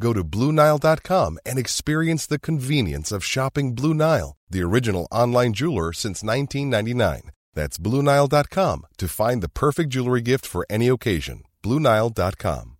Go 0.00 0.14
to 0.14 0.24
BlueNile.com 0.24 1.38
and 1.44 1.58
experience 1.58 2.26
the 2.26 2.38
convenience 2.40 3.12
of 3.12 3.24
shopping 3.24 3.74
Blue 3.74 3.94
Nile, 3.94 4.36
the 4.48 4.62
original 4.62 5.06
online 5.12 5.52
jeweler 5.52 5.92
since 5.92 6.24
1999. 6.24 7.30
That's 7.54 7.78
BlueNile.com 7.78 8.86
to 8.96 9.08
find 9.08 9.42
the 9.42 9.50
perfect 9.50 9.90
jewelry 9.90 10.22
gift 10.22 10.46
for 10.46 10.66
any 10.70 10.88
occasion. 10.88 11.42
BlueNile.com. 11.62 12.76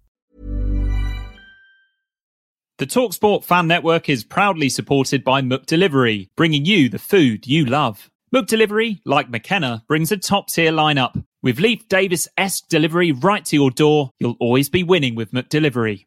The 2.78 2.86
Talksport 2.86 3.44
Fan 3.44 3.66
Network 3.66 4.08
is 4.08 4.24
proudly 4.24 4.70
supported 4.70 5.22
by 5.22 5.42
McDelivery, 5.42 6.30
bringing 6.34 6.64
you 6.64 6.88
the 6.88 6.98
food 6.98 7.46
you 7.46 7.66
love. 7.66 8.08
McDelivery, 8.34 9.00
like 9.04 9.28
McKenna, 9.28 9.84
brings 9.86 10.10
a 10.10 10.16
top 10.16 10.48
tier 10.48 10.72
lineup. 10.72 11.22
With 11.42 11.60
Leif 11.60 11.88
Davis 11.88 12.26
esque 12.38 12.68
delivery 12.68 13.12
right 13.12 13.44
to 13.44 13.56
your 13.56 13.70
door, 13.70 14.12
you'll 14.18 14.36
always 14.40 14.70
be 14.70 14.82
winning 14.82 15.14
with 15.14 15.32
McDelivery. 15.32 16.06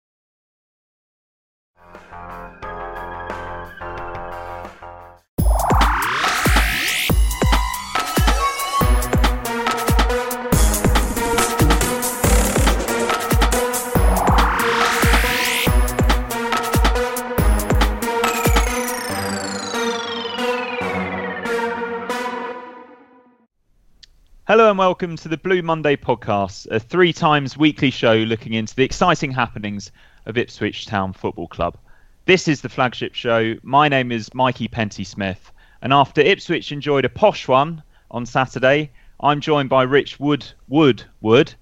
Hello 24.51 24.69
and 24.69 24.77
welcome 24.77 25.15
to 25.15 25.29
the 25.29 25.37
Blue 25.37 25.61
Monday 25.61 25.95
podcast, 25.95 26.67
a 26.71 26.77
three 26.77 27.13
times 27.13 27.57
weekly 27.57 27.89
show 27.89 28.15
looking 28.15 28.51
into 28.51 28.75
the 28.75 28.83
exciting 28.83 29.31
happenings 29.31 29.93
of 30.25 30.37
Ipswich 30.37 30.85
Town 30.85 31.13
Football 31.13 31.47
Club. 31.47 31.77
This 32.25 32.49
is 32.49 32.59
the 32.59 32.67
flagship 32.67 33.15
show. 33.15 33.55
My 33.63 33.87
name 33.87 34.11
is 34.11 34.33
Mikey 34.33 34.67
Penty 34.67 35.05
Smith, 35.05 35.53
and 35.81 35.93
after 35.93 36.19
Ipswich 36.19 36.73
enjoyed 36.73 37.05
a 37.05 37.09
posh 37.09 37.47
one 37.47 37.81
on 38.11 38.25
Saturday, 38.25 38.91
I'm 39.21 39.39
joined 39.39 39.69
by 39.69 39.83
Rich 39.83 40.19
Wood 40.19 40.45
Wood 40.67 41.01
Wood, 41.21 41.53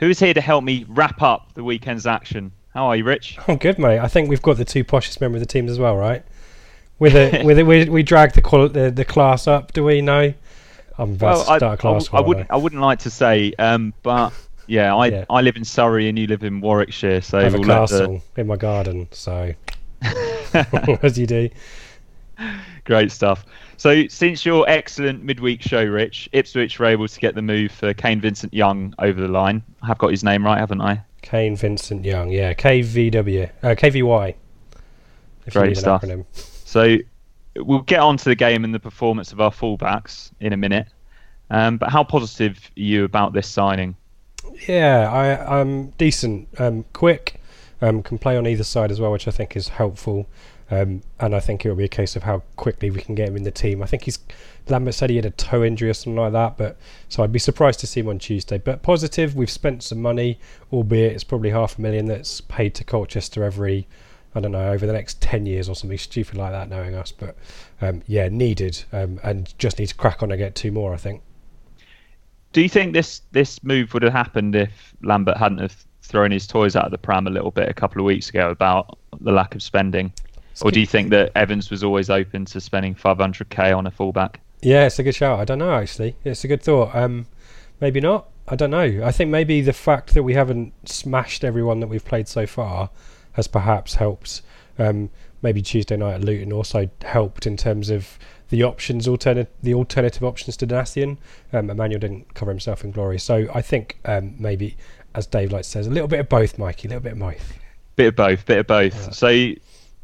who 0.00 0.10
is 0.10 0.18
here 0.18 0.34
to 0.34 0.40
help 0.40 0.64
me 0.64 0.84
wrap 0.88 1.22
up 1.22 1.54
the 1.54 1.62
weekend's 1.62 2.08
action. 2.08 2.50
How 2.74 2.86
are 2.86 2.96
you, 2.96 3.04
Rich? 3.04 3.38
I'm 3.46 3.56
good, 3.56 3.78
mate. 3.78 4.00
I 4.00 4.08
think 4.08 4.28
we've 4.28 4.42
got 4.42 4.56
the 4.56 4.64
two 4.64 4.82
poshest 4.82 5.20
members 5.20 5.42
of 5.42 5.46
the 5.46 5.52
teams 5.52 5.70
as 5.70 5.78
well, 5.78 5.96
right? 5.96 6.24
With 6.98 7.14
it, 7.14 7.44
with 7.46 7.60
it, 7.60 7.66
we 7.68 7.88
we 7.88 8.02
drag 8.02 8.32
the, 8.32 8.42
quali- 8.42 8.70
the 8.70 8.90
the 8.90 9.04
class 9.04 9.46
up. 9.46 9.72
Do 9.72 9.84
we? 9.84 10.00
No. 10.00 10.34
I'm 10.98 11.18
to 11.18 11.26
I, 11.26 11.56
a 11.58 11.76
I, 11.76 12.00
I 12.12 12.20
wouldn't. 12.20 12.50
I 12.50 12.56
wouldn't 12.56 12.80
like 12.80 13.00
to 13.00 13.10
say, 13.10 13.52
um, 13.58 13.92
but 14.02 14.32
yeah, 14.66 14.94
I 14.94 15.06
Yeah. 15.06 15.24
I 15.28 15.40
live 15.42 15.56
in 15.56 15.64
Surrey 15.64 16.08
and 16.08 16.18
you 16.18 16.26
live 16.26 16.42
in 16.42 16.60
Warwickshire, 16.60 17.20
so 17.20 17.38
I 17.38 17.42
have 17.44 17.54
a 17.54 17.58
we'll 17.58 17.68
the- 17.68 17.74
castle 17.74 18.22
in 18.36 18.46
my 18.46 18.56
garden, 18.56 19.08
so 19.10 19.52
as 21.02 21.18
you 21.18 21.26
do. 21.26 21.50
Great 22.84 23.10
stuff. 23.10 23.44
So, 23.78 24.06
since 24.08 24.46
your 24.46 24.68
excellent 24.68 25.22
midweek 25.22 25.60
show, 25.60 25.84
Rich, 25.84 26.28
Ipswich 26.32 26.78
were 26.78 26.86
able 26.86 27.08
to 27.08 27.20
get 27.20 27.34
the 27.34 27.42
move 27.42 27.72
for 27.72 27.92
Kane 27.92 28.20
Vincent 28.20 28.54
Young 28.54 28.94
over 28.98 29.20
the 29.20 29.28
line. 29.28 29.62
I 29.82 29.86
have 29.88 29.98
got 29.98 30.10
his 30.10 30.24
name 30.24 30.44
right, 30.44 30.58
haven't 30.58 30.80
I? 30.80 31.02
Kane 31.20 31.56
Vincent 31.56 32.04
Young, 32.04 32.30
yeah, 32.30 32.54
KVW, 32.54 33.50
uh, 33.62 33.74
KVY. 33.74 34.34
Great 35.50 35.76
stuff. 35.76 36.04
So, 36.64 36.96
we'll 37.58 37.82
get 37.82 38.00
on 38.00 38.16
to 38.18 38.24
the 38.24 38.34
game 38.34 38.64
and 38.64 38.74
the 38.74 38.80
performance 38.80 39.32
of 39.32 39.40
our 39.40 39.50
fullbacks 39.50 40.30
in 40.40 40.52
a 40.52 40.56
minute. 40.56 40.88
Um, 41.50 41.78
but 41.78 41.90
how 41.90 42.02
positive 42.02 42.58
are 42.76 42.80
you 42.80 43.04
about 43.04 43.32
this 43.32 43.46
signing? 43.46 43.96
Yeah, 44.66 45.10
I, 45.10 45.60
I'm 45.60 45.90
decent, 45.90 46.48
um, 46.58 46.84
quick, 46.92 47.40
um, 47.80 48.02
can 48.02 48.18
play 48.18 48.36
on 48.36 48.46
either 48.46 48.64
side 48.64 48.90
as 48.90 49.00
well, 49.00 49.12
which 49.12 49.28
I 49.28 49.30
think 49.30 49.56
is 49.56 49.68
helpful. 49.68 50.26
Um, 50.70 51.02
and 51.20 51.34
I 51.34 51.40
think 51.40 51.64
it 51.64 51.68
will 51.68 51.76
be 51.76 51.84
a 51.84 51.88
case 51.88 52.16
of 52.16 52.24
how 52.24 52.42
quickly 52.56 52.90
we 52.90 53.00
can 53.00 53.14
get 53.14 53.28
him 53.28 53.36
in 53.36 53.44
the 53.44 53.52
team. 53.52 53.82
I 53.82 53.86
think 53.86 54.02
he's 54.02 54.18
Lambert 54.68 54.94
said 54.94 55.10
he 55.10 55.16
had 55.16 55.24
a 55.24 55.30
toe 55.30 55.62
injury 55.62 55.90
or 55.90 55.94
something 55.94 56.20
like 56.20 56.32
that, 56.32 56.56
but 56.56 56.76
so 57.08 57.22
I'd 57.22 57.30
be 57.30 57.38
surprised 57.38 57.78
to 57.80 57.86
see 57.86 58.00
him 58.00 58.08
on 58.08 58.18
Tuesday. 58.18 58.58
But 58.58 58.82
positive, 58.82 59.36
we've 59.36 59.50
spent 59.50 59.84
some 59.84 60.02
money, 60.02 60.40
albeit 60.72 61.12
it's 61.12 61.22
probably 61.22 61.50
half 61.50 61.78
a 61.78 61.80
million 61.80 62.06
that's 62.06 62.40
paid 62.40 62.74
to 62.74 62.84
Colchester 62.84 63.44
every, 63.44 63.86
I 64.36 64.40
don't 64.40 64.52
know, 64.52 64.70
over 64.70 64.86
the 64.86 64.92
next 64.92 65.22
ten 65.22 65.46
years 65.46 65.66
or 65.66 65.74
something 65.74 65.96
stupid 65.96 66.36
like 66.36 66.52
that, 66.52 66.68
knowing 66.68 66.94
us. 66.94 67.10
But 67.10 67.36
um, 67.80 68.02
yeah, 68.06 68.28
needed, 68.28 68.84
um, 68.92 69.18
and 69.24 69.52
just 69.58 69.78
need 69.78 69.86
to 69.86 69.94
crack 69.94 70.22
on 70.22 70.30
and 70.30 70.38
get 70.38 70.54
two 70.54 70.70
more. 70.70 70.92
I 70.92 70.98
think. 70.98 71.22
Do 72.52 72.60
you 72.60 72.68
think 72.68 72.92
this 72.92 73.22
this 73.32 73.64
move 73.64 73.94
would 73.94 74.02
have 74.02 74.12
happened 74.12 74.54
if 74.54 74.94
Lambert 75.02 75.38
hadn't 75.38 75.58
have 75.58 75.86
thrown 76.02 76.30
his 76.30 76.46
toys 76.46 76.76
out 76.76 76.84
of 76.84 76.90
the 76.90 76.98
pram 76.98 77.26
a 77.26 77.30
little 77.30 77.50
bit 77.50 77.68
a 77.68 77.74
couple 77.74 78.00
of 78.00 78.04
weeks 78.04 78.28
ago 78.28 78.50
about 78.50 78.98
the 79.20 79.32
lack 79.32 79.54
of 79.54 79.62
spending? 79.62 80.12
Or 80.62 80.70
do 80.70 80.80
you 80.80 80.86
think 80.86 81.10
that 81.10 81.32
Evans 81.34 81.70
was 81.70 81.82
always 81.82 82.08
open 82.08 82.44
to 82.46 82.60
spending 82.60 82.94
500k 82.94 83.76
on 83.76 83.86
a 83.86 83.90
fullback? 83.90 84.40
Yeah, 84.62 84.86
it's 84.86 84.98
a 84.98 85.02
good 85.02 85.14
shout. 85.14 85.38
I 85.38 85.44
don't 85.44 85.58
know 85.58 85.74
actually. 85.74 86.16
It's 86.24 86.44
a 86.44 86.48
good 86.48 86.62
thought. 86.62 86.94
Um, 86.94 87.26
maybe 87.80 88.00
not. 88.00 88.28
I 88.48 88.56
don't 88.56 88.70
know. 88.70 89.02
I 89.04 89.12
think 89.12 89.30
maybe 89.30 89.60
the 89.60 89.72
fact 89.72 90.14
that 90.14 90.22
we 90.22 90.34
haven't 90.34 90.72
smashed 90.88 91.42
everyone 91.42 91.80
that 91.80 91.88
we've 91.88 92.04
played 92.04 92.28
so 92.28 92.46
far 92.46 92.90
has 93.36 93.46
perhaps 93.46 93.94
helped. 93.94 94.42
Um, 94.78 95.10
maybe 95.42 95.62
Tuesday 95.62 95.96
night 95.96 96.14
at 96.14 96.24
Luton 96.24 96.52
also 96.52 96.90
helped 97.02 97.46
in 97.46 97.56
terms 97.56 97.88
of 97.88 98.18
the 98.48 98.62
options, 98.62 99.06
alternate 99.06 99.52
the 99.62 99.74
alternative 99.74 100.24
options 100.24 100.56
to 100.58 100.66
Donacien. 100.66 101.18
Um, 101.52 101.70
Emmanuel 101.70 102.00
didn't 102.00 102.34
cover 102.34 102.50
himself 102.50 102.84
in 102.84 102.90
glory, 102.90 103.18
so 103.18 103.46
I 103.54 103.62
think 103.62 103.98
um, 104.04 104.34
maybe, 104.38 104.76
as 105.14 105.26
Dave 105.26 105.52
likes 105.52 105.68
says, 105.68 105.86
a 105.86 105.90
little 105.90 106.08
bit 106.08 106.20
of 106.20 106.28
both, 106.28 106.58
Mikey. 106.58 106.88
A 106.88 106.90
little 106.90 107.02
bit 107.02 107.12
of 107.12 107.18
both. 107.18 107.58
Bit 107.96 108.08
of 108.08 108.16
both, 108.16 108.46
bit 108.46 108.58
of 108.58 108.66
both. 108.66 109.14
So 109.14 109.52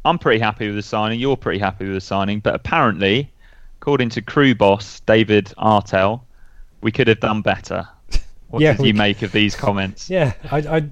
I'm 0.05 0.19
pretty 0.19 0.41
happy 0.41 0.67
with 0.67 0.77
the 0.77 0.83
signing. 0.83 1.21
You're 1.21 1.37
pretty 1.37 1.61
happy 1.61 1.85
with 1.85 1.95
the 1.95 2.01
signing, 2.01 2.41
but 2.41 2.55
apparently, 2.55 3.33
according 3.81 4.11
to 4.11 4.23
Crewe 4.23 4.55
boss 4.55 5.01
David 5.01 5.47
Artell, 5.59 6.23
we 6.81 6.91
could 6.91 7.09
have 7.09 7.21
done 7.21 7.43
better. 7.43 7.87
What 8.49 8.61
Yeah, 8.63 8.75
did 8.75 8.87
you 8.87 8.95
make 8.95 9.23
of 9.23 9.33
these 9.33 9.55
comments? 9.55 10.11
Yeah, 10.11 10.33
I, 10.51 10.59
I 10.59 10.91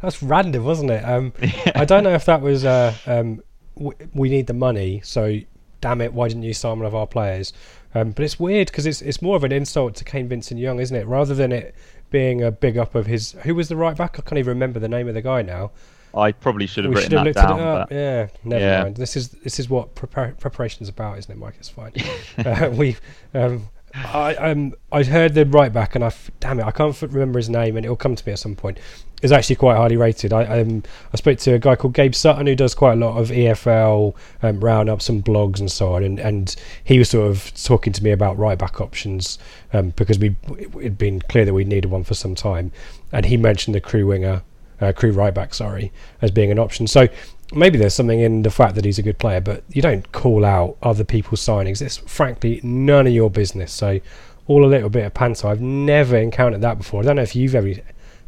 that's 0.00 0.22
random, 0.22 0.64
wasn't 0.64 0.90
it? 0.90 1.04
Um, 1.04 1.32
I 1.74 1.84
don't 1.84 2.04
know 2.04 2.14
if 2.14 2.24
that 2.26 2.40
was 2.42 2.64
uh, 2.64 2.94
um, 3.06 3.42
w- 3.76 3.96
we 4.14 4.28
need 4.28 4.46
the 4.46 4.54
money, 4.54 5.00
so 5.04 5.38
damn 5.80 6.00
it, 6.00 6.12
why 6.12 6.28
didn't 6.28 6.42
you 6.44 6.54
sign 6.54 6.78
one 6.78 6.86
of 6.86 6.94
our 6.94 7.06
players? 7.06 7.52
Um, 7.94 8.10
but 8.10 8.24
it's 8.24 8.38
weird 8.38 8.68
because 8.68 8.84
it's 8.86 9.00
it's 9.02 9.22
more 9.22 9.36
of 9.36 9.44
an 9.44 9.52
insult 9.52 9.94
to 9.96 10.04
Kane 10.04 10.28
Vincent 10.28 10.60
Young, 10.60 10.80
isn't 10.80 10.96
it? 10.96 11.06
Rather 11.06 11.34
than 11.34 11.50
it 11.52 11.74
being 12.10 12.42
a 12.42 12.50
big 12.50 12.76
up 12.78 12.94
of 12.94 13.06
his. 13.06 13.32
Who 13.42 13.54
was 13.54 13.68
the 13.68 13.76
right 13.76 13.96
back? 13.96 14.18
I 14.18 14.22
can't 14.22 14.38
even 14.38 14.50
remember 14.50 14.78
the 14.78 14.88
name 14.88 15.08
of 15.08 15.14
the 15.14 15.22
guy 15.22 15.42
now. 15.42 15.72
I 16.14 16.32
probably 16.32 16.66
should 16.66 16.84
have 16.84 16.90
we 16.94 16.96
written 17.00 17.10
should 17.10 17.26
have 17.26 17.34
that 17.34 17.48
down. 17.48 17.58
it 17.60 17.62
up. 17.66 17.88
but 17.90 17.94
Yeah, 17.94 18.28
never 18.44 18.64
Yeah. 18.64 18.82
mind. 18.84 18.96
This 18.96 19.16
is 19.16 19.28
this 19.30 19.58
is 19.58 19.68
what 19.68 19.94
prepar- 19.94 20.38
preparation's 20.38 20.88
about, 20.88 21.18
isn't 21.18 21.30
it, 21.30 21.36
Mike? 21.38 21.54
It's 21.58 21.68
fine. 21.68 21.92
uh, 22.46 22.70
we, 22.72 22.96
um, 23.34 23.68
I 24.04 24.34
um, 24.36 24.74
I 24.92 25.02
heard 25.04 25.34
the 25.34 25.46
right 25.46 25.72
back, 25.72 25.94
and 25.94 26.04
I 26.04 26.12
damn 26.40 26.60
it, 26.60 26.64
I 26.64 26.70
can't 26.70 27.00
remember 27.00 27.38
his 27.38 27.48
name, 27.48 27.76
and 27.76 27.84
it'll 27.84 27.96
come 27.96 28.14
to 28.14 28.26
me 28.26 28.32
at 28.32 28.38
some 28.38 28.54
point. 28.54 28.78
Is 29.22 29.32
actually 29.32 29.56
quite 29.56 29.76
highly 29.76 29.96
rated. 29.96 30.32
I 30.32 30.60
um, 30.60 30.82
I 31.12 31.16
spoke 31.16 31.38
to 31.38 31.54
a 31.54 31.58
guy 31.58 31.76
called 31.76 31.94
Gabe 31.94 32.14
Sutton 32.14 32.46
who 32.46 32.54
does 32.54 32.74
quite 32.74 32.92
a 32.92 32.96
lot 32.96 33.16
of 33.16 33.28
EFL 33.28 34.14
um, 34.42 34.60
roundups 34.60 35.08
and 35.08 35.24
blogs 35.24 35.58
and 35.58 35.72
so 35.72 35.94
on, 35.94 36.02
and, 36.04 36.18
and 36.20 36.54
he 36.84 36.98
was 36.98 37.10
sort 37.10 37.30
of 37.30 37.52
talking 37.62 37.92
to 37.94 38.04
me 38.04 38.10
about 38.10 38.36
right 38.36 38.58
back 38.58 38.80
options 38.80 39.38
um, 39.72 39.90
because 39.90 40.18
we 40.18 40.36
it'd 40.78 40.98
been 40.98 41.20
clear 41.22 41.44
that 41.44 41.54
we 41.54 41.64
needed 41.64 41.90
one 41.90 42.04
for 42.04 42.14
some 42.14 42.34
time, 42.34 42.72
and 43.12 43.26
he 43.26 43.36
mentioned 43.36 43.74
the 43.74 43.80
Crewe 43.80 44.06
winger 44.06 44.42
uh, 44.80 44.92
Crewe 44.92 45.12
right 45.12 45.34
back, 45.34 45.54
sorry, 45.54 45.92
as 46.20 46.30
being 46.30 46.50
an 46.50 46.58
option. 46.58 46.86
So 46.86 47.08
maybe 47.52 47.78
there's 47.78 47.94
something 47.94 48.20
in 48.20 48.42
the 48.42 48.50
fact 48.50 48.74
that 48.74 48.84
he's 48.84 48.98
a 48.98 49.02
good 49.02 49.18
player, 49.18 49.40
but 49.40 49.62
you 49.70 49.80
don't 49.82 50.10
call 50.12 50.44
out 50.44 50.76
other 50.82 51.04
people's 51.04 51.40
signings. 51.40 51.80
It's 51.82 51.96
frankly 51.98 52.60
none 52.62 53.06
of 53.06 53.12
your 53.12 53.30
business. 53.30 53.72
So 53.72 54.00
all 54.46 54.64
a 54.64 54.66
little 54.68 54.88
bit 54.90 55.04
of 55.04 55.14
panto. 55.14 55.48
I've 55.48 55.60
never 55.60 56.16
encountered 56.16 56.60
that 56.62 56.78
before. 56.78 57.00
I 57.00 57.04
don't 57.04 57.16
know 57.16 57.22
if 57.22 57.34
you've 57.36 57.54
ever 57.54 57.68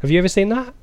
have 0.01 0.09
you 0.11 0.19
ever 0.19 0.27
seen 0.29 0.49
that? 0.49 0.73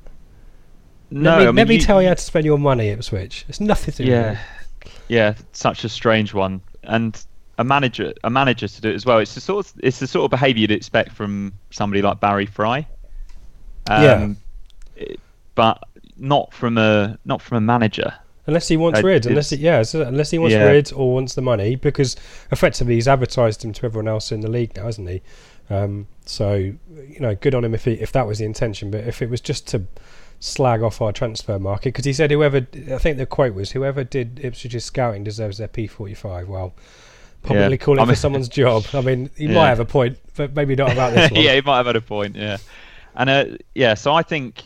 No, 1.09 1.31
let 1.31 1.37
me, 1.39 1.43
I 1.43 1.45
mean, 1.47 1.55
let 1.55 1.67
me 1.69 1.75
you- 1.75 1.81
tell 1.81 2.01
you 2.01 2.09
how 2.09 2.13
to 2.15 2.21
spend 2.21 2.45
your 2.45 2.59
money, 2.59 2.89
Ipswich. 2.89 3.45
It's 3.47 3.59
nothing 3.59 3.93
to 3.93 4.03
do 4.03 4.11
with 4.11 4.11
Yeah, 4.11 4.31
me. 4.33 4.91
yeah, 5.07 5.33
such 5.53 5.83
a 5.83 5.89
strange 5.89 6.33
one, 6.33 6.59
and 6.83 7.23
a 7.57 7.63
manager, 7.63 8.13
a 8.23 8.29
manager 8.29 8.67
to 8.67 8.81
do 8.81 8.89
it 8.89 8.95
as 8.95 9.05
well. 9.05 9.17
It's 9.19 9.33
the 9.33 9.41
sort 9.41 9.65
of 9.65 9.73
it's 9.81 9.99
the 9.99 10.05
sort 10.07 10.25
of 10.25 10.31
behaviour 10.31 10.61
you'd 10.61 10.71
expect 10.71 11.13
from 11.13 11.53
somebody 11.71 12.01
like 12.01 12.19
Barry 12.19 12.45
Fry. 12.45 12.85
Yeah. 13.89 14.13
Um, 14.13 14.37
it- 14.95 15.19
but 15.55 15.81
not 16.17 16.53
from 16.53 16.77
a 16.77 17.17
not 17.25 17.41
from 17.41 17.57
a 17.57 17.61
manager. 17.61 18.13
Unless 18.47 18.69
he 18.69 18.77
wants 18.77 18.99
Uh, 18.99 19.03
rid, 19.03 19.25
unless 19.25 19.49
he, 19.49 19.57
yeah, 19.57 19.83
so 19.83 20.01
unless 20.03 20.31
he 20.31 20.37
wants 20.39 20.53
Yeah. 20.53 20.63
rid 20.63 20.91
or 20.93 21.13
wants 21.13 21.35
the 21.35 21.41
money, 21.41 21.75
because 21.75 22.15
effectively 22.51 22.95
he's 22.95 23.07
advertised 23.07 23.63
him 23.65 23.73
to 23.73 23.85
everyone 23.85 24.07
else 24.07 24.31
in 24.31 24.39
the 24.39 24.49
league 24.49 24.75
now, 24.75 24.85
hasn't 24.85 25.09
he? 25.09 25.21
Um, 25.69 26.07
so 26.25 26.53
you 26.55 27.19
know, 27.19 27.35
good 27.35 27.53
on 27.53 27.65
him 27.65 27.73
if 27.75 27.83
he, 27.85 27.93
if 27.93 28.11
that 28.13 28.25
was 28.25 28.39
the 28.39 28.45
intention. 28.45 28.89
But 28.89 29.01
if 29.05 29.21
it 29.21 29.29
was 29.29 29.41
just 29.41 29.67
to 29.67 29.83
slag 30.39 30.81
off 30.81 31.01
our 31.01 31.11
transfer 31.11 31.59
market, 31.59 31.89
because 31.89 32.05
he 32.05 32.13
said 32.13 32.31
whoever, 32.31 32.65
I 32.93 32.97
think 32.99 33.17
the 33.17 33.25
quote 33.25 33.53
was 33.53 33.71
whoever 33.71 34.03
did 34.05 34.35
Ipswich's 34.37 34.85
scouting 34.85 35.23
deserves 35.25 35.57
their 35.57 35.67
P45. 35.67 36.47
Well, 36.47 36.73
probably 37.43 37.71
Yeah. 37.71 37.75
call 37.77 37.97
it 37.99 38.01
I 38.03 38.05
for 38.05 38.15
someone's 38.15 38.47
job. 38.47 38.85
I 38.93 39.01
mean, 39.01 39.29
he 39.35 39.45
Yeah. 39.47 39.53
might 39.55 39.67
have 39.69 39.81
a 39.81 39.85
point, 39.85 40.17
but 40.37 40.55
maybe 40.55 40.73
not 40.75 40.93
about 40.93 41.13
this 41.13 41.31
one. 41.31 41.41
yeah, 41.41 41.53
he 41.55 41.61
might 41.61 41.77
have 41.77 41.85
had 41.87 41.95
a 41.97 42.01
point. 42.01 42.37
Yeah, 42.37 42.57
and 43.15 43.29
uh, 43.29 43.45
yeah, 43.75 43.93
so 43.95 44.13
I 44.13 44.21
think 44.23 44.63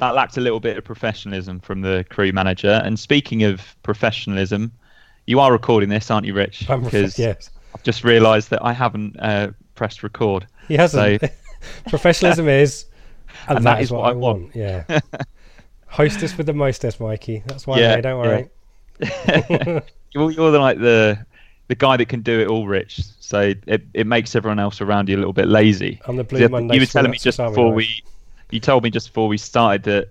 that 0.00 0.14
lacked 0.14 0.36
a 0.36 0.40
little 0.40 0.60
bit 0.60 0.76
of 0.76 0.84
professionalism 0.84 1.60
from 1.60 1.82
the 1.82 2.04
Crewe 2.10 2.32
manager. 2.32 2.80
And 2.84 2.98
speaking 2.98 3.42
of 3.44 3.76
professionalism, 3.82 4.72
you 5.26 5.38
are 5.40 5.52
recording 5.52 5.88
this, 5.88 6.10
aren't 6.10 6.26
you, 6.26 6.34
Rich? 6.34 6.68
I'm 6.68 6.82
Because 6.82 7.18
yes, 7.18 7.50
I've 7.74 7.82
just 7.82 8.02
realised 8.04 8.50
that 8.50 8.64
I 8.64 8.72
haven't 8.72 9.16
uh, 9.20 9.52
pressed 9.74 10.02
record. 10.02 10.46
he 10.68 10.74
hasn't. 10.76 11.20
So- 11.20 11.28
Professionalism 11.88 12.48
is, 12.48 12.86
and, 13.46 13.58
And 13.58 13.66
that 13.66 13.82
is 13.82 13.90
what 13.90 14.08
I 14.10 14.12
want. 14.12 14.56
Yeah. 14.56 14.84
Hostess 15.86 16.36
with 16.38 16.46
the 16.46 16.54
mostess, 16.54 16.98
Mikey. 16.98 17.42
That's 17.46 17.66
why, 17.66 17.78
Yeah, 17.80 17.96
mate, 17.96 18.02
don't 18.02 18.18
worry. 18.18 18.48
you're, 20.12 20.30
you're 20.30 20.50
the, 20.50 20.58
like 20.58 20.78
the 20.78 21.26
the 21.68 21.74
guy 21.74 21.96
that 21.96 22.08
can 22.08 22.20
do 22.22 22.40
it 22.40 22.48
all, 22.48 22.66
Rich. 22.66 23.00
So 23.20 23.52
it, 23.66 23.82
it 23.94 24.06
makes 24.06 24.34
everyone 24.34 24.58
else 24.58 24.80
around 24.80 25.08
you 25.08 25.16
a 25.16 25.18
little 25.18 25.32
bit 25.32 25.46
lazy. 25.48 26.00
I'm 26.06 26.16
the 26.16 26.24
Blue 26.24 26.40
You- 26.40 26.48
Monday 26.48 26.74
You 26.74 26.80
were 26.80 26.86
telling 26.86 27.10
me 27.10 27.18
just 27.18 27.38
before 27.38 27.72
we, 27.72 28.02
you 28.52 28.60
told 28.60 28.82
me 28.84 28.90
just 28.90 29.08
before 29.08 29.28
we 29.28 29.38
started 29.38 29.82
that 29.84 30.08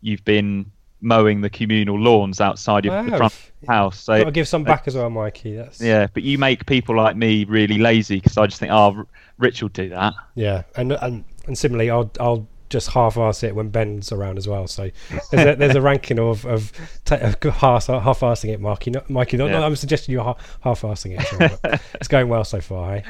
you've 0.00 0.24
been 0.24 0.70
mowing 1.02 1.40
the 1.40 1.48
communal 1.50 1.98
lawns 1.98 2.40
outside 2.40 2.84
your 2.84 3.02
the 3.02 3.16
front 3.16 3.32
of 3.32 3.52
the 3.62 3.66
house. 3.72 3.98
So 4.00 4.24
to 4.24 4.30
give 4.30 4.46
some 4.48 4.64
back 4.64 4.86
as 4.86 4.94
well, 4.94 5.08
Mikey. 5.10 5.56
That's 5.56 5.80
yeah, 5.80 6.06
but 6.12 6.22
you 6.22 6.36
make 6.38 6.66
people 6.66 6.94
like 6.96 7.16
me 7.16 7.44
really 7.44 7.78
lazy 7.78 8.16
because 8.16 8.36
I 8.36 8.46
just 8.46 8.60
think, 8.60 8.70
oh, 8.72 9.04
Rich 9.38 9.62
will 9.62 9.70
do 9.70 9.88
that. 9.90 10.12
yeah. 10.34 10.62
And 10.76 10.92
and 10.92 11.24
and 11.46 11.56
similarly, 11.56 11.90
I'll 11.90 12.10
I'll 12.20 12.46
just 12.68 12.90
half-ass 12.92 13.42
it 13.42 13.52
when 13.52 13.68
Ben's 13.68 14.12
around 14.12 14.38
as 14.38 14.46
well. 14.46 14.68
So 14.68 14.90
there's 15.32 15.46
a, 15.46 15.56
there's 15.56 15.74
a 15.74 15.80
ranking 15.80 16.20
of 16.20 16.44
of, 16.46 16.70
ta- 17.04 17.16
of 17.16 17.42
half 17.54 17.86
half-assing 17.88 18.50
it, 18.52 18.60
Mikey. 18.60 18.92
Not, 18.92 19.10
Mikey, 19.10 19.38
not, 19.38 19.46
Yeah. 19.46 19.58
not- 19.58 19.64
I'm 19.64 19.74
suggesting 19.76 20.12
you're 20.12 20.36
half-assing 20.62 21.18
it. 21.20 21.58
But 21.62 21.80
it's 21.94 22.06
going 22.08 22.28
well 22.28 22.44
so 22.44 22.60
far, 22.60 22.96
hey? 22.98 23.04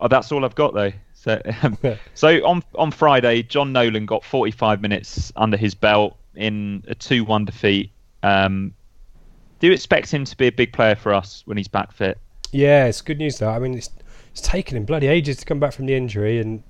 Oh, 0.00 0.08
that's 0.08 0.32
all 0.32 0.44
I've 0.44 0.54
got 0.56 0.74
though. 0.74 0.92
So, 1.28 1.42
um, 1.62 1.78
so 2.14 2.28
on 2.46 2.62
on 2.74 2.90
Friday, 2.90 3.42
Jon 3.42 3.72
Nolan 3.72 4.06
got 4.06 4.24
45 4.24 4.80
minutes 4.80 5.32
under 5.36 5.56
his 5.56 5.74
belt 5.74 6.16
in 6.34 6.84
a 6.88 6.94
2-1 6.94 7.46
defeat. 7.46 7.90
Um, 8.22 8.74
do 9.58 9.66
you 9.66 9.72
expect 9.72 10.12
him 10.12 10.24
to 10.24 10.36
be 10.36 10.46
a 10.46 10.52
big 10.52 10.72
player 10.72 10.94
for 10.94 11.12
us 11.12 11.42
when 11.44 11.56
he's 11.56 11.68
back 11.68 11.92
fit? 11.92 12.18
Yeah, 12.52 12.86
it's 12.86 13.02
good 13.02 13.18
news 13.18 13.38
though. 13.38 13.50
I 13.50 13.58
mean, 13.58 13.74
it's 13.74 13.90
it's 14.30 14.40
taken 14.40 14.76
him 14.76 14.84
bloody 14.84 15.06
ages 15.06 15.36
to 15.38 15.44
come 15.44 15.60
back 15.60 15.72
from 15.72 15.86
the 15.86 15.94
injury, 15.94 16.40
and 16.40 16.62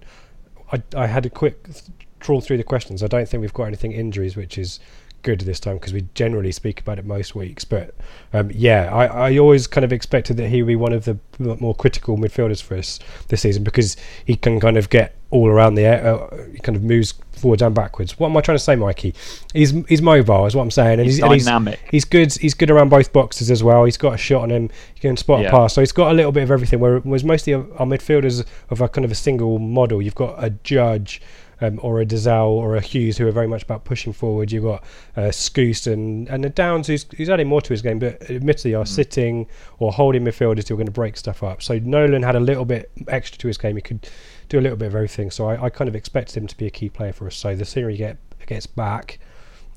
I 0.73 0.83
I 0.97 1.07
had 1.07 1.25
a 1.27 1.31
quick 1.31 1.65
th- 1.65 1.85
trawl 2.19 2.41
through 2.41 2.57
the 2.57 2.65
questions. 2.65 3.03
I 3.03 3.07
don't 3.07 3.29
think 3.29 3.41
we've 3.43 3.53
got 3.53 3.65
anything 3.65 3.93
injuries, 3.93 4.37
which 4.37 4.59
is 4.59 4.81
good 5.29 5.41
this 5.41 5.61
time 5.61 5.75
because 5.75 5.93
we 5.93 6.07
generally 6.15 6.51
speak 6.51 6.81
about 6.81 6.99
it 6.99 7.05
most 7.05 7.35
weeks. 7.35 7.63
But 7.63 7.95
um, 8.33 8.51
yeah, 8.55 8.91
I, 8.95 9.29
I 9.29 9.39
always 9.39 9.67
kind 9.67 9.85
of 9.85 9.93
expected 9.93 10.39
that 10.39 10.49
he 10.49 10.63
would 10.63 10.69
be 10.69 10.77
one 10.77 10.95
of 10.95 11.05
the 11.05 11.19
more 11.39 11.75
critical 11.75 12.17
midfielders 12.17 12.63
for 12.63 12.77
us 12.79 12.99
this 13.29 13.43
season 13.43 13.63
because 13.63 13.97
he 14.25 14.37
can 14.37 14.59
kind 14.59 14.79
of 14.79 14.89
get 14.89 15.15
all 15.31 15.47
around 15.49 15.75
the 15.75 15.83
air. 15.85 16.07
Uh, 16.07 16.45
he 16.53 16.59
kind 16.61 16.77
of 16.77 16.83
moves 16.83 17.13
forwards 17.33 17.61
and 17.61 17.75
backwards. 17.75 18.19
What 18.19 18.31
am 18.31 18.37
I 18.39 18.41
trying 18.41 18.57
to 18.57 18.65
say, 18.65 18.75
Mikey? 18.75 19.15
He's 19.53 19.71
he's 19.87 20.01
mobile, 20.01 20.47
is 20.47 20.57
what 20.57 20.63
I'm 20.63 20.71
saying, 20.71 20.99
and 21.01 21.07
He's 21.07 21.17
he's, 21.17 21.25
and 21.25 21.33
he's 21.35 21.45
dynamic. 21.45 21.81
He's 21.91 22.07
good. 22.07 22.33
He's 22.33 22.55
good 22.55 22.71
around 22.71 22.89
both 22.89 23.13
boxes 23.13 23.51
as 23.51 23.63
well. 23.63 23.85
He's 23.85 23.99
got 23.99 24.15
a 24.15 24.19
shot 24.19 24.45
on 24.45 24.51
him. 24.51 24.71
He 24.95 25.01
can 25.01 25.19
spot 25.19 25.43
Yeah. 25.43 25.49
a 25.49 25.51
pass. 25.51 25.75
So 25.75 25.83
he's 25.83 25.93
got 25.93 26.11
a 26.11 26.15
little 26.15 26.33
bit 26.33 26.43
of 26.45 26.51
everything. 26.51 26.81
Where 26.81 27.01
was 27.01 27.23
mostly 27.23 27.53
our 27.53 27.63
midfielders 27.87 28.47
of 28.71 28.81
a 28.81 28.89
kind 28.89 29.05
of 29.05 29.11
a 29.11 29.15
single 29.15 29.59
model. 29.59 30.01
You've 30.01 30.15
got 30.15 30.43
a 30.43 30.51
Judge. 30.51 31.21
Um, 31.61 31.81
or 31.83 32.01
a 32.01 32.07
Dozzell 32.07 32.51
or 32.51 32.77
a 32.77 32.81
Huws 32.81 33.17
who 33.19 33.27
are 33.27 33.33
very 33.33 33.49
much 33.49 33.65
about 33.65 33.85
pushing 33.85 34.13
forward. 34.13 34.53
You've 34.53 34.63
got 34.63 34.85
uh, 35.17 35.23
Skuse 35.33 35.93
and, 35.93 36.29
and 36.29 36.45
the 36.45 36.51
Downes 36.51 36.87
who's, 36.87 37.05
who's 37.17 37.29
adding 37.29 37.49
more 37.49 37.61
to 37.61 37.71
his 37.71 37.83
game, 37.83 37.99
but 37.99 38.31
admittedly 38.31 38.71
Mm. 38.73 38.81
are 38.81 38.87
sitting 38.87 39.47
or 39.81 39.91
holding 39.93 40.23
midfielders 40.25 40.69
who 40.69 40.75
are 40.75 40.77
going 40.77 40.87
to 40.87 40.93
break 40.93 41.17
stuff 41.17 41.43
up. 41.43 41.61
So 41.61 41.81
Nolan 41.81 42.23
had 42.23 42.37
a 42.37 42.41
little 42.41 42.65
bit 42.65 42.93
extra 43.09 43.39
to 43.39 43.49
his 43.49 43.59
game. 43.59 43.75
He 43.75 43.83
could 43.83 44.09
do 44.49 44.61
a 44.61 44.63
little 44.63 44.77
bit 44.79 44.87
of 44.87 44.95
everything. 44.95 45.33
So 45.33 45.49
I, 45.49 45.65
I 45.65 45.69
kind 45.71 45.89
of 45.89 45.97
expected 45.97 46.37
him 46.37 46.47
to 46.47 46.57
be 46.57 46.67
a 46.67 46.71
key 46.71 46.91
player 46.91 47.13
for 47.13 47.27
us. 47.27 47.35
So 47.35 47.57
the 47.57 47.65
sooner 47.65 47.89
he 47.91 47.97
get, 47.97 48.19
gets 48.47 48.67
back, 48.69 49.19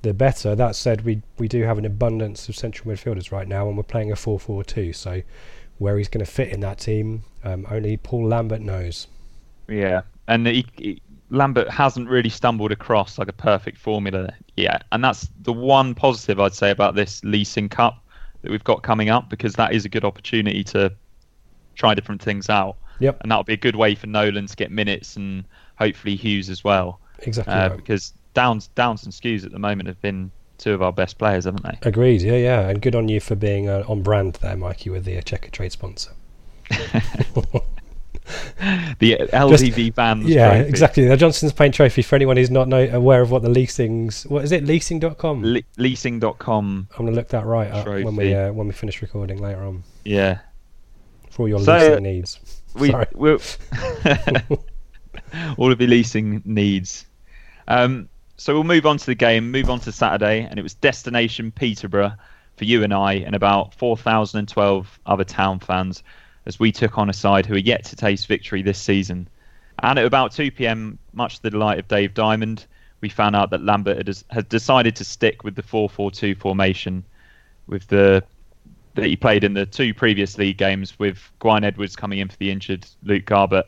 the 0.04 0.14
better. 0.14 0.54
That 0.56 0.76
said, 0.76 1.02
we 1.04 1.24
we 1.40 1.48
do 1.48 1.64
have 1.64 1.78
an 1.80 1.86
abundance 1.86 2.48
of 2.48 2.56
central 2.56 2.92
midfielders 2.94 3.32
right 3.32 3.48
now, 3.48 3.68
and 3.68 3.76
we're 3.76 3.84
playing 3.84 4.12
a 4.12 4.16
4-4-2. 4.16 4.94
So 4.96 5.24
where 5.80 5.98
he's 5.98 6.10
going 6.10 6.24
to 6.24 6.32
fit 6.32 6.50
in 6.50 6.60
that 6.60 6.78
team, 6.78 7.24
um, 7.44 7.66
only 7.72 7.98
Paul 7.98 8.28
Lambert 8.28 8.62
knows. 8.62 9.08
Yeah, 9.68 10.02
and 10.28 10.46
he, 10.46 10.66
he- 10.78 11.02
Lambert 11.32 11.70
hasn't 11.70 12.10
really 12.10 12.30
stumbled 12.30 12.74
across 12.74 13.18
like 13.18 13.30
a 13.30 13.34
perfect 13.34 13.78
formula 13.78 14.34
yet, 14.58 14.84
and 14.92 15.04
that's 15.04 15.30
the 15.42 15.54
one 15.54 15.96
positive 15.96 16.40
I'd 16.40 16.54
say 16.54 16.72
about 16.72 16.94
this 16.94 17.24
leasing 17.24 17.70
cup 17.70 18.04
that 18.42 18.52
we've 18.52 18.64
got 18.64 18.84
coming 18.84 19.10
up 19.10 19.30
because 19.30 19.54
that 19.54 19.74
is 19.74 19.86
a 19.86 19.90
good 19.90 20.04
opportunity 20.04 20.64
to 20.66 20.94
try 21.76 21.96
different 21.96 22.22
things 22.22 22.50
out, 22.50 22.76
Yep, 23.00 23.22
and 23.22 23.32
that'll 23.32 23.46
be 23.46 23.54
a 23.54 23.58
good 23.58 23.78
way 23.78 23.96
for 23.96 24.08
Nolan 24.08 24.46
to 24.46 24.56
get 24.58 24.72
minutes 24.72 25.16
and 25.16 25.46
hopefully 25.78 26.18
Huws 26.18 26.50
as 26.50 26.66
well, 26.66 27.00
exactly. 27.20 27.54
uh, 27.54 27.70
right. 27.70 27.78
because 27.78 28.14
Downes, 28.34 28.68
Downes 28.76 29.06
and 29.06 29.14
Skuse 29.14 29.46
at 29.46 29.52
the 29.52 29.60
moment 29.60 29.88
have 29.88 30.02
been 30.02 30.32
two 30.58 30.74
of 30.74 30.82
our 30.82 30.92
best 30.92 31.18
players, 31.18 31.46
haven't 31.46 31.64
they? 31.64 31.80
Agreed. 31.84 32.22
Yeah, 32.22 32.36
yeah, 32.36 32.68
and 32.68 32.82
good 32.82 32.94
on 32.94 33.08
you 33.08 33.22
for 33.22 33.36
being 33.36 33.70
uh, 33.70 33.84
on 33.88 34.04
brand 34.04 34.34
there, 34.42 34.58
Mikey, 34.58 34.90
with 34.90 35.06
the 35.06 35.18
uh, 35.18 35.22
Checkatrade 35.22 35.72
sponsor. 35.72 36.12
The 39.00 39.18
LDV 39.34 39.94
Vans. 39.96 40.26
yeah, 40.28 40.50
trophy. 40.56 40.70
exactly. 40.70 41.08
The 41.08 41.18
Johnstone's 41.18 41.54
Paint 41.54 41.74
Trophy. 41.74 42.02
For 42.02 42.16
anyone 42.16 42.38
who's 42.38 42.52
not 42.52 42.68
know, 42.68 42.84
aware 42.92 43.22
of 43.22 43.32
what 43.32 43.42
the 43.42 43.50
leasings, 43.50 44.24
what 44.28 44.44
is 44.44 44.52
it? 44.52 44.64
Leasing.com. 44.66 45.44
Le- 45.44 45.62
leasing.com. 45.78 46.88
I'm 46.98 47.06
gonna 47.06 47.16
look 47.16 47.30
that 47.30 47.46
right 47.46 47.72
up 47.72 47.88
when 47.88 48.16
we 48.16 48.34
uh, 48.36 48.52
when 48.54 48.68
we 48.68 48.74
finish 48.74 49.02
recording 49.02 49.40
later 49.40 49.64
on 49.64 49.84
Yeah, 50.06 50.40
for 51.32 51.44
all 51.44 51.48
your 51.50 51.60
So, 51.62 51.74
leasing 51.78 52.04
needs. 52.04 52.40
we 52.76 52.92
Sorry. 52.92 53.08
we'll 53.14 53.40
all 55.58 55.72
of 55.72 55.80
your 55.82 55.90
leasing 55.90 56.42
needs. 56.46 57.06
Um, 57.68 58.10
so 58.38 58.54
we'll 58.54 58.64
move 58.64 58.86
on 58.86 58.98
to 58.98 59.06
the 59.06 59.16
game, 59.16 59.52
move 59.52 59.70
on 59.70 59.80
to 59.82 59.92
Saturday, 59.92 60.42
and 60.50 60.60
it 60.60 60.64
was 60.64 60.74
destination 60.74 61.52
Peterborough 61.52 62.14
for 62.58 62.66
you 62.66 62.84
and 62.84 62.94
I 62.94 63.14
and 63.14 63.36
about 63.36 63.74
4,012 63.76 65.00
other 65.06 65.24
town 65.24 65.60
fans 65.60 66.04
as 66.46 66.60
we 66.60 66.72
took 66.72 66.98
on 66.98 67.10
a 67.10 67.14
side 67.14 67.46
who 67.46 67.56
are 67.56 67.60
yet 67.60 67.86
to 67.86 67.96
taste 67.96 68.28
victory 68.28 68.62
this 68.62 68.80
season. 68.80 69.28
And 69.84 69.98
at 69.98 70.06
about 70.06 70.32
2 70.32 70.52
p.m., 70.52 70.98
much 71.14 71.38
to 71.38 71.44
the 71.44 71.50
delight 71.50 71.80
of 71.80 71.88
Dave 71.88 72.14
Diamond, 72.14 72.66
we 73.02 73.10
found 73.10 73.36
out 73.36 73.50
that 73.50 73.64
Lambert 73.64 73.98
had, 73.98 74.18
had 74.30 74.50
decided 74.50 74.96
to 74.98 75.04
stick 75.04 75.44
with 75.44 75.56
the 75.56 75.64
4-4-2 75.64 76.38
formation, 76.38 77.04
with 77.68 77.88
the 77.88 78.24
that 78.94 79.06
he 79.06 79.16
played 79.16 79.46
in 79.46 79.54
the 79.54 79.66
two 79.66 79.94
previous 79.94 80.38
league 80.38 80.58
games, 80.58 81.00
with 81.00 81.18
Gwion 81.40 81.64
Edwards 81.64 81.96
coming 81.96 82.20
in 82.20 82.28
for 82.28 82.36
the 82.38 82.52
injured 82.52 82.86
Luke 83.04 83.24
Garbutt. 83.24 83.64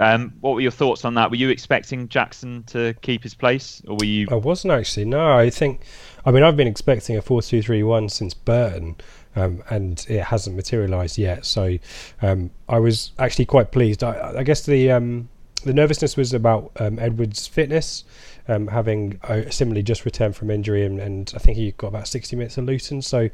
Um, 0.00 0.32
what 0.40 0.54
were 0.54 0.60
your 0.60 0.72
thoughts 0.72 1.04
on 1.04 1.14
that? 1.14 1.30
Were 1.30 1.36
you 1.36 1.50
expecting 1.50 2.08
Jackson 2.08 2.64
to 2.64 2.94
keep 3.00 3.22
his 3.22 3.34
place, 3.34 3.80
or 3.86 3.96
were 3.96 4.06
you? 4.06 4.26
I 4.30 4.34
wasn't 4.34 4.72
actually. 4.72 5.04
No, 5.04 5.38
I 5.38 5.50
think. 5.50 5.82
I 6.24 6.32
mean, 6.32 6.42
I've 6.42 6.56
been 6.56 6.66
expecting 6.66 7.16
a 7.16 7.22
four-two-three-one 7.22 8.08
since 8.08 8.34
Burton, 8.34 8.96
um, 9.36 9.62
and 9.70 10.04
it 10.08 10.22
hasn't 10.22 10.56
materialised 10.56 11.18
yet. 11.18 11.44
So, 11.44 11.78
um, 12.22 12.50
I 12.68 12.78
was 12.78 13.12
actually 13.18 13.46
quite 13.46 13.72
pleased. 13.72 14.02
I, 14.02 14.34
I 14.38 14.42
guess 14.42 14.64
the 14.66 14.90
um, 14.90 15.28
the 15.64 15.72
nervousness 15.72 16.16
was 16.16 16.34
about 16.34 16.72
um, 16.78 16.98
Edwards' 16.98 17.46
fitness, 17.46 18.04
um, 18.48 18.66
having 18.66 19.18
uh, 19.24 19.48
similarly 19.48 19.82
just 19.82 20.04
returned 20.04 20.36
from 20.36 20.50
injury, 20.50 20.84
and, 20.84 21.00
and 21.00 21.32
I 21.34 21.38
think 21.38 21.56
he 21.56 21.72
got 21.72 21.88
about 21.88 22.06
sixty 22.06 22.36
minutes 22.36 22.58
of 22.58 22.64
Luton. 22.64 23.00
So, 23.00 23.30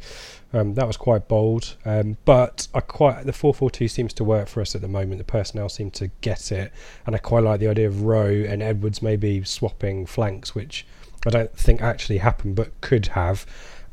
um, 0.53 0.75
that 0.75 0.87
was 0.87 0.97
quite 0.97 1.27
bold. 1.27 1.77
But 2.25 2.69
I 2.73 2.81
quite 2.81 3.27
the 3.27 3.33
four-four-two 3.33 3.89
seems 3.89 4.13
to 4.15 4.25
work 4.25 4.49
for 4.49 4.61
us 4.61 4.75
at 4.75 4.81
the 4.81 4.89
moment. 4.89 5.19
The 5.19 5.25
personnel 5.25 5.69
seem 5.69 5.91
to 5.93 6.09
get 6.21 6.53
it, 6.53 6.73
and 7.05 7.17
I 7.17 7.19
quite 7.19 7.43
like 7.43 7.59
the 7.59 7.69
idea 7.69 7.89
of 7.89 8.03
Rowe 8.03 8.45
and 8.49 8.63
Edwards 8.63 9.03
maybe 9.03 9.43
swapping 9.45 10.07
flanks, 10.07 10.55
which 10.55 10.87
I 11.27 11.31
don't 11.31 11.55
think 11.57 11.83
actually 11.83 12.19
happened, 12.19 12.55
but 12.55 12.81
could 12.81 13.09
have. 13.09 13.45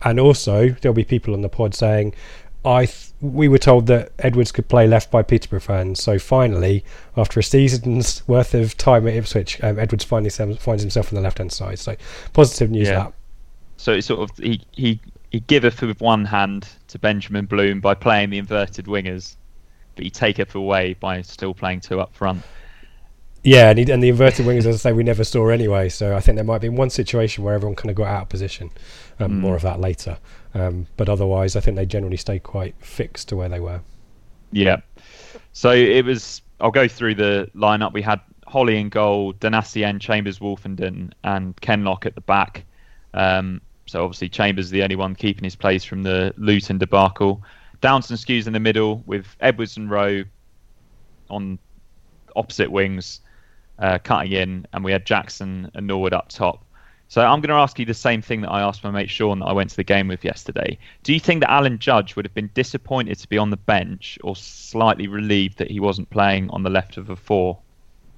And 0.03 0.19
also, 0.19 0.69
there'll 0.69 0.93
be 0.95 1.03
people 1.03 1.33
on 1.33 1.41
the 1.41 1.49
pod 1.49 1.73
saying, 1.73 2.13
I 2.63 2.85
th- 2.85 3.11
we 3.21 3.47
were 3.47 3.57
told 3.57 3.87
that 3.87 4.11
Edwards 4.19 4.51
could 4.51 4.67
play 4.67 4.87
left 4.87 5.09
by 5.09 5.23
Peterborough 5.23 5.59
fans. 5.59 6.01
So 6.03 6.19
finally, 6.19 6.83
after 7.15 7.39
a 7.39 7.43
season's 7.43 8.27
worth 8.27 8.53
of 8.53 8.77
time 8.77 9.07
at 9.07 9.13
Ipswich, 9.13 9.63
um, 9.63 9.79
Edwards 9.79 10.03
finally 10.03 10.29
finds 10.29 10.83
himself 10.83 11.11
on 11.11 11.15
the 11.15 11.21
left 11.21 11.37
hand 11.37 11.51
side. 11.51 11.79
So 11.79 11.95
positive 12.33 12.69
news 12.69 12.87
Yeah. 12.89 12.95
that. 12.95 13.13
So 13.77 13.93
it's 13.93 14.07
sort 14.07 14.29
of 14.29 14.35
he 14.37 14.61
he 14.71 14.99
he 15.31 15.39
giveth 15.41 15.81
with 15.81 16.01
one 16.01 16.25
hand 16.25 16.67
to 16.87 16.99
Benjamin 16.99 17.45
Bloom 17.45 17.79
by 17.79 17.93
playing 17.93 18.31
the 18.31 18.37
inverted 18.37 18.85
wingers, 18.85 19.35
but 19.95 20.03
he 20.03 20.09
taketh 20.09 20.55
away 20.55 20.93
by 20.93 21.21
still 21.21 21.53
playing 21.53 21.81
two 21.81 21.99
up 21.99 22.13
front. 22.15 22.43
Yeah, 23.43 23.69
and, 23.69 23.79
he, 23.79 23.89
and 23.91 24.03
the 24.03 24.09
inverted 24.09 24.45
wingers, 24.45 24.65
as 24.65 24.75
I 24.75 24.89
say, 24.89 24.93
we 24.93 25.03
never 25.03 25.23
saw 25.23 25.47
anyway. 25.49 25.89
So 25.89 26.15
I 26.15 26.19
think 26.19 26.35
there 26.35 26.43
might 26.43 26.59
be 26.59 26.69
one 26.69 26.89
situation 26.89 27.43
where 27.43 27.53
everyone 27.53 27.75
kind 27.75 27.89
of 27.89 27.95
got 27.95 28.07
out 28.07 28.23
of 28.23 28.29
position. 28.29 28.71
Um, 29.19 29.39
More 29.39 29.55
of 29.55 29.63
that 29.63 29.79
later. 29.79 30.17
Um, 30.53 30.87
but 30.95 31.09
otherwise, 31.09 31.55
I 31.55 31.59
think 31.59 31.75
they 31.75 31.85
generally 31.85 32.17
stayed 32.17 32.43
quite 32.43 32.75
fixed 32.79 33.29
to 33.29 33.35
where 33.35 33.49
they 33.49 33.59
were. 33.59 33.81
Yeah. 34.51 34.77
So 35.53 35.71
it 35.71 36.05
was. 36.05 36.41
I'll 36.59 36.71
go 36.71 36.87
through 36.87 37.15
the 37.15 37.49
lineup. 37.55 37.93
We 37.93 38.01
had 38.01 38.19
Holy 38.47 38.77
in 38.77 38.89
goal, 38.89 39.33
Donacien, 39.33 39.99
Chambers, 39.99 40.39
Woolfenden, 40.39 41.11
and 41.23 41.59
Kenlock 41.61 42.05
at 42.05 42.15
the 42.15 42.21
back. 42.21 42.63
Um, 43.13 43.61
so 43.85 44.03
obviously 44.03 44.29
Chambers 44.29 44.65
is 44.65 44.71
the 44.71 44.83
only 44.83 44.95
one 44.95 45.15
keeping 45.15 45.43
his 45.43 45.55
place 45.55 45.83
from 45.83 46.03
the 46.03 46.33
Luton 46.37 46.77
debacle. 46.77 47.43
Downes 47.81 48.09
and 48.09 48.19
Skuse 48.19 48.47
in 48.47 48.53
the 48.53 48.59
middle 48.59 49.03
with 49.05 49.27
Edwards 49.39 49.77
and 49.77 49.89
Rowe 49.89 50.23
on 51.29 51.59
opposite 52.35 52.71
wings, 52.71 53.21
uh, 53.79 53.99
cutting 54.03 54.31
in, 54.31 54.67
and 54.73 54.83
we 54.83 54.91
had 54.91 55.05
Jackson 55.05 55.69
and 55.73 55.87
Norwood 55.87 56.13
up 56.13 56.29
top. 56.29 56.63
So 57.09 57.21
I'm 57.21 57.39
going 57.39 57.49
to 57.49 57.55
ask 57.55 57.79
you 57.79 57.85
the 57.85 57.93
same 57.93 58.21
thing 58.21 58.41
that 58.41 58.51
I 58.51 58.61
asked 58.61 58.83
my 58.83 58.91
mate 58.91 59.09
Sean 59.09 59.39
that 59.39 59.45
I 59.45 59.53
went 59.53 59.69
to 59.69 59.75
the 59.75 59.83
game 59.83 60.07
with 60.07 60.25
yesterday. 60.25 60.77
Do 61.03 61.13
you 61.13 61.19
think 61.19 61.41
that 61.41 61.51
Alan 61.51 61.79
Judge 61.79 62.15
would 62.15 62.25
have 62.25 62.33
been 62.33 62.49
disappointed 62.53 63.17
to 63.19 63.29
be 63.29 63.37
on 63.37 63.49
the 63.49 63.57
bench 63.57 64.19
or 64.23 64.35
slightly 64.35 65.07
relieved 65.07 65.57
that 65.59 65.71
he 65.71 65.79
wasn't 65.79 66.09
playing 66.09 66.49
on 66.49 66.63
the 66.63 66.69
left 66.69 66.97
of 66.97 67.09
a 67.09 67.15
four? 67.15 67.59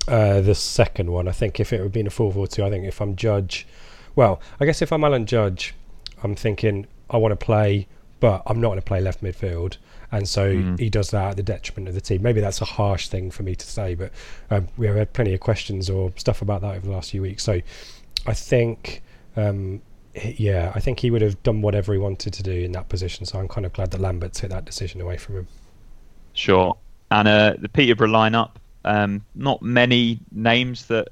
Uh, 0.08 0.42
the 0.42 0.56
second 0.56 1.12
one, 1.12 1.28
I 1.28 1.32
think, 1.32 1.60
if 1.60 1.72
it 1.72 1.82
had 1.82 1.92
been 1.92 2.08
a 2.08 2.10
4 2.10 2.32
4 2.34 2.48
2, 2.48 2.64
I 2.64 2.70
think 2.72 2.86
if 2.86 3.00
I'm 3.00 3.16
Judge, 3.16 3.68
well, 4.16 4.42
I 4.60 4.66
guess 4.66 4.82
if 4.82 4.92
I'm 4.92 5.04
Alan 5.04 5.28
Judge, 5.28 5.76
I'm 6.24 6.36
thinking 6.36 6.88
I 7.12 7.18
want 7.18 7.32
to 7.32 7.46
play, 7.46 7.88
but 8.20 8.42
I'm 8.48 8.60
not 8.60 8.70
going 8.70 8.80
to 8.80 8.86
play 8.86 9.02
left 9.02 9.22
midfield. 9.22 9.78
And 10.12 10.28
so 10.28 10.76
he 10.80 10.90
does 10.90 11.12
that 11.12 11.32
at 11.32 11.38
the 11.38 11.44
detriment 11.44 11.88
of 11.88 11.94
the 11.94 12.02
team. 12.02 12.24
Maybe 12.24 12.42
that's 12.42 12.62
a 12.62 12.66
harsh 12.66 13.10
thing 13.10 13.30
for 13.30 13.44
me 13.44 13.54
to 13.56 13.68
say, 13.68 13.94
but 13.94 14.12
um, 14.50 14.68
we 14.76 14.88
have 14.88 14.96
had 14.96 15.14
plenty 15.14 15.36
of 15.36 15.40
questions 15.40 15.88
or 15.88 16.12
stuff 16.16 16.42
about 16.42 16.62
that 16.62 16.76
over 16.76 16.88
the 16.88 16.92
last 16.92 17.12
few 17.12 17.22
weeks. 17.22 17.44
So 17.44 17.62
I 18.30 18.34
think, 18.34 19.02
um, 19.36 19.82
yeah, 20.14 20.72
I 20.76 20.80
think 20.80 21.00
he 21.00 21.10
would 21.10 21.24
have 21.24 21.42
done 21.42 21.62
whatever 21.62 21.94
he 21.94 22.00
wanted 22.00 22.32
to 22.34 22.44
do 22.44 22.52
in 22.52 22.72
that 22.74 22.88
position. 22.88 23.26
So 23.26 23.40
I'm 23.40 23.48
kind 23.48 23.66
of 23.66 23.74
glad 23.74 23.90
that 23.90 24.00
Lambert 24.00 24.34
took 24.34 24.52
that 24.52 24.66
decision 24.66 25.02
away 25.02 25.18
from 25.18 25.36
him. 25.38 25.48
Sure. 26.34 26.78
And 27.10 27.28
uh, 27.28 27.56
the 27.60 27.70
Peterborough 27.70 28.10
lineup, 28.10 28.52
um, 28.86 29.26
not 29.34 29.64
many 29.64 30.20
names 30.32 30.86
that 30.88 31.08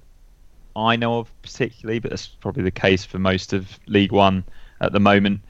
I 0.75 0.95
know 0.95 1.17
of 1.17 1.41
particularly, 1.41 1.97
but 1.97 2.11
that's 2.11 2.27
probably 2.27 2.61
the 2.61 2.71
case 2.71 3.03
for 3.03 3.17
most 3.17 3.51
of 3.51 3.79
League 3.87 4.11
One 4.11 4.43
at 4.79 4.91
the 4.91 4.99
moment. 4.99 5.41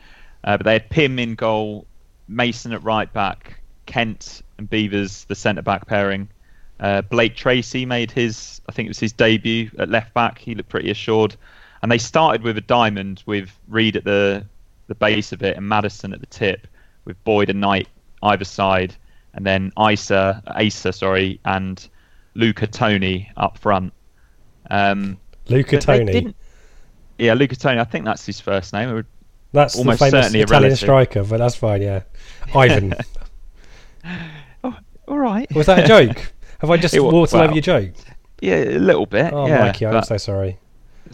Uh, 0.45 0.55
but 0.55 0.63
they 0.63 0.73
had 0.73 0.89
Pym 0.89 1.19
in 1.19 1.35
goal, 1.35 1.85
Mason 2.29 2.71
at 2.71 2.81
right 2.81 3.11
back, 3.11 3.59
Kent 3.87 4.41
and 4.57 4.69
Beevers 4.69 5.27
the 5.27 5.35
centre 5.35 5.61
back 5.61 5.85
pairing. 5.85 6.29
Uh, 6.79 7.01
Blake 7.01 7.35
Tracy 7.35 7.85
made 7.85 8.11
his, 8.11 8.61
I 8.69 8.71
think 8.71 8.85
it 8.85 8.91
was 8.91 8.99
his 8.99 9.11
debut 9.11 9.69
at 9.79 9.89
left 9.89 10.13
back. 10.13 10.37
He 10.37 10.55
looked 10.55 10.69
pretty 10.69 10.91
assured. 10.91 11.35
And 11.81 11.91
they 11.91 11.97
started 11.97 12.41
with 12.43 12.57
a 12.57 12.61
diamond 12.61 13.23
with 13.25 13.51
Reed 13.67 13.95
at 13.95 14.03
the 14.03 14.45
the 14.87 14.95
base 14.95 15.31
of 15.33 15.43
it 15.43 15.57
and 15.57 15.67
Maddison 15.67 16.13
at 16.13 16.21
the 16.21 16.25
tip, 16.27 16.65
with 17.05 17.21
Boyd 17.23 17.49
and 17.49 17.59
Knight 17.59 17.87
either 18.23 18.45
side, 18.45 18.95
and 19.33 19.45
then 19.45 19.71
Isa, 19.79 20.41
Asa, 20.47 20.93
sorry, 20.93 21.39
and 21.45 21.87
Luca 22.35 22.67
Tony 22.67 23.29
up 23.35 23.57
front. 23.57 23.93
Um, 24.69 25.17
Luca 25.49 25.79
Tony. 25.79 26.33
Yeah, 27.17 27.33
Luca 27.33 27.55
Tony. 27.55 27.79
I 27.79 27.83
think 27.83 28.05
that's 28.05 28.25
his 28.25 28.39
first 28.39 28.73
name. 28.73 29.05
That's 29.53 29.75
almost 29.75 29.99
the 29.99 30.05
famous 30.05 30.25
certainly 30.25 30.41
a 30.41 30.43
Italian 30.43 30.75
striker, 30.75 31.23
but 31.23 31.37
that's 31.37 31.55
fine, 31.55 31.81
yeah. 31.81 32.03
Ivan. 32.53 32.93
All 34.63 35.17
right. 35.17 35.53
Was 35.55 35.67
that 35.67 35.79
a 35.79 35.87
joke? 35.87 36.33
Have 36.59 36.69
I 36.69 36.77
just 36.77 36.93
It 36.93 36.99
wa- 36.99 37.11
walked 37.11 37.33
all 37.33 37.41
over 37.41 37.53
your 37.53 37.61
joke? 37.61 37.91
Yeah, 38.41 38.55
a 38.55 38.79
little 38.79 39.05
bit. 39.05 39.31
Oh, 39.31 39.47
yeah, 39.47 39.59
Mikey, 39.59 39.85
I'm 39.85 39.93
but 39.93 40.07
so 40.07 40.17
sorry. 40.17 40.57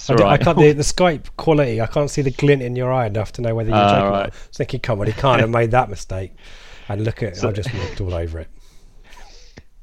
I, 0.09 0.13
I 0.33 0.37
can't. 0.37 0.57
The, 0.57 0.71
the 0.73 0.83
Skype 0.83 1.27
quality. 1.37 1.81
I 1.81 1.87
can't 1.87 2.09
see 2.09 2.21
the 2.21 2.31
glint 2.31 2.61
in 2.61 2.75
your 2.75 2.91
eye 2.91 3.05
enough 3.07 3.31
to 3.33 3.41
know 3.41 3.53
whether 3.55 3.69
you're 3.69 3.77
Ah, 3.77 3.95
joking. 3.99 4.11
right. 4.11 4.23
I 4.23 4.25
was 4.27 4.57
thinking, 4.57 4.79
come 4.79 4.99
on, 5.01 5.07
he 5.07 5.13
can't 5.13 5.39
have 5.41 5.49
made 5.49 5.71
that 5.71 5.89
mistake. 5.89 6.33
And 6.89 7.03
look 7.03 7.23
at, 7.23 7.37
So- 7.37 7.49
I 7.49 7.51
just 7.51 7.73
walked 7.73 8.01
all 8.01 8.13
over 8.13 8.39
it. 8.39 8.47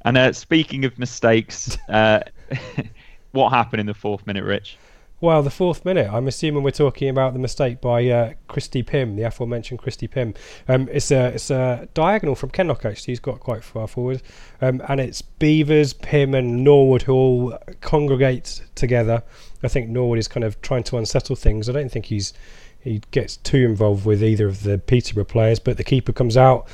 And 0.03 0.17
uh, 0.17 0.33
speaking 0.33 0.85
of 0.85 0.97
mistakes, 0.97 1.77
uh, 1.89 2.21
what 3.31 3.49
happened 3.49 3.79
in 3.81 3.85
the 3.85 3.93
fourth 3.93 4.25
minute, 4.25 4.43
Rich? 4.43 4.77
Well, 5.19 5.43
the 5.43 5.51
fourth 5.51 5.85
minute, 5.85 6.09
I'm 6.11 6.27
assuming 6.27 6.63
we're 6.63 6.71
talking 6.71 7.07
about 7.07 7.33
the 7.33 7.39
mistake 7.39 7.79
by 7.79 8.07
uh, 8.07 8.33
Christy 8.47 8.81
Pym, 8.81 9.15
the 9.15 9.21
aforementioned 9.21 9.79
Christy 9.79 10.07
Pym. 10.07 10.33
Um, 10.67 10.89
it's 10.91 11.11
a 11.11 11.27
it's 11.27 11.51
a 11.51 11.87
diagonal 11.93 12.33
from 12.33 12.49
Kenlock 12.49 12.85
actually. 12.85 13.11
He's 13.11 13.19
got 13.19 13.39
quite 13.39 13.63
far 13.63 13.87
forward, 13.87 14.23
um, 14.61 14.81
and 14.89 14.99
it's 14.99 15.21
Beevers, 15.21 15.93
Pym, 16.01 16.33
and 16.33 16.63
Norwood 16.63 17.03
who 17.03 17.13
all 17.13 17.57
congregate 17.81 18.63
together. 18.73 19.21
I 19.63 19.67
think 19.67 19.89
Norwood 19.89 20.19
is 20.19 20.27
kind 20.27 20.43
of 20.43 20.61
trying 20.61 20.83
to 20.83 20.97
unsettle 20.97 21.35
things. 21.35 21.69
I 21.69 21.73
don't 21.73 21.91
think 21.91 22.05
he's 22.05 22.33
he 22.79 23.01
gets 23.11 23.37
too 23.37 23.57
involved 23.59 24.05
with 24.05 24.23
either 24.23 24.47
of 24.47 24.63
the 24.63 24.79
Peterborough 24.79 25.25
players, 25.25 25.59
but 25.59 25.77
the 25.77 25.83
keeper 25.83 26.11
comes 26.11 26.35
out, 26.35 26.67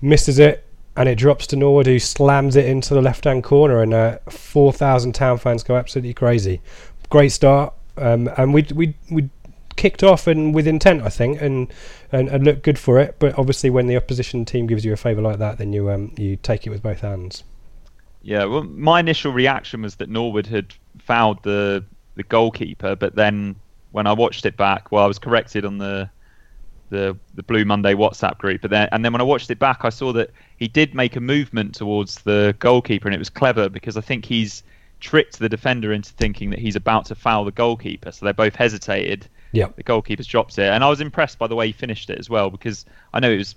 misses 0.00 0.38
it, 0.38 0.64
and 0.96 1.08
it 1.08 1.16
drops 1.16 1.46
to 1.48 1.56
Norwood, 1.56 1.86
who 1.86 1.98
slams 1.98 2.54
it 2.54 2.66
into 2.66 2.94
the 2.94 3.02
left-hand 3.02 3.42
corner, 3.42 3.82
and 3.82 3.92
uh, 3.92 4.18
four 4.28 4.72
thousand 4.72 5.14
town 5.14 5.38
fans 5.38 5.62
go 5.62 5.76
absolutely 5.76 6.14
crazy. 6.14 6.60
Great 7.10 7.30
start, 7.30 7.74
um, 7.96 8.30
and 8.36 8.54
we 8.54 8.66
we 8.74 8.94
we 9.10 9.28
kicked 9.74 10.02
off 10.02 10.26
and 10.26 10.54
with 10.54 10.66
intent, 10.66 11.02
I 11.02 11.08
think, 11.08 11.40
and, 11.40 11.72
and 12.12 12.28
and 12.28 12.44
looked 12.44 12.62
good 12.62 12.78
for 12.78 12.98
it. 12.98 13.16
But 13.18 13.38
obviously, 13.38 13.70
when 13.70 13.86
the 13.86 13.96
opposition 13.96 14.44
team 14.44 14.66
gives 14.66 14.84
you 14.84 14.92
a 14.92 14.96
favour 14.96 15.22
like 15.22 15.38
that, 15.38 15.58
then 15.58 15.72
you 15.72 15.90
um 15.90 16.12
you 16.16 16.36
take 16.36 16.66
it 16.66 16.70
with 16.70 16.82
both 16.82 17.00
hands. 17.00 17.42
Yeah, 18.22 18.44
well, 18.44 18.62
my 18.62 19.00
initial 19.00 19.32
reaction 19.32 19.82
was 19.82 19.96
that 19.96 20.08
Norwood 20.08 20.46
had 20.46 20.74
fouled 21.00 21.42
the 21.42 21.84
the 22.14 22.22
goalkeeper, 22.24 22.96
but 22.96 23.14
then 23.14 23.56
when 23.92 24.06
I 24.06 24.12
watched 24.12 24.46
it 24.46 24.56
back, 24.56 24.90
well, 24.92 25.04
I 25.04 25.06
was 25.06 25.18
corrected 25.18 25.64
on 25.64 25.78
the 25.78 26.10
the 26.90 27.16
the 27.34 27.42
Blue 27.42 27.64
Monday 27.64 27.94
WhatsApp 27.94 28.38
group, 28.38 28.60
but 28.60 28.70
then 28.70 28.88
and 28.92 29.04
then 29.04 29.12
when 29.12 29.20
I 29.20 29.24
watched 29.24 29.50
it 29.50 29.58
back, 29.58 29.84
I 29.84 29.88
saw 29.88 30.12
that 30.12 30.30
he 30.58 30.68
did 30.68 30.94
make 30.94 31.16
a 31.16 31.20
movement 31.20 31.74
towards 31.74 32.16
the 32.22 32.54
goalkeeper, 32.58 33.08
and 33.08 33.14
it 33.14 33.18
was 33.18 33.30
clever 33.30 33.68
because 33.68 33.96
I 33.96 34.02
think 34.02 34.24
he's 34.26 34.62
tricked 35.00 35.38
the 35.38 35.48
defender 35.48 35.92
into 35.92 36.12
thinking 36.12 36.50
that 36.50 36.58
he's 36.58 36.76
about 36.76 37.06
to 37.06 37.14
foul 37.14 37.44
the 37.44 37.50
goalkeeper, 37.50 38.12
so 38.12 38.24
they 38.26 38.32
both 38.32 38.54
hesitated. 38.54 39.26
Yeah, 39.52 39.68
The 39.76 39.82
goalkeeper's 39.82 40.26
dropped 40.26 40.58
it, 40.58 40.64
and 40.70 40.82
I 40.84 40.88
was 40.88 41.00
impressed 41.00 41.38
by 41.38 41.46
the 41.46 41.54
way 41.54 41.66
he 41.66 41.72
finished 41.72 42.08
it 42.08 42.18
as 42.18 42.30
well 42.30 42.50
because 42.50 42.84
I 43.12 43.20
know 43.20 43.30
it 43.30 43.38
was. 43.38 43.54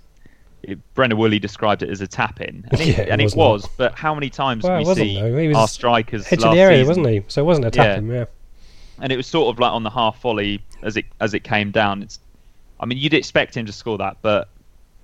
It, 0.62 0.78
Brendan 0.94 1.18
Woolley 1.18 1.38
described 1.38 1.82
it 1.82 1.90
as 1.90 2.00
a 2.00 2.06
tap 2.06 2.40
in, 2.40 2.66
and, 2.70 2.80
it, 2.80 2.86
Yeah, 2.98 3.00
it 3.02 3.08
and 3.10 3.20
it 3.20 3.34
was 3.36 3.68
But 3.76 3.96
how 3.98 4.14
many 4.14 4.30
times 4.30 4.64
Well, 4.64 4.78
we 4.78 4.84
see 4.94 5.14
though. 5.14 5.36
He 5.36 5.48
was 5.48 5.56
our 5.56 5.68
strikers 5.68 6.26
edge 6.32 6.42
of 6.42 6.52
the 6.52 6.58
area, 6.60 6.78
season? 6.78 7.02
wasn't 7.02 7.08
he? 7.08 7.22
So 7.28 7.42
it 7.42 7.44
wasn't 7.44 7.66
a 7.66 7.68
Yeah. 7.68 7.84
tap 7.84 7.98
him. 7.98 8.10
Yeah. 8.10 8.24
And 9.00 9.12
it 9.12 9.16
was 9.16 9.26
sort 9.26 9.54
of 9.54 9.58
like 9.58 9.72
on 9.72 9.82
the 9.82 9.90
half 9.90 10.20
volley 10.20 10.60
as 10.82 10.96
it 10.96 11.06
as 11.20 11.34
it 11.34 11.44
came 11.44 11.70
down. 11.70 12.02
It's, 12.02 12.18
I 12.80 12.86
mean, 12.86 12.98
you'd 12.98 13.14
expect 13.14 13.56
him 13.56 13.66
to 13.66 13.72
score 13.72 13.98
that, 13.98 14.18
but 14.22 14.48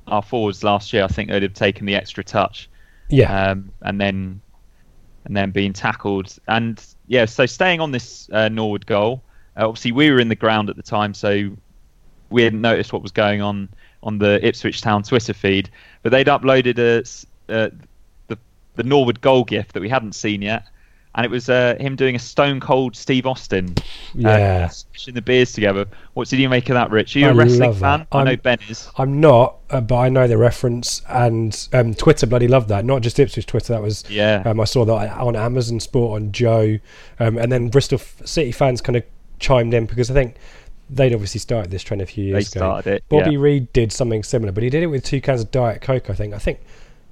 our 0.06 0.22
forwards 0.22 0.62
last 0.64 0.92
year, 0.92 1.04
I 1.04 1.08
think 1.08 1.30
they'd 1.30 1.42
have 1.42 1.54
taken 1.54 1.86
the 1.86 1.94
extra 1.94 2.24
touch, 2.24 2.68
Yeah. 3.08 3.50
um, 3.50 3.70
and 3.82 4.00
then 4.00 4.40
and 5.24 5.36
then 5.36 5.50
being 5.52 5.72
tackled. 5.72 6.36
And 6.48 6.84
yeah, 7.06 7.26
so 7.26 7.46
staying 7.46 7.80
on 7.80 7.92
this 7.92 8.28
uh, 8.32 8.48
Norwood 8.48 8.86
goal, 8.86 9.22
uh, 9.56 9.68
obviously 9.68 9.92
we 9.92 10.10
were 10.10 10.18
in 10.18 10.28
the 10.28 10.34
ground 10.36 10.68
at 10.70 10.76
the 10.76 10.82
time, 10.82 11.14
so 11.14 11.50
we 12.30 12.42
hadn't 12.42 12.60
noticed 12.60 12.92
what 12.92 13.02
was 13.02 13.12
going 13.12 13.40
on 13.42 13.68
on 14.02 14.18
the 14.18 14.44
Ipswich 14.44 14.80
Town 14.80 15.02
Twitter 15.04 15.32
feed, 15.32 15.70
but 16.02 16.10
they'd 16.10 16.26
uploaded 16.26 16.78
a, 16.78 17.52
uh, 17.52 17.70
the 18.26 18.36
the 18.74 18.82
Norwood 18.82 19.20
goal 19.20 19.44
gif 19.44 19.72
that 19.72 19.80
we 19.80 19.88
hadn't 19.88 20.14
seen 20.14 20.42
yet. 20.42 20.64
And 21.14 21.26
it 21.26 21.30
was 21.30 21.50
uh, 21.50 21.76
him 21.78 21.94
doing 21.94 22.16
a 22.16 22.18
stone 22.18 22.58
cold 22.58 22.96
Steve 22.96 23.26
Austin 23.26 23.74
Yeah. 24.14 24.64
uh, 24.64 24.68
smashing 24.68 25.12
the 25.14 25.20
beers 25.20 25.52
together. 25.52 25.84
What 26.14 26.28
did 26.28 26.38
you 26.38 26.48
make 26.48 26.70
of 26.70 26.74
that, 26.74 26.90
Rich? 26.90 27.14
Are 27.16 27.18
you 27.18 27.26
a 27.26 27.30
I 27.30 27.32
wrestling 27.32 27.74
fan? 27.74 28.06
I 28.12 28.24
know 28.24 28.30
I'm- 28.30 28.40
Ben 28.42 28.58
is. 28.70 28.88
I'm 28.96 29.20
not, 29.20 29.56
uh, 29.68 29.82
but 29.82 29.96
I 29.98 30.08
know 30.08 30.26
the 30.26 30.38
reference, 30.38 31.02
and 31.10 31.68
um, 31.74 31.92
Twitter 31.94 32.26
bloody 32.26 32.48
loved 32.48 32.68
that. 32.70 32.86
Not 32.86 33.02
just 33.02 33.18
Ipswich 33.18 33.44
Twitter. 33.44 33.74
That 33.74 33.82
was 33.82 34.04
Yeah. 34.08 34.42
Um, 34.46 34.58
I 34.58 34.64
saw 34.64 34.86
that 34.86 35.18
on 35.18 35.36
Amazon 35.36 35.80
Sport 35.80 36.22
on 36.22 36.32
Joe, 36.32 36.78
um, 37.20 37.36
and 37.36 37.52
then 37.52 37.68
Bristol 37.68 37.98
F- 37.98 38.22
City 38.26 38.50
fans 38.52 38.80
kind 38.80 38.96
of 38.96 39.02
chimed 39.38 39.74
in 39.74 39.84
because 39.84 40.10
I 40.10 40.14
think 40.14 40.36
they'd 40.88 41.12
obviously 41.12 41.40
started 41.40 41.70
this 41.70 41.82
trend 41.82 42.00
a 42.00 42.06
few 42.06 42.24
years 42.24 42.50
They 42.50 42.58
ago. 42.58 42.66
started 42.68 42.90
it, 42.94 43.04
Bobby 43.10 43.32
yeah. 43.32 43.38
Reid 43.38 43.72
did 43.74 43.92
something 43.92 44.22
similar, 44.22 44.50
but 44.52 44.62
he 44.62 44.70
did 44.70 44.82
it 44.82 44.86
with 44.86 45.04
two 45.04 45.20
cans 45.20 45.42
of 45.42 45.50
Diet 45.50 45.82
Coke. 45.82 46.08
I 46.08 46.14
think. 46.14 46.32
I 46.32 46.38
think 46.38 46.60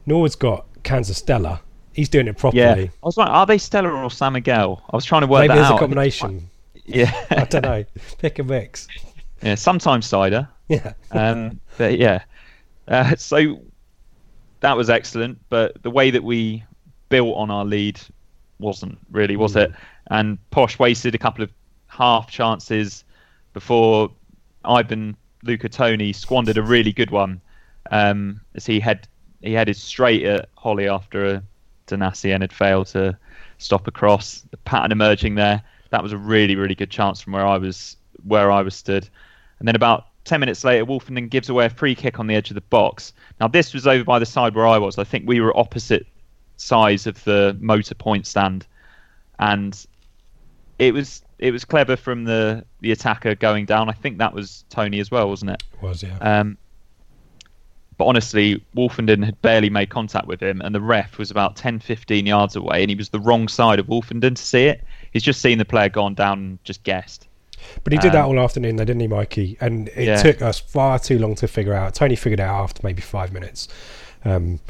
Norwood's 0.07 0.37
got 0.37 0.65
cans 0.85 1.11
of 1.11 1.17
Stella. 1.17 1.61
He's 1.93 2.09
doing 2.09 2.29
it 2.29 2.37
properly. 2.39 2.61
Yeah. 2.63 2.75
I 3.03 3.07
was 3.07 3.17
like, 3.17 3.29
are 3.29 3.47
they 3.47 3.59
Stella 3.59 3.91
or 3.91 4.11
San 4.11 4.33
Miguel? 4.35 4.83
I 4.91 4.97
was 4.97 5.05
trying 5.05 5.23
to 5.23 5.27
work 5.27 5.49
Maybe 5.49 5.59
that 5.59 5.71
out. 5.73 5.77
a 5.77 5.79
combination. 5.79 6.49
Yeah. 6.87 7.13
I 7.31 7.45
don't 7.45 7.63
know. 7.63 7.85
Pick 8.19 8.41
a 8.41 8.43
mix. 8.43 8.89
yeah. 9.43 9.55
Sometimes 9.55 10.07
cider. 10.07 10.49
Yeah. 10.69 10.95
Um, 11.13 11.61
but 11.79 11.99
yeah. 11.99 12.23
Uh, 12.89 13.15
so 13.15 13.61
that 14.59 14.77
was 14.77 14.91
excellent, 14.91 15.39
but 15.51 15.81
the 15.85 15.91
way 15.91 16.11
that 16.11 16.25
we 16.25 16.65
built 17.09 17.37
on 17.37 17.49
our 17.51 17.65
lead 17.65 18.01
wasn't 18.59 18.99
really, 19.13 19.37
was 19.37 19.55
Mm. 19.55 19.63
it? 19.67 19.73
And 20.11 20.51
Posh 20.51 20.81
wasted 20.81 21.15
a 21.15 21.19
couple 21.19 21.45
of 21.45 21.51
half 21.87 22.29
chances 22.29 23.05
before 23.53 24.11
Ivan 24.65 25.17
Luca 25.45 25.69
Tony 25.69 26.13
squandered 26.13 26.59
a 26.59 26.63
really 26.63 26.93
good 26.93 27.11
one 27.13 27.41
um, 27.93 28.41
as 28.57 28.67
he 28.67 28.81
had 28.81 29.07
he 29.43 29.53
headed 29.53 29.77
straight 29.77 30.25
at 30.25 30.49
Holy 30.57 30.89
after 30.89 31.25
a 31.35 31.43
Donacien 31.91 32.41
had 32.41 32.53
failed 32.53 32.87
to 32.89 33.17
stop 33.59 33.87
a 33.87 33.91
cross. 33.91 34.45
The 34.51 34.57
pattern 34.59 34.93
emerging 34.93 35.35
there. 35.35 35.63
That 35.91 36.03
was 36.03 36.13
a 36.13 36.19
really 36.19 36.57
really 36.57 36.75
good 36.75 36.91
chance 36.91 37.21
from 37.21 37.33
where 37.33 37.47
I 37.47 37.59
was 37.59 37.97
where 38.25 38.51
I 38.51 38.63
was 38.63 38.75
stood. 38.75 39.09
And 39.59 39.69
then 39.69 39.77
about 39.77 40.07
10 40.25 40.41
minutes 40.41 40.65
later, 40.65 40.85
Woolfenden 40.85 41.29
gives 41.29 41.49
away 41.49 41.67
a 41.67 41.71
free 41.71 41.95
kick 41.95 42.19
on 42.19 42.27
the 42.27 42.35
edge 42.35 42.51
of 42.51 42.55
the 42.55 42.61
box. 42.63 43.13
Now, 43.41 43.49
this 43.49 43.75
was 43.75 43.87
over 43.87 44.05
by 44.05 44.19
the 44.19 44.27
side 44.27 44.55
where 44.55 44.67
I 44.67 44.79
was. 44.79 44.99
I 44.99 45.05
think 45.05 45.27
we 45.27 45.41
were 45.41 45.57
opposite 45.57 46.07
sides 46.57 47.07
of 47.07 47.23
the 47.25 47.57
motor 47.61 47.95
point 47.95 48.27
stand. 48.27 48.67
And 49.39 49.87
it 50.79 50.93
was 50.95 51.23
it 51.39 51.53
was 51.53 51.65
clever 51.65 51.97
from 51.97 52.25
the, 52.25 52.65
the 52.81 52.93
attacker 52.93 53.35
going 53.35 53.65
down. 53.65 53.89
I 53.89 53.93
think 53.93 54.19
that 54.19 54.35
was 54.35 54.65
Toney 54.69 55.01
as 55.01 55.11
well, 55.11 55.29
wasn't 55.29 55.53
it? 55.53 55.63
Was 55.81 56.03
yeah. 56.03 56.19
Um, 56.19 56.59
but 58.01 58.07
honestly, 58.07 58.65
Woolfenden 58.75 59.23
had 59.23 59.41
barely 59.43 59.69
made 59.69 59.91
contact 59.91 60.27
with 60.27 60.43
him, 60.43 60.63
and 60.63 60.75
the 60.75 60.81
ref 60.81 61.19
was 61.19 61.31
about 61.31 61.55
10, 61.55 61.81
15 61.81 62.25
yards 62.25 62.57
away, 62.57 62.81
and 62.83 62.89
he 62.89 62.97
was 62.97 63.11
the 63.11 63.21
wrong 63.21 63.47
side 63.47 63.79
of 63.79 63.87
Woolfenden 63.89 64.35
to 64.37 64.43
see 64.43 64.65
it. 64.65 64.83
He's 65.13 65.23
just 65.23 65.43
seen 65.43 65.59
the 65.59 65.67
player 65.67 65.91
gone 65.91 66.15
down 66.15 66.39
and 66.39 66.65
just 66.65 66.83
guessed. 66.83 67.29
But 67.85 67.93
he 67.93 67.99
did 67.99 68.13
that 68.13 68.25
Um, 68.25 68.31
all 68.39 68.41
afternoon, 68.43 68.77
though, 68.77 68.87
didn't 68.87 69.01
he, 69.01 69.07
Mikey? 69.07 69.59
And 69.61 69.89
it 69.89 70.07
Yeah. 70.07 70.17
took 70.23 70.41
us 70.41 70.59
far 70.59 70.99
too 70.99 71.19
long 71.19 71.35
to 71.35 71.47
figure 71.47 71.75
out. 71.75 71.95
Toney 71.95 72.17
figured 72.17 72.41
it 72.41 72.43
out 72.45 72.63
after 72.63 72.81
maybe 72.83 73.03
five 73.03 73.35
minutes. 73.35 73.69
Um, 74.25 74.61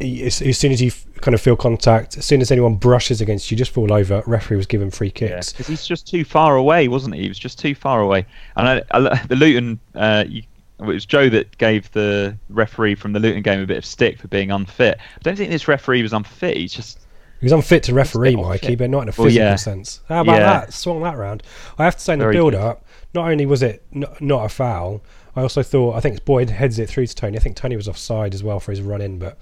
as, 0.00 0.40
as 0.40 0.56
soon 0.56 0.72
as 0.72 0.80
you 0.80 0.88
f- 0.88 1.04
kind 1.20 1.34
of 1.34 1.40
feel 1.42 1.54
contact, 1.56 2.16
as 2.16 2.24
soon 2.24 2.40
as 2.40 2.50
anyone 2.50 2.76
brushes 2.76 3.20
against 3.20 3.50
you, 3.50 3.56
just 3.58 3.70
fall 3.70 3.92
over. 3.92 4.22
Referee 4.26 4.56
was 4.56 4.66
given 4.66 4.90
free 4.90 5.10
kicks. 5.10 5.52
because 5.52 5.66
he's 5.66 5.86
just 5.86 6.08
too 6.08 6.24
far 6.24 6.56
away, 6.56 6.88
wasn't 6.88 7.14
he? 7.14 7.22
He 7.22 7.28
was 7.28 7.38
just 7.38 7.58
too 7.58 7.74
far 7.74 8.00
away. 8.00 8.24
And 8.56 8.66
I, 8.66 8.82
I, 8.92 9.22
the 9.26 9.36
Luton, 9.36 9.78
uh, 9.94 10.24
you, 10.26 10.42
it 10.90 10.94
was 10.94 11.06
Joe 11.06 11.28
that 11.30 11.56
gave 11.58 11.90
the 11.92 12.36
referee 12.48 12.94
from 12.94 13.12
the 13.12 13.20
Luton 13.20 13.42
game 13.42 13.60
a 13.60 13.66
bit 13.66 13.76
of 13.78 13.84
stick 13.84 14.18
for 14.18 14.28
being 14.28 14.50
unfit. 14.50 14.98
I 14.98 15.20
don't 15.22 15.36
think 15.36 15.50
this 15.50 15.68
referee 15.68 16.02
was 16.02 16.12
unfit. 16.12 16.56
He's 16.56 16.72
just 16.72 16.98
He 17.40 17.46
was 17.46 17.52
unfit 17.52 17.82
to 17.84 17.94
referee, 17.94 18.36
Mikey, 18.36 18.76
but 18.76 18.88
not 18.90 19.02
in 19.02 19.08
a 19.08 19.12
Well, 19.16 19.26
physical 19.26 19.32
yeah. 19.46 19.56
sense. 19.56 20.00
How 20.08 20.20
about 20.22 20.34
Yeah. 20.40 20.60
that? 20.60 20.72
Swung 20.72 21.02
that 21.02 21.16
round. 21.16 21.42
I 21.78 21.84
have 21.84 21.96
to 21.96 22.00
say, 22.02 22.12
in 22.12 22.18
the 22.20 22.24
Very 22.26 22.34
build 22.36 22.54
up, 22.54 22.84
not 23.14 23.28
only 23.30 23.46
was 23.46 23.62
it 23.62 23.82
n- 23.94 24.04
not 24.20 24.44
a 24.44 24.48
foul, 24.48 25.02
I 25.34 25.42
also 25.42 25.62
thought, 25.62 25.96
I 25.96 26.00
think 26.00 26.24
Boyd 26.24 26.50
heads 26.50 26.78
it 26.78 26.88
through 26.88 27.06
to 27.06 27.14
Toney. 27.14 27.36
I 27.36 27.40
think 27.40 27.56
Toney 27.56 27.74
was 27.76 27.88
offside 27.88 28.34
as 28.34 28.42
well 28.44 28.60
for 28.60 28.70
his 28.72 28.80
run 28.82 29.00
in, 29.00 29.18
but. 29.18 29.38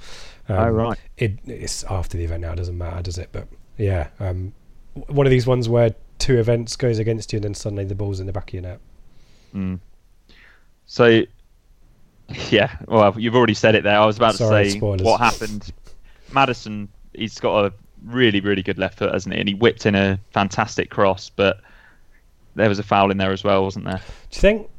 Um, 0.49 0.57
Oh, 0.59 0.69
right. 0.71 0.99
It, 1.19 1.39
it's 1.47 1.85
after 1.85 2.17
the 2.17 2.25
event 2.25 2.41
now, 2.43 2.53
it 2.53 2.57
doesn't 2.57 2.79
matter, 2.79 3.03
does 3.03 3.19
it? 3.19 3.29
But 3.33 3.47
yeah, 3.77 4.09
um, 4.19 4.53
one 5.09 5.27
of 5.27 5.31
these 5.31 5.47
ones 5.47 5.69
where 5.69 5.95
two 6.19 6.39
events 6.39 6.77
goes 6.77 6.99
against 6.99 7.33
you 7.33 7.37
and 7.39 7.45
then 7.45 7.55
suddenly 7.55 7.85
the 7.85 7.95
ball's 7.95 8.19
in 8.21 8.27
the 8.27 8.33
back 8.33 8.49
of 8.51 8.55
your 8.55 8.63
net. 8.63 8.81
So. 10.91 11.23
Yeah, 12.49 12.77
well, 12.87 13.13
you've 13.19 13.35
already 13.35 13.55
said 13.55 13.75
it 13.75 13.83
there. 13.83 13.99
I 13.99 14.07
was 14.07 14.17
about 14.17 14.37
Sorry, 14.37 14.63
to 14.67 14.71
say 14.71 14.79
spoilers. 14.79 15.03
what 15.03 15.19
happened. 15.21 15.73
Maddison, 16.33 16.89
he's 17.13 17.41
got 17.41 17.65
a 17.65 17.73
really, 18.05 18.39
really 18.39 18.63
good 18.63 18.79
left 18.79 18.99
foot, 18.99 19.13
hasn't 19.13 19.35
he? 19.35 19.41
And 19.41 19.49
he 19.49 19.57
whipped 19.57 19.85
in 19.85 19.97
a 19.97 20.17
fantastic 20.31 20.91
cross, 20.91 21.29
but 21.29 21.61
there 22.55 22.69
was 22.69 22.79
a 22.79 22.85
foul 22.85 23.11
in 23.11 23.17
there 23.19 23.33
as 23.33 23.43
well, 23.43 23.65
wasn't 23.65 23.85
there? 23.87 23.97
Do 23.97 24.37
you 24.37 24.41
think? 24.41 24.71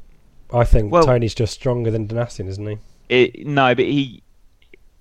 I 0.50 0.64
think 0.64 0.90
Well- 0.90 1.04
Toney's 1.04 1.34
just 1.34 1.52
stronger 1.52 1.90
than 1.90 2.08
Donacien, 2.08 2.48
isn't 2.48 2.66
he? 2.66 2.78
it, 3.10 3.46
no, 3.46 3.74
but 3.74 3.84
he 3.84 4.22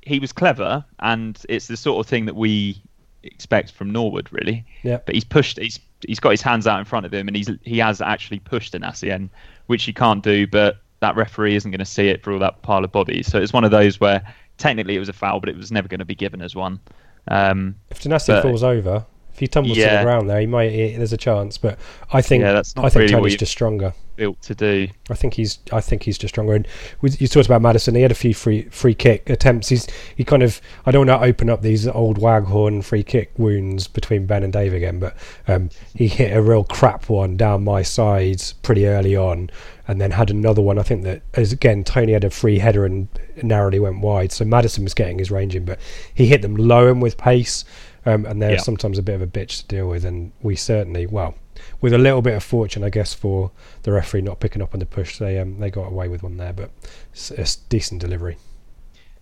he 0.02 0.20
was 0.20 0.34
clever, 0.34 0.84
and 1.00 1.42
it's 1.48 1.68
the 1.68 1.78
sort 1.78 2.06
of 2.06 2.10
thing 2.10 2.26
that 2.26 2.36
we 2.36 2.82
expect 3.24 3.72
from 3.72 3.92
Norwood, 3.92 4.28
really. 4.34 4.66
Yeah. 4.84 4.98
But 5.06 5.16
he's 5.16 5.24
pushed. 5.24 5.58
He's 5.58 5.80
he's 6.06 6.20
got 6.20 6.32
his 6.32 6.42
hands 6.42 6.68
out 6.68 6.80
in 6.80 6.86
front 6.86 7.06
of 7.06 7.14
him, 7.14 7.30
and 7.30 7.38
he's 7.38 7.50
he 7.62 7.78
has 7.78 8.02
actually 8.02 8.40
pushed 8.40 8.74
Donacien, 8.74 9.30
which 9.68 9.86
he 9.86 9.94
can't 9.94 10.22
do. 10.22 10.46
But 10.48 10.76
that 11.02 11.16
referee 11.16 11.56
isn't 11.56 11.72
going 11.72 11.80
to 11.80 11.86
see 11.86 12.08
it 12.08 12.24
for 12.24 12.32
all 12.32 12.40
that 12.40 12.62
pile 12.62 12.84
of 12.86 12.92
bodies. 12.92 13.28
So 13.28 13.40
it's 13.42 13.52
one 13.52 13.64
of 13.64 13.72
those 13.72 14.00
where 14.00 14.22
technically 14.58 14.96
it 14.96 15.00
was 15.00 15.10
a 15.10 15.14
foul, 15.14 15.40
but 15.40 15.50
it 15.50 15.58
was 15.58 15.72
never 15.72 15.88
going 15.88 16.00
to 16.00 16.06
be 16.06 16.16
given 16.16 16.42
as 16.42 16.56
one. 16.56 16.80
Um, 17.28 17.76
If 17.90 18.04
But- 18.04 18.42
falls 18.44 18.64
over, 18.64 19.06
if 19.34 19.40
he 19.40 19.48
tumbles 19.48 19.78
to 19.78 19.84
the 19.84 20.04
ground 20.04 20.30
there, 20.30 20.40
he 20.42 20.46
might. 20.46 20.72
He, 20.72 20.96
there's 20.96 21.14
a 21.14 21.18
chance, 21.18 21.58
but 21.58 21.80
I 22.12 22.22
think 22.22 22.42
Yeah, 22.44 22.52
that's 22.54 22.74
I 22.78 22.82
think 22.90 22.96
really 22.96 23.14
Toney's 23.14 23.36
just 23.38 23.52
stronger. 23.54 23.94
built 24.18 24.42
to 24.44 24.54
do. 24.54 24.90
I 25.10 25.14
think 25.14 25.36
he's. 25.36 25.60
I 25.72 25.80
think 25.80 26.04
he's 26.04 26.18
just 26.18 26.34
stronger. 26.36 26.54
And 26.54 26.68
we, 27.00 27.12
you 27.12 27.28
talked 27.30 27.46
about 27.46 27.62
Maddison. 27.62 27.96
He 27.96 28.02
had 28.02 28.12
a 28.12 28.16
few 28.16 28.34
free 28.34 28.64
free 28.64 28.94
kick 28.94 29.30
attempts. 29.30 29.70
He's 29.70 29.88
he 30.18 30.26
kind 30.26 30.44
of. 30.44 30.60
I 30.86 30.92
don't 30.92 31.08
want 31.08 31.22
to 31.22 31.26
open 31.26 31.50
up 31.50 31.62
these 31.62 31.88
old 31.88 32.18
waghorn 32.18 32.82
free 32.82 33.04
kick 33.04 33.32
wounds 33.38 33.88
between 33.88 34.26
Ben 34.26 34.44
and 34.44 34.52
Dave 34.52 34.74
again, 34.74 35.00
but 35.00 35.16
um, 35.48 35.70
he 35.96 36.10
hit 36.10 36.36
a 36.36 36.42
real 36.42 36.66
crap 36.66 37.08
one 37.08 37.38
down 37.38 37.64
my 37.64 37.84
side 37.84 38.42
pretty 38.64 38.86
early 38.86 39.16
on, 39.16 39.50
and 39.92 40.02
then 40.02 40.12
had 40.12 40.30
another 40.32 40.62
one. 40.62 40.80
I 40.80 40.84
think 40.84 41.04
that 41.04 41.22
as 41.36 41.52
again 41.54 41.84
Toney 41.84 42.14
had 42.14 42.24
a 42.24 42.30
free 42.30 42.58
header 42.60 42.86
and 42.86 43.08
narrowly 43.44 43.80
went 43.80 44.00
wide. 44.00 44.32
So 44.32 44.46
Maddison 44.46 44.84
was 44.84 44.94
getting 44.94 45.20
his 45.20 45.30
range 45.30 45.56
in, 45.56 45.66
but 45.66 45.80
he 46.14 46.28
hit 46.28 46.42
them 46.42 46.56
low 46.56 46.88
and 46.90 47.02
with 47.02 47.18
pace. 47.18 47.64
Um, 48.06 48.26
and 48.26 48.42
they're 48.42 48.54
Yeah. 48.54 48.58
sometimes 48.58 48.98
a 48.98 49.04
bit 49.04 49.14
of 49.14 49.22
a 49.22 49.28
bitch 49.28 49.62
to 49.62 49.68
deal 49.68 49.88
with, 49.88 50.06
and 50.06 50.32
we 50.42 50.56
certainly, 50.56 51.06
well, 51.06 51.36
with 51.82 51.94
a 51.94 52.00
little 52.00 52.24
bit 52.24 52.34
of 52.34 52.44
fortune, 52.44 52.84
I 52.84 52.90
guess, 52.90 53.14
for 53.14 53.52
the 53.84 53.92
referee 53.92 54.22
not 54.22 54.40
picking 54.40 54.60
up 54.60 54.74
on 54.74 54.80
the 54.80 54.88
push, 54.88 55.20
they 55.20 55.38
um, 55.38 55.60
they 55.60 55.70
got 55.70 55.86
away 55.86 56.08
with 56.08 56.24
one 56.24 56.38
there, 56.38 56.52
but 56.54 56.72
it's 57.14 57.58
decent 57.58 58.02
delivery. 58.02 58.38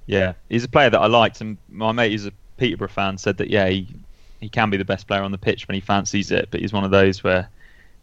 Yeah, 0.06 0.34
he's 0.48 0.64
a 0.64 0.70
player 0.70 0.90
that 0.90 1.00
I 1.00 1.08
liked, 1.08 1.42
and 1.42 1.58
my 1.68 1.92
mate 1.92 2.12
who's 2.14 2.26
a 2.26 2.32
Peterborough 2.56 2.88
fan 2.88 3.18
said 3.18 3.36
that 3.38 3.50
yeah, 3.50 3.68
he 3.68 3.88
he 4.40 4.48
can 4.48 4.70
be 4.70 4.78
the 4.78 4.86
best 4.86 5.08
player 5.08 5.24
on 5.24 5.32
the 5.32 5.38
pitch 5.38 5.68
when 5.68 5.76
he 5.76 5.82
fancies 5.82 6.32
it, 6.32 6.48
but 6.50 6.62
he's 6.62 6.72
one 6.72 6.86
of 6.86 6.92
those 6.92 7.22
where 7.24 7.50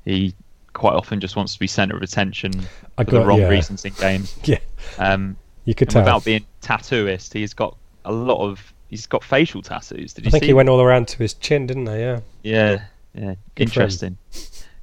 he 0.05 0.35
quite 0.77 0.95
often 0.95 1.21
just 1.21 1.37
wants 1.37 1.55
to 1.55 1.59
be 1.59 1.67
centre 1.67 1.97
of 1.97 2.03
attention 2.03 2.53
I 2.99 3.05
for 3.05 3.13
the 3.13 3.25
wrong 3.25 3.41
yeah. 3.41 3.49
reasons 3.49 3.85
in 3.85 3.95
games. 3.95 4.39
Yeah, 4.45 4.59
Um, 4.99 5.37
you 5.65 5.75
could 5.75 5.89
tell. 5.91 6.03
without 6.03 6.25
being 6.25 6.45
tattooist, 6.63 7.33
he's 7.33 7.55
got 7.55 7.77
a 8.05 8.13
lot 8.13 8.41
of 8.47 8.73
he's 8.89 9.07
got 9.07 9.25
facial 9.25 9.63
tattoos. 9.63 10.13
Did 10.13 10.25
you 10.25 10.29
I 10.29 10.31
think 10.31 10.45
see? 10.45 10.49
he 10.49 10.53
went 10.53 10.69
all 10.69 10.81
around 10.81 11.09
to 11.09 11.19
his 11.19 11.35
chin, 11.35 11.67
didn't 11.67 11.85
they? 11.87 12.01
Yeah. 12.01 12.21
Yeah, 12.43 12.85
yeah, 13.15 13.35
Good 13.55 13.65
interesting. 13.65 14.17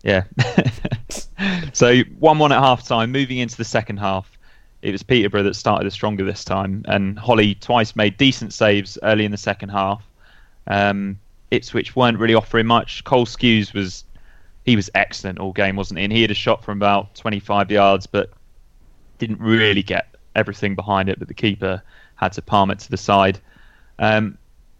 Yeah. 0.04 0.24
so 1.74 2.02
one-one 2.20 2.52
at 2.52 2.60
half 2.60 2.86
time. 2.86 3.12
Moving 3.12 3.38
into 3.38 3.56
the 3.56 3.64
second 3.64 3.98
half, 3.98 4.30
it 4.82 4.92
was 4.92 5.04
Peterborough 5.04 5.44
that 5.44 5.56
started 5.56 5.86
the 5.86 5.92
stronger 5.92 6.26
this 6.26 6.44
time, 6.44 6.84
and 6.88 7.18
Holy 7.18 7.56
twice 7.56 7.96
made 7.96 8.18
decent 8.18 8.52
saves 8.54 8.98
early 9.04 9.24
in 9.26 9.32
the 9.32 9.38
second 9.38 9.70
half. 9.70 10.04
Um, 10.68 11.20
Ipswich 11.52 11.96
weren't 11.96 12.18
really 12.18 12.34
offering 12.36 12.66
much. 12.66 13.04
Cole 13.04 13.26
Skuse 13.26 13.74
was 13.74 14.04
he 14.66 14.76
was 14.76 14.90
excellent 14.96 15.40
all 15.40 15.52
game, 15.52 15.76
wasn't 15.76 16.00
he? 16.00 16.06
And 16.06 16.14
he 16.14 16.22
had 16.22 16.32
a 16.32 16.36
shot 16.36 16.64
from 16.64 16.78
about 16.78 17.16
25 17.16 17.72
yards, 17.72 18.08
but 18.08 18.32
didn't 19.18 19.40
really 19.40 19.84
get 19.84 20.16
everything 20.36 20.76
behind 20.76 21.10
it. 21.10 21.20
But 21.20 21.28
the 21.28 21.34
keeper 21.34 21.82
had 22.16 22.34
to 22.34 22.42
palm 22.42 22.72
it 22.72 22.80
to 22.80 22.92
the 22.92 22.98
side. 22.98 23.40
Um, 24.00 24.38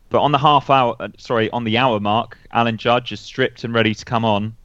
but 0.10 0.22
on 0.22 0.32
the 0.32 0.38
half 0.38 0.70
hour, 0.70 0.96
uh, 1.00 1.10
sorry, 1.18 1.50
on 1.52 1.64
the 1.64 1.78
hour 1.78 2.00
mark, 2.00 2.38
Alan 2.52 2.78
Judge 2.78 3.12
is 3.12 3.20
stripped 3.20 3.64
and 3.64 3.74
ready 3.74 3.94
to 3.96 4.06
come 4.06 4.24
on. 4.24 4.56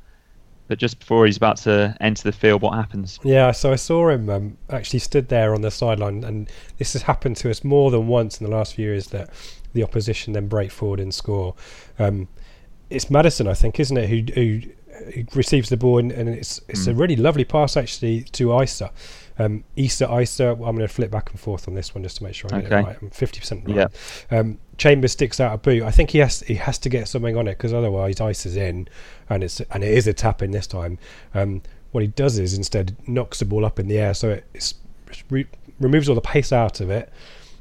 But 0.68 0.78
just 0.78 0.98
before 0.98 1.24
he's 1.24 1.38
about 1.38 1.56
to 1.58 1.96
enter 1.98 2.22
the 2.24 2.32
field, 2.32 2.60
what 2.60 2.74
happens? 2.74 3.18
Yeah, 3.24 3.52
so 3.52 3.72
I 3.72 3.76
saw 3.76 4.10
him 4.10 4.28
um, 4.28 4.58
actually 4.68 4.98
stood 4.98 5.30
there 5.30 5.54
on 5.54 5.62
the 5.62 5.70
sideline, 5.70 6.22
and 6.22 6.50
this 6.76 6.92
has 6.92 7.02
happened 7.02 7.38
to 7.38 7.50
us 7.50 7.64
more 7.64 7.90
than 7.90 8.06
once 8.06 8.38
in 8.38 8.44
the 8.44 8.54
last 8.54 8.74
few 8.74 8.84
years 8.84 9.06
that 9.06 9.30
the 9.72 9.82
opposition 9.82 10.34
then 10.34 10.46
break 10.46 10.70
forward 10.70 11.00
and 11.00 11.14
score. 11.14 11.54
Um, 11.98 12.28
it's 12.90 13.10
Maddison, 13.10 13.48
I 13.48 13.54
think, 13.54 13.80
isn't 13.80 13.96
it, 13.96 14.10
who, 14.10 14.32
who, 14.34 14.60
who 15.14 15.24
receives 15.34 15.68
the 15.68 15.76
ball, 15.76 15.98
and, 15.98 16.12
and 16.12 16.28
it's 16.28 16.60
it's 16.68 16.86
a 16.86 16.94
really 16.94 17.16
lovely 17.16 17.44
pass 17.44 17.76
actually 17.76 18.22
to 18.32 18.60
Isa. 18.62 18.90
Um, 19.40 19.62
Isa, 19.76 20.08
Isa. 20.20 20.50
I'm 20.50 20.58
going 20.58 20.78
to 20.78 20.88
flip 20.88 21.10
back 21.12 21.30
and 21.30 21.38
forth 21.38 21.68
on 21.68 21.74
this 21.74 21.94
one 21.94 22.02
just 22.02 22.16
to 22.16 22.24
make 22.24 22.34
sure 22.34 22.50
I 22.52 22.60
get 22.60 22.72
Okay. 22.72 22.80
it 22.80 22.84
right. 22.86 22.96
I'm 23.02 23.10
50% 23.10 23.68
right. 23.68 23.90
Yeah. 24.32 24.38
Um, 24.38 24.58
Chambers 24.78 25.12
sticks 25.12 25.38
out 25.38 25.54
a 25.54 25.58
boot. 25.58 25.84
I 25.84 25.92
think 25.92 26.10
he 26.10 26.18
has 26.18 26.40
he 26.40 26.54
has 26.56 26.76
to 26.78 26.88
get 26.88 27.06
something 27.08 27.36
on 27.36 27.46
it 27.46 27.52
because 27.52 27.72
otherwise 27.72 28.20
Isa's 28.20 28.56
in, 28.56 28.88
and 29.30 29.44
it's 29.44 29.60
and 29.72 29.84
it 29.84 29.92
is 29.92 30.06
a 30.08 30.12
tap 30.12 30.42
in 30.42 30.50
this 30.50 30.66
time. 30.66 30.98
Um, 31.34 31.62
what 31.92 32.00
he 32.02 32.08
does 32.08 32.38
is 32.38 32.54
instead 32.54 32.96
knocks 33.06 33.38
the 33.38 33.44
ball 33.44 33.64
up 33.64 33.78
in 33.78 33.86
the 33.88 33.98
air, 33.98 34.12
so 34.14 34.30
it 34.30 34.74
re- 35.30 35.46
removes 35.80 36.08
all 36.08 36.14
the 36.14 36.20
pace 36.20 36.52
out 36.52 36.80
of 36.80 36.90
it. 36.90 37.08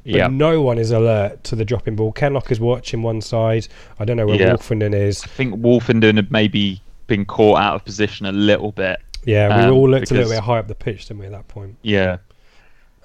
But 0.04 0.14
Yeah. 0.14 0.26
no 0.28 0.62
one 0.62 0.78
is 0.78 0.90
alert 0.90 1.44
to 1.44 1.56
the 1.56 1.64
dropping 1.64 1.94
ball. 1.96 2.12
Kenlock 2.12 2.50
is 2.50 2.58
watching 2.60 3.02
one 3.02 3.20
side. 3.20 3.68
I 3.98 4.04
don't 4.04 4.16
know 4.16 4.26
where 4.26 4.36
Yeah. 4.40 4.54
Woolfenden 4.54 4.94
is. 4.94 5.22
I 5.22 5.26
think 5.28 5.54
Woolfenden 5.56 6.16
had 6.16 6.30
maybe 6.32 6.80
been 7.08 7.24
caught 7.24 7.58
out 7.60 7.74
of 7.74 7.84
position 7.84 8.26
a 8.26 8.32
little 8.32 8.70
bit. 8.70 9.00
Yeah, 9.24 9.48
we 9.48 9.64
Um, 9.64 9.72
all 9.74 9.88
looked 9.90 10.12
a 10.12 10.14
little 10.14 10.30
bit 10.30 10.38
high 10.40 10.58
up 10.58 10.68
the 10.68 10.74
pitch, 10.76 11.06
didn't 11.08 11.18
we, 11.20 11.26
at 11.26 11.32
that 11.32 11.48
point? 11.48 11.76
Yeah, 11.82 12.18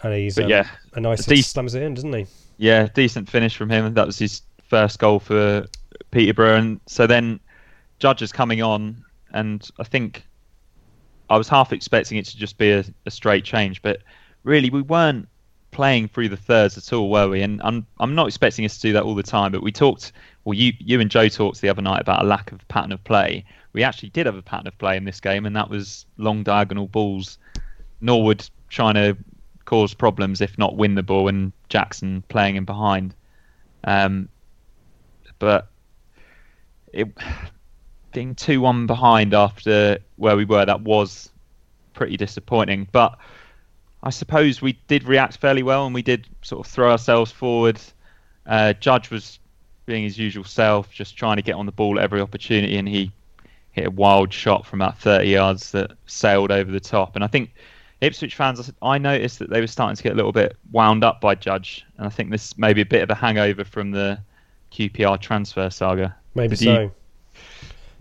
And 0.03 0.13
he's 0.13 0.35
But 0.35 0.45
um, 0.45 0.49
yeah, 0.51 0.67
a 0.93 0.99
nice 0.99 1.25
dec- 1.25 1.43
slams 1.43 1.73
it 1.73 1.81
in, 1.81 1.95
doesn't 1.95 2.13
he? 2.13 2.27
yeah, 2.57 2.87
decent 2.93 3.27
finish 3.29 3.57
from 3.57 3.69
him. 3.71 3.93
That 3.95 4.05
was 4.05 4.19
his 4.19 4.43
first 4.69 4.99
goal 4.99 5.19
for 5.19 5.65
Peterborough, 6.11 6.55
and 6.57 6.79
so 6.85 7.07
then 7.07 7.39
Judge 7.99 8.21
is 8.21 8.31
coming 8.31 8.61
on, 8.61 9.03
and 9.33 9.67
I 9.79 9.83
think 9.83 10.23
I 11.29 11.37
was 11.37 11.49
half 11.49 11.73
expecting 11.73 12.17
it 12.19 12.25
to 12.25 12.37
just 12.37 12.57
be 12.59 12.71
a, 12.71 12.83
a 13.05 13.11
straight 13.11 13.43
change, 13.43 13.81
but 13.81 14.03
really 14.43 14.69
we 14.69 14.81
weren't 14.83 15.27
playing 15.71 16.07
through 16.07 16.29
the 16.29 16.37
thirds 16.37 16.77
at 16.77 16.93
all, 16.93 17.09
were 17.09 17.27
we? 17.27 17.41
And 17.41 17.59
I'm 17.63 17.85
I'm 17.99 18.13
not 18.13 18.27
expecting 18.27 18.65
us 18.65 18.75
to 18.75 18.81
do 18.81 18.93
that 18.93 19.03
all 19.03 19.15
the 19.15 19.23
time, 19.23 19.51
but 19.51 19.63
we 19.63 19.71
talked. 19.71 20.11
Well, 20.45 20.53
you 20.53 20.73
you 20.79 20.99
and 21.01 21.09
Joe 21.09 21.27
talked 21.29 21.61
the 21.61 21.69
other 21.69 21.81
night 21.81 22.01
about 22.01 22.23
a 22.23 22.27
lack 22.27 22.51
of 22.51 22.65
pattern 22.67 22.91
of 22.91 23.03
play. 23.03 23.43
We 23.73 23.83
actually 23.83 24.09
did 24.09 24.27
have 24.27 24.35
a 24.35 24.41
pattern 24.41 24.67
of 24.67 24.77
play 24.77 24.97
in 24.97 25.03
this 25.03 25.19
game, 25.19 25.45
and 25.45 25.55
that 25.55 25.69
was 25.69 26.05
long 26.17 26.43
diagonal 26.43 26.87
balls. 26.87 27.37
Norwood 28.01 28.47
trying 28.69 28.95
to 28.95 29.17
cause 29.65 29.93
problems, 29.93 30.41
if 30.41 30.57
not 30.57 30.75
win 30.75 30.95
the 30.95 31.03
ball, 31.03 31.27
and 31.27 31.51
Jackson 31.69 32.23
playing 32.29 32.55
in 32.55 32.65
behind. 32.65 33.15
Um, 33.83 34.29
but 35.39 35.67
it 36.93 37.07
being 38.13 38.35
two 38.35 38.61
one 38.61 38.85
behind 38.85 39.33
after 39.33 39.99
where 40.15 40.37
we 40.37 40.45
were, 40.45 40.65
that 40.65 40.81
was 40.81 41.31
pretty 41.93 42.15
disappointing. 42.15 42.87
But 42.91 43.17
I 44.03 44.11
suppose 44.11 44.61
we 44.61 44.73
did 44.87 45.05
react 45.05 45.37
fairly 45.37 45.63
well, 45.63 45.85
and 45.85 45.95
we 45.95 46.03
did 46.03 46.27
sort 46.41 46.65
of 46.65 46.71
throw 46.71 46.91
ourselves 46.91 47.31
forward. 47.31 47.79
Uh, 48.45 48.73
Judge 48.73 49.09
was 49.09 49.39
being 49.85 50.03
his 50.03 50.17
usual 50.17 50.43
self, 50.43 50.91
just 50.91 51.17
trying 51.17 51.37
to 51.37 51.41
get 51.41 51.55
on 51.55 51.65
the 51.65 51.71
ball 51.71 51.97
at 51.97 52.03
every 52.03 52.21
opportunity, 52.21 52.77
and 52.77 52.87
he 52.87 53.11
hit 53.73 53.87
a 53.87 53.91
wild 53.91 54.31
shot 54.31 54.65
from 54.65 54.81
about 54.81 54.97
30 54.97 55.27
yards 55.27 55.71
that 55.71 55.91
sailed 56.05 56.51
over 56.51 56.71
the 56.71 56.79
top. 56.79 57.15
And 57.15 57.23
I 57.23 57.27
think 57.27 57.53
Ipswich 58.01 58.35
fans, 58.35 58.71
I 58.81 58.97
noticed 58.97 59.39
that 59.39 59.49
they 59.49 59.61
were 59.61 59.67
starting 59.67 59.95
to 59.95 60.03
get 60.03 60.13
a 60.13 60.15
little 60.15 60.31
bit 60.31 60.55
wound 60.71 61.03
up 61.03 61.19
by 61.19 61.35
Judge, 61.35 61.85
and 61.97 62.05
I 62.05 62.09
think 62.09 62.31
this 62.31 62.57
may 62.57 62.73
be 62.73 62.81
a 62.81 62.85
bit 62.85 63.01
of 63.01 63.09
a 63.09 63.15
hangover 63.15 63.63
from 63.63 63.91
the 63.91 64.19
QPR 64.71 65.19
transfer 65.19 65.69
saga. 65.69 66.15
Maybe 66.35 66.55
Did 66.55 66.65
so. 66.65 66.81
You... 66.81 66.91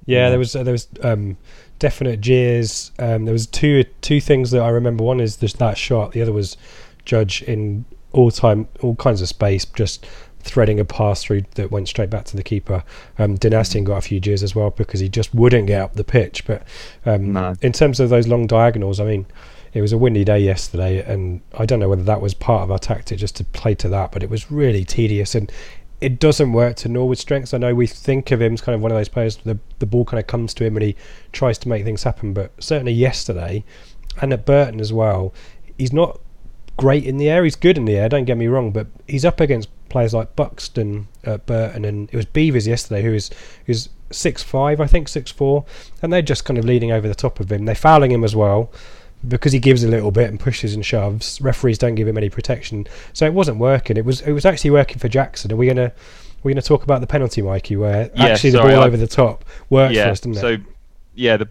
Yeah, 0.07 0.31
there 0.31 0.39
was 0.39 0.57
uh, 0.57 0.65
there 0.65 0.73
was 0.73 0.89
um, 1.03 1.37
definite 1.79 2.21
jeers. 2.21 2.91
Um, 2.99 3.25
there 3.25 3.33
was 3.33 3.47
two 3.47 3.85
two 4.01 4.21
things 4.21 4.51
that 4.51 4.61
I 4.61 4.69
remember. 4.71 5.05
One 5.05 5.21
is 5.21 5.37
this, 5.37 5.53
that 5.55 5.79
shot. 5.79 6.13
The 6.13 6.23
other 6.23 6.33
was 6.33 6.57
Judge 7.05 7.43
in 7.43 7.85
all 8.11 8.33
time, 8.33 8.67
all 8.81 8.97
kinds 8.97 9.23
of 9.23 9.29
space, 9.29 9.65
just 9.65 10.05
threading 10.43 10.81
a 10.81 10.85
pass 10.85 11.23
through 11.23 11.43
that 11.55 11.71
went 11.71 11.89
straight 11.89 12.11
back 12.11 12.25
to 12.27 12.37
the 12.37 12.43
keeper. 12.43 12.85
Um, 13.19 13.39
Donacien 13.39 13.85
got 13.85 13.99
a 13.99 14.03
few 14.03 14.21
jeers 14.21 14.43
as 14.43 14.55
well 14.55 14.71
because 14.71 15.01
he 15.01 15.09
just 15.09 15.35
wouldn't 15.35 15.67
get 15.67 15.81
up 15.81 15.95
the 15.95 16.05
pitch. 16.05 16.45
But 16.47 16.63
um, 17.07 17.33
no. 17.33 17.55
in 17.63 17.73
terms 17.73 18.01
of 18.01 18.11
those 18.11 18.29
long 18.29 18.47
diagonals, 18.47 19.01
I 19.01 19.05
mean, 19.05 19.27
it 19.73 19.81
was 19.81 19.93
a 19.93 19.99
windy 19.99 20.25
day 20.25 20.41
yesterday, 20.41 21.03
and 21.03 21.41
I 21.55 21.65
don't 21.65 21.81
know 21.81 21.89
whether 21.89 22.03
that 22.03 22.21
was 22.21 22.35
part 22.35 22.63
of 22.63 22.71
our 22.71 22.79
tactic 22.79 23.19
just 23.19 23.37
to 23.37 23.45
play 23.45 23.75
to 23.77 23.89
that, 23.89 24.13
but 24.13 24.23
it 24.23 24.29
was 24.29 24.51
really 24.51 24.85
tedious 24.85 25.35
and 25.35 25.51
it 26.03 26.19
doesn't 26.19 26.53
work 26.53 26.75
to 26.75 26.89
Norwood's 26.89 27.21
strengths. 27.21 27.55
I 27.55 27.59
know 27.59 27.75
we 27.75 27.87
think 27.87 28.33
of 28.33 28.43
him 28.43 28.55
as 28.55 28.61
kind 28.61 28.75
of 28.75 28.83
one 28.83 28.91
of 28.91 28.99
those 28.99 29.09
players. 29.09 29.37
The 29.37 29.59
the 29.79 29.87
ball 29.87 30.05
kind 30.05 30.19
of 30.19 30.27
comes 30.27 30.53
to 30.55 30.65
him 30.65 30.77
and 30.77 30.85
he 30.85 30.97
tries 31.31 31.59
to 31.59 31.69
make 31.69 31.85
things 31.85 32.03
happen. 32.03 32.33
But 32.35 32.51
certainly 32.59 32.93
yesterday, 32.93 33.65
and 34.21 34.33
at 34.33 34.45
Burton 34.45 34.81
as 34.81 34.93
well, 34.93 35.33
he's 35.79 35.93
not 35.93 36.21
great 36.77 37.05
in 37.05 37.19
the 37.19 37.31
air. 37.31 37.45
He's 37.45 37.55
good 37.55 37.79
in 37.79 37.85
the 37.85 37.97
air. 37.97 38.09
Don't 38.09 38.25
get 38.25 38.37
me 38.37 38.49
wrong, 38.49 38.73
but 38.73 38.89
he's 39.07 39.25
up 39.25 39.39
against 39.41 39.69
players 39.93 40.13
like 40.13 40.35
Buxton 40.35 41.07
at 41.25 41.47
Burton, 41.47 41.85
and 41.85 42.09
it 42.13 42.17
was 42.17 42.27
Beevers 42.27 42.67
yesterday 42.67 43.03
who 43.03 43.15
is 43.15 43.31
who's 43.67 43.89
six 44.11 44.43
five, 44.43 44.81
I 44.81 44.87
think 44.87 45.09
six 45.09 45.31
four, 45.31 45.65
and 46.03 46.13
they're 46.13 46.23
just 46.23 46.45
kind 46.45 46.59
of 46.59 46.65
leading 46.65 46.91
over 46.91 47.07
the 47.07 47.15
top 47.15 47.41
of 47.41 47.53
him. 47.53 47.65
They're 47.65 47.75
fouling 47.75 48.11
him 48.11 48.25
as 48.25 48.35
well 48.35 48.73
because 49.27 49.53
he 49.53 49.59
gives 49.59 49.85
a 49.85 49.89
little 49.89 50.11
bit 50.11 50.29
and 50.29 50.41
pushes 50.41 50.75
and 50.75 50.85
shoves, 50.85 51.41
referees 51.41 51.79
don't 51.79 51.95
give 51.95 52.09
him 52.09 52.19
any 52.19 52.29
protection. 52.29 52.87
So 53.13 53.27
it 53.27 53.33
wasn't 53.33 53.59
working. 53.59 53.97
It 53.97 54.05
was 54.05 54.21
it 54.23 54.33
was 54.33 54.45
actually 54.45 54.71
working 54.71 54.99
for 54.99 55.09
Jackson. 55.09 55.53
Are 55.53 55.57
we 55.57 55.67
gonna 55.67 55.93
we're 56.43 56.53
gonna 56.53 56.63
talk 56.63 56.83
about 56.83 57.01
the 57.01 57.07
penalty, 57.07 57.43
Mikey, 57.43 57.77
where 57.77 58.11
yeah, 58.15 58.25
actually 58.27 58.51
the 58.51 58.59
ball 58.59 58.83
I, 58.83 58.87
over 58.87 58.97
the 58.97 59.07
top 59.07 59.45
worked 59.71 59.95
yeah, 59.95 60.07
for 60.07 60.11
us, 60.11 60.21
didn't 60.21 60.37
so, 60.39 60.49
it? 60.49 60.61
So 60.61 60.73
yeah, 61.15 61.37
the 61.37 61.49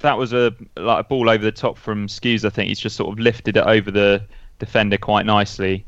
that 0.00 0.18
was 0.18 0.32
a 0.32 0.54
like 0.76 1.04
a 1.04 1.08
ball 1.08 1.28
over 1.28 1.44
the 1.44 1.52
top 1.52 1.78
from 1.78 2.06
Skuse. 2.06 2.44
I 2.44 2.50
think 2.50 2.68
he's 2.68 2.80
just 2.80 2.96
sort 2.96 3.12
of 3.12 3.18
lifted 3.18 3.56
it 3.56 3.64
over 3.64 3.90
the 3.90 4.22
defender 4.58 4.96
quite 4.96 5.26
nicely, 5.26 5.84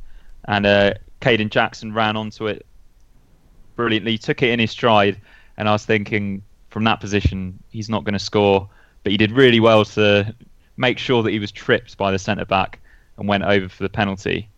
and 0.46 0.66
uh, 0.66 0.94
Kayden 1.21 1.51
Jackson 1.51 1.93
ran 1.93 2.17
onto 2.17 2.47
it 2.47 2.67
brilliantly, 3.75 4.19
took 4.19 4.43
it 4.43 4.51
in 4.51 4.59
his 4.59 4.71
stride, 4.71 5.21
and 5.57 5.69
I 5.69 5.73
was 5.73 5.85
thinking 5.85 6.43
from 6.71 6.85
that 6.85 7.01
position 7.01 7.59
he's 7.71 7.89
not 7.89 8.05
going 8.05 8.15
to 8.15 8.19
score, 8.19 8.69
but 9.03 9.13
he 9.13 9.17
did 9.17 9.33
really 9.33 9.61
well 9.61 9.85
to 9.85 10.35
make 10.77 10.99
sure 10.99 11.23
that 11.23 11.31
he 11.31 11.39
was 11.39 11.53
tripped 11.53 11.97
by 11.97 12.11
the 12.11 12.19
centre 12.19 12.45
back 12.45 12.81
and 13.17 13.29
went 13.29 13.45
over 13.45 13.69
for 13.69 13.83
the 13.83 13.89
penalty. 13.89 14.49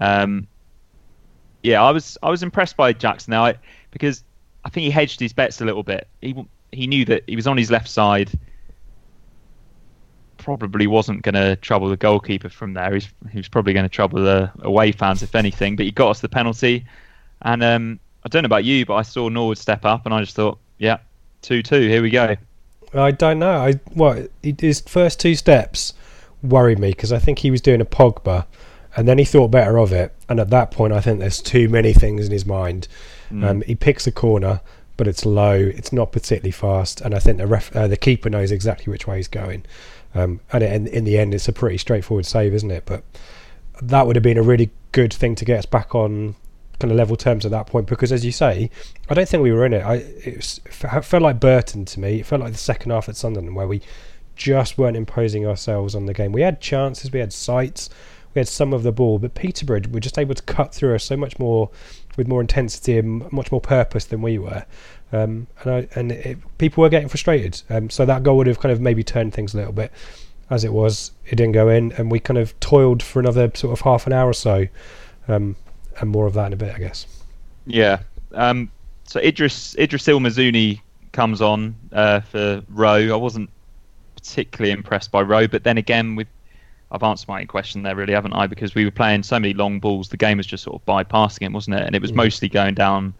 Um, 0.00 0.46
yeah, 1.62 1.82
I 1.82 1.90
was 1.90 2.16
I 2.22 2.30
was 2.30 2.42
impressed 2.42 2.76
by 2.76 2.92
Jackson 2.92 3.32
now 3.32 3.44
I, 3.44 3.54
because 3.90 4.22
I 4.64 4.68
think 4.68 4.84
he 4.84 4.90
hedged 4.90 5.20
his 5.20 5.32
bets 5.32 5.60
a 5.60 5.64
little 5.64 5.82
bit. 5.82 6.08
He 6.20 6.34
he 6.72 6.86
knew 6.86 7.04
that 7.06 7.24
he 7.26 7.36
was 7.36 7.46
on 7.46 7.56
his 7.56 7.70
left 7.70 7.88
side. 7.88 8.30
Probably 10.46 10.86
wasn't 10.86 11.22
going 11.22 11.34
to 11.34 11.56
trouble 11.56 11.88
the 11.88 11.96
goalkeeper 11.96 12.48
from 12.48 12.72
there. 12.72 12.94
He's, 12.94 13.08
he 13.32 13.38
was 13.38 13.48
probably 13.48 13.72
going 13.72 13.84
to 13.84 13.88
trouble 13.88 14.22
the 14.22 14.48
away 14.60 14.92
fans 14.92 15.20
if 15.24 15.34
anything. 15.34 15.74
But 15.74 15.86
he 15.86 15.90
got 15.90 16.10
us 16.10 16.20
the 16.20 16.28
penalty, 16.28 16.86
and 17.42 17.64
um, 17.64 17.98
I 18.24 18.28
don't 18.28 18.44
know 18.44 18.46
about 18.46 18.64
you, 18.64 18.86
but 18.86 18.94
I 18.94 19.02
saw 19.02 19.28
Norwood 19.28 19.58
step 19.58 19.84
up, 19.84 20.06
and 20.06 20.14
I 20.14 20.20
just 20.20 20.36
thought, 20.36 20.60
yeah, 20.78 20.98
two 21.42 21.64
two, 21.64 21.88
here 21.88 22.00
we 22.00 22.10
go. 22.10 22.36
I 22.94 23.10
don't 23.10 23.40
know. 23.40 23.56
I 23.58 23.72
what 23.94 24.30
his 24.40 24.82
first 24.82 25.18
two 25.18 25.34
steps 25.34 25.94
worried 26.44 26.78
me 26.78 26.90
because 26.90 27.12
I 27.12 27.18
think 27.18 27.40
he 27.40 27.50
was 27.50 27.60
doing 27.60 27.80
a 27.80 27.84
Pogba, 27.84 28.46
and 28.96 29.08
then 29.08 29.18
he 29.18 29.24
thought 29.24 29.48
better 29.48 29.78
of 29.80 29.92
it. 29.92 30.14
And 30.28 30.38
at 30.38 30.50
that 30.50 30.70
point, 30.70 30.92
I 30.92 31.00
think 31.00 31.18
there's 31.18 31.42
too 31.42 31.68
many 31.68 31.92
things 31.92 32.24
in 32.24 32.30
his 32.30 32.46
mind. 32.46 32.86
Mm. 33.32 33.44
Um, 33.44 33.62
he 33.62 33.74
picks 33.74 34.06
a 34.06 34.12
corner, 34.12 34.60
but 34.96 35.08
it's 35.08 35.26
low. 35.26 35.54
It's 35.54 35.92
not 35.92 36.12
particularly 36.12 36.52
fast, 36.52 37.00
and 37.00 37.16
I 37.16 37.18
think 37.18 37.38
the 37.38 37.48
ref, 37.48 37.74
uh, 37.74 37.88
the 37.88 37.96
keeper 37.96 38.30
knows 38.30 38.52
exactly 38.52 38.92
which 38.92 39.08
way 39.08 39.16
he's 39.16 39.26
going. 39.28 39.64
Um, 40.16 40.40
and 40.52 40.62
in, 40.62 40.86
in 40.86 41.04
the 41.04 41.18
end, 41.18 41.34
it's 41.34 41.48
a 41.48 41.52
pretty 41.52 41.78
straightforward 41.78 42.26
save, 42.26 42.54
isn't 42.54 42.70
it? 42.70 42.84
But 42.86 43.04
that 43.82 44.06
would 44.06 44.16
have 44.16 44.22
been 44.22 44.38
a 44.38 44.42
really 44.42 44.70
good 44.92 45.12
thing 45.12 45.34
to 45.36 45.44
get 45.44 45.58
us 45.58 45.66
back 45.66 45.94
on 45.94 46.34
kind 46.78 46.90
of 46.90 46.96
level 46.96 47.16
terms 47.16 47.44
at 47.44 47.50
that 47.50 47.66
point 47.66 47.86
because, 47.86 48.12
as 48.12 48.24
you 48.24 48.32
say, 48.32 48.70
I 49.08 49.14
don't 49.14 49.28
think 49.28 49.42
we 49.42 49.52
were 49.52 49.64
in 49.64 49.72
it. 49.72 49.82
I 49.82 49.94
it, 49.94 50.36
was, 50.36 50.60
it 50.64 51.04
felt 51.04 51.22
like 51.22 51.40
Burton 51.40 51.84
to 51.86 52.00
me. 52.00 52.20
It 52.20 52.26
felt 52.26 52.40
like 52.40 52.52
the 52.52 52.58
second 52.58 52.90
half 52.90 53.08
at 53.08 53.16
Sunderland 53.16 53.54
where 53.56 53.68
we 53.68 53.82
just 54.34 54.76
weren't 54.76 54.96
imposing 54.96 55.46
ourselves 55.46 55.94
on 55.94 56.06
the 56.06 56.14
game. 56.14 56.32
We 56.32 56.42
had 56.42 56.60
chances, 56.60 57.10
we 57.10 57.20
had 57.20 57.32
sights, 57.32 57.88
we 58.34 58.40
had 58.40 58.48
some 58.48 58.72
of 58.72 58.82
the 58.82 58.92
ball, 58.92 59.18
but 59.18 59.34
Peterborough 59.34 59.80
were 59.90 60.00
just 60.00 60.18
able 60.18 60.34
to 60.34 60.42
cut 60.42 60.74
through 60.74 60.94
us 60.94 61.04
so 61.04 61.16
much 61.16 61.38
more 61.38 61.70
with 62.16 62.28
more 62.28 62.40
intensity 62.40 62.98
and 62.98 63.30
much 63.32 63.50
more 63.50 63.60
purpose 63.60 64.04
than 64.04 64.22
we 64.22 64.38
were. 64.38 64.64
Um, 65.12 65.46
and 65.62 65.72
I, 65.72 65.88
and 65.94 66.12
it, 66.12 66.38
people 66.58 66.82
were 66.82 66.88
getting 66.88 67.08
frustrated. 67.08 67.62
Um, 67.70 67.90
so 67.90 68.04
that 68.06 68.22
goal 68.22 68.36
would 68.38 68.46
have 68.46 68.60
kind 68.60 68.72
of 68.72 68.80
maybe 68.80 69.04
turned 69.04 69.34
things 69.34 69.54
a 69.54 69.58
little 69.58 69.72
bit. 69.72 69.92
As 70.48 70.62
it 70.62 70.72
was, 70.72 71.10
it 71.26 71.36
didn't 71.36 71.52
go 71.52 71.68
in, 71.68 71.92
and 71.92 72.10
we 72.10 72.20
kind 72.20 72.38
of 72.38 72.58
toiled 72.60 73.02
for 73.02 73.18
another 73.18 73.50
sort 73.54 73.72
of 73.72 73.80
half 73.80 74.06
an 74.06 74.12
hour 74.12 74.28
or 74.28 74.34
so. 74.34 74.66
Um, 75.26 75.56
and 75.98 76.10
more 76.10 76.26
of 76.26 76.34
that 76.34 76.46
in 76.46 76.52
a 76.52 76.56
bit, 76.56 76.74
I 76.74 76.78
guess. 76.78 77.06
Yeah. 77.66 78.00
Um, 78.32 78.70
so 79.04 79.20
Idris 79.20 79.76
Idris 79.76 80.08
El 80.08 80.20
comes 81.12 81.40
on 81.42 81.74
uh, 81.92 82.20
for 82.20 82.62
Rowe. 82.68 83.12
I 83.12 83.16
wasn't 83.16 83.50
particularly 84.14 84.72
impressed 84.72 85.10
by 85.10 85.22
Rowe, 85.22 85.48
but 85.48 85.64
then 85.64 85.78
again, 85.78 86.14
with 86.14 86.28
I've 86.90 87.02
answered 87.02 87.28
my 87.28 87.40
own 87.40 87.46
question 87.46 87.82
there, 87.82 87.96
really, 87.96 88.12
haven't 88.12 88.34
I? 88.34 88.46
Because 88.46 88.74
we 88.74 88.84
were 88.84 88.92
playing 88.92 89.24
so 89.24 89.40
many 89.40 89.54
long 89.54 89.80
balls, 89.80 90.08
the 90.08 90.16
game 90.16 90.36
was 90.36 90.46
just 90.46 90.62
sort 90.62 90.80
of 90.80 90.86
bypassing 90.86 91.42
it, 91.42 91.52
wasn't 91.52 91.76
it? 91.76 91.82
And 91.82 91.96
it 91.96 92.02
was 92.02 92.10
yeah. 92.10 92.16
mostly 92.16 92.48
going 92.48 92.74
down 92.74 93.14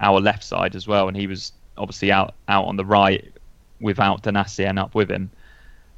our 0.00 0.20
left 0.20 0.44
side 0.44 0.74
as 0.74 0.86
well, 0.86 1.08
and 1.08 1.16
he 1.16 1.26
was 1.26 1.52
obviously 1.76 2.12
out 2.12 2.34
out 2.48 2.64
on 2.66 2.76
the 2.76 2.84
right 2.84 3.32
without 3.80 4.22
Donacien 4.22 4.78
up 4.78 4.94
with 4.94 5.10
him. 5.10 5.30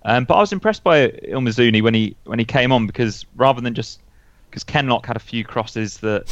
Um, 0.05 0.25
but 0.25 0.35
I 0.35 0.41
was 0.41 0.53
impressed 0.53 0.85
by 0.85 1.05
El 1.29 1.41
Mizouni 1.41 1.83
when 1.83 1.95
he 1.95 2.17
when 2.25 2.39
he 2.39 2.45
came 2.45 2.73
on 2.73 2.87
because 2.87 3.27
rather 3.35 3.61
than 3.61 3.75
just 3.75 4.01
because 4.51 4.65
Kenlock 4.65 5.05
had 5.07 5.17
a 5.17 5.21
few 5.21 5.45
crosses 5.45 5.99
that 5.99 6.27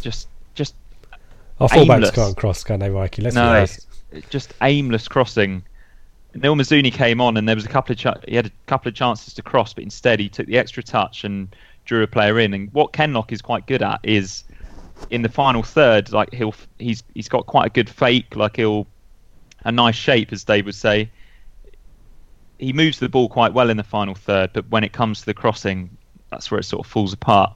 just 0.00 0.28
just 0.54 0.74
our 1.60 1.68
fullbacks 1.68 2.12
can't 2.12 2.36
cross, 2.36 2.64
can 2.64 2.80
they, 2.80 2.88
Mikey? 2.88 3.22
Let's 3.22 3.34
no, 3.34 3.66
just 4.30 4.52
aimless 4.60 5.08
crossing. 5.08 5.62
El 6.42 6.56
Mizouni 6.56 6.92
came 6.92 7.20
on, 7.20 7.36
and 7.36 7.46
there 7.46 7.54
was 7.54 7.66
a 7.66 7.68
couple 7.68 7.92
of 7.92 7.98
ch- 7.98 8.24
he 8.28 8.34
had 8.34 8.46
a 8.46 8.52
couple 8.66 8.88
of 8.88 8.94
chances 8.94 9.34
to 9.34 9.42
cross, 9.42 9.72
but 9.74 9.84
instead 9.84 10.18
he 10.18 10.28
took 10.28 10.46
the 10.46 10.58
extra 10.58 10.82
touch 10.82 11.24
and 11.24 11.54
drew 11.84 12.02
a 12.02 12.06
player 12.06 12.38
in. 12.38 12.54
And 12.54 12.72
what 12.72 12.92
Kenlock 12.92 13.32
is 13.32 13.42
quite 13.42 13.66
good 13.66 13.82
at 13.82 14.00
is 14.02 14.44
in 15.10 15.22
the 15.22 15.28
final 15.28 15.62
third, 15.62 16.12
like 16.12 16.32
he'll 16.32 16.54
he's 16.78 17.02
he's 17.14 17.28
got 17.28 17.46
quite 17.46 17.66
a 17.66 17.70
good 17.70 17.88
fake, 17.88 18.36
like 18.36 18.56
he'll 18.56 18.86
a 19.64 19.72
nice 19.72 19.94
shape, 19.94 20.32
as 20.32 20.44
Dave 20.44 20.66
would 20.66 20.74
say. 20.74 21.10
He 22.58 22.72
moves 22.72 22.98
the 22.98 23.08
ball 23.08 23.28
quite 23.28 23.52
well 23.52 23.70
in 23.70 23.76
the 23.76 23.84
final 23.84 24.14
third, 24.14 24.50
but 24.52 24.68
when 24.70 24.84
it 24.84 24.92
comes 24.92 25.20
to 25.20 25.26
the 25.26 25.34
crossing, 25.34 25.96
that's 26.30 26.50
where 26.50 26.60
it 26.60 26.64
sort 26.64 26.86
of 26.86 26.90
falls 26.90 27.12
apart. 27.12 27.54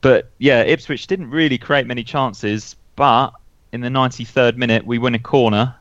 But 0.00 0.30
yeah, 0.38 0.62
Ipswich 0.62 1.06
didn't 1.06 1.30
really 1.30 1.56
create 1.56 1.86
many 1.86 2.04
chances, 2.04 2.76
but 2.94 3.30
in 3.72 3.80
the 3.80 3.88
93rd 3.88 4.56
minute 4.56 4.84
we 4.84 4.98
win 4.98 5.14
a 5.14 5.18
corner, 5.18 5.74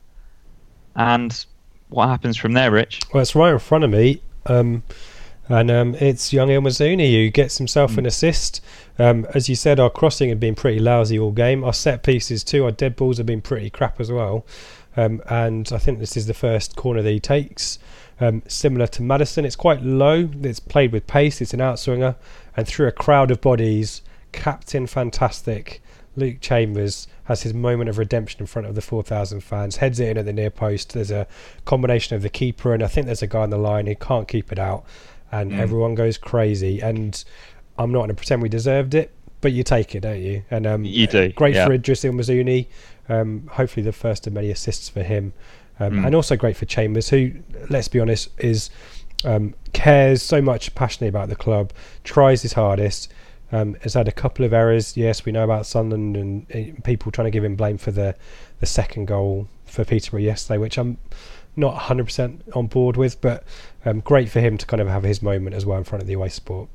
and 0.95 1.45
what 1.89 2.07
happens 2.07 2.37
from 2.37 2.53
there, 2.53 2.71
Rich? 2.71 3.01
Well, 3.13 3.21
it's 3.21 3.35
right 3.35 3.51
in 3.51 3.59
front 3.59 3.83
of 3.83 3.89
me. 3.89 4.21
Um, 4.45 4.83
and 5.49 5.69
um, 5.69 5.95
it's 5.95 6.31
young 6.31 6.49
El 6.49 6.61
who 6.61 7.29
gets 7.29 7.57
himself 7.57 7.93
mm. 7.93 7.99
an 7.99 8.05
assist. 8.05 8.61
Um, 8.97 9.25
as 9.33 9.49
you 9.49 9.55
said, 9.55 9.79
our 9.79 9.89
crossing 9.89 10.29
had 10.29 10.39
been 10.39 10.55
pretty 10.55 10.79
lousy 10.79 11.19
all 11.19 11.31
game. 11.31 11.63
Our 11.63 11.73
set 11.73 12.03
pieces 12.03 12.43
too, 12.43 12.63
our 12.65 12.71
dead 12.71 12.95
balls 12.95 13.17
have 13.17 13.25
been 13.25 13.41
pretty 13.41 13.69
crap 13.69 13.99
as 13.99 14.11
well. 14.11 14.45
Um, 14.95 15.21
and 15.27 15.69
I 15.73 15.79
think 15.79 15.99
this 15.99 16.15
is 16.15 16.27
the 16.27 16.33
first 16.33 16.75
corner 16.75 17.01
that 17.01 17.09
he 17.09 17.19
takes. 17.19 17.79
Um, 18.19 18.43
similar 18.47 18.87
to 18.87 19.01
Maddison, 19.01 19.43
it's 19.43 19.55
quite 19.55 19.81
low. 19.81 20.29
It's 20.41 20.59
played 20.59 20.91
with 20.91 21.07
pace. 21.07 21.41
It's 21.41 21.53
an 21.53 21.59
outswinger, 21.59 22.15
and 22.55 22.67
through 22.67 22.87
a 22.87 22.91
crowd 22.91 23.31
of 23.31 23.41
bodies, 23.41 24.01
Captain 24.31 24.87
Fantastic 24.87 25.81
Luke 26.15 26.37
Chambers 26.39 27.07
has 27.25 27.41
his 27.41 27.53
moment 27.53 27.89
of 27.89 27.97
redemption 27.97 28.41
in 28.41 28.45
front 28.45 28.67
of 28.67 28.75
the 28.75 28.81
4,000 28.81 29.41
fans, 29.41 29.77
heads 29.77 29.99
it 29.99 30.09
in 30.09 30.17
at 30.17 30.25
the 30.25 30.33
near 30.33 30.49
post. 30.49 30.93
There's 30.93 31.11
a 31.11 31.27
combination 31.65 32.15
of 32.15 32.21
the 32.21 32.29
keeper, 32.29 32.73
and 32.73 32.83
I 32.83 32.87
think 32.87 33.07
there's 33.07 33.23
a 33.23 33.27
guy 33.27 33.41
on 33.41 33.49
the 33.49 33.57
line 33.57 33.87
who 33.87 33.95
can't 33.95 34.27
keep 34.27 34.51
it 34.51 34.59
out, 34.59 34.85
and 35.39 35.51
Mm. 35.51 35.59
everyone 35.59 35.95
goes 35.95 36.17
crazy. 36.17 36.79
And 36.81 37.11
I'm 37.77 37.91
not 37.91 37.99
going 37.99 38.09
to 38.09 38.15
pretend 38.15 38.41
we 38.41 38.49
deserved 38.49 38.93
it, 38.93 39.11
but 39.41 39.51
you 39.51 39.63
take 39.63 39.95
it, 39.95 40.01
don't 40.01 40.21
you? 40.21 40.43
And 40.51 40.65
um, 40.67 40.85
You 40.85 41.07
do, 41.07 41.29
Great 41.33 41.55
yeah. 41.55 41.65
for 41.65 41.73
Idris 41.73 42.05
El 42.05 42.13
Mizouni. 42.13 42.67
Um, 43.09 43.49
hopefully, 43.51 43.83
the 43.83 43.91
first 43.91 44.27
of 44.27 44.33
many 44.33 44.49
assists 44.51 44.87
for 44.89 45.03
him, 45.03 45.33
um, 45.79 45.91
Mm. 45.93 46.05
and 46.05 46.15
also 46.15 46.35
great 46.37 46.55
for 46.55 46.65
Chambers, 46.65 47.09
who, 47.09 47.31
let's 47.69 47.87
be 47.89 47.99
honest, 47.99 48.29
is 48.37 48.69
um, 49.25 49.53
cares 49.71 50.21
so 50.21 50.41
much 50.41 50.75
passionately 50.75 51.07
about 51.07 51.29
the 51.29 51.35
club, 51.35 51.71
tries 52.03 52.41
his 52.41 52.53
hardest. 52.53 53.11
Um, 53.53 53.75
has 53.83 53.93
had 53.93 54.07
a 54.07 54.11
couple 54.11 54.43
of 54.45 54.51
errors. 54.53 54.97
Yes, 54.97 55.25
we 55.25 55.31
know 55.31 55.43
about 55.43 55.65
Sunderland 55.67 56.17
and 56.17 56.83
people 56.83 57.11
trying 57.11 57.27
to 57.27 57.31
give 57.31 57.43
him 57.43 57.55
blame 57.55 57.77
for 57.77 57.91
the 57.91 58.15
the 58.59 58.65
second 58.65 59.05
goal 59.05 59.47
for 59.65 59.85
Peterborough 59.85 60.21
yesterday, 60.21 60.57
which 60.57 60.77
I'm 60.77 60.97
not 61.55 61.75
100% 61.75 62.55
on 62.55 62.67
board 62.67 62.97
with. 62.97 63.19
But 63.21 63.43
um, 63.85 63.99
great 63.99 64.29
for 64.29 64.39
him 64.39 64.57
to 64.57 64.65
kind 64.65 64.81
of 64.81 64.87
have 64.87 65.03
his 65.03 65.21
moment 65.21 65.55
as 65.55 65.65
well 65.65 65.77
in 65.77 65.83
front 65.83 66.01
of 66.01 66.07
the 66.07 66.13
away 66.13 66.29
support. 66.29 66.69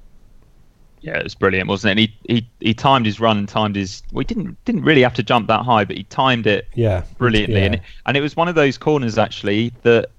Yeah, 1.01 1.17
it 1.19 1.23
was 1.25 1.35
brilliant, 1.37 1.69
wasn't 1.69 1.91
it? 1.91 2.03
And 2.03 2.11
he, 2.29 2.35
he 2.35 2.49
he 2.59 2.75
timed 2.75 3.07
his 3.07 3.21
run, 3.21 3.39
and 3.39 3.49
timed 3.49 3.77
his. 3.77 4.03
Well, 4.13 4.21
he 4.21 4.25
didn't 4.25 4.63
didn't 4.65 4.83
really 4.83 5.03
have 5.03 5.15
to 5.15 5.23
jump 5.23 5.47
that 5.47 5.63
high, 5.65 5.85
but 5.85 5.97
he 5.97 6.03
timed 6.05 6.47
it 6.49 6.67
Yeah, 6.75 7.05
brilliantly, 7.19 7.61
Yeah. 7.61 7.67
and 7.67 7.75
it, 7.77 7.83
and 8.07 8.17
it 8.17 8.21
was 8.21 8.35
one 8.35 8.49
of 8.49 8.57
those 8.57 8.77
corners 8.79 9.17
actually 9.17 9.73
that 9.83 10.11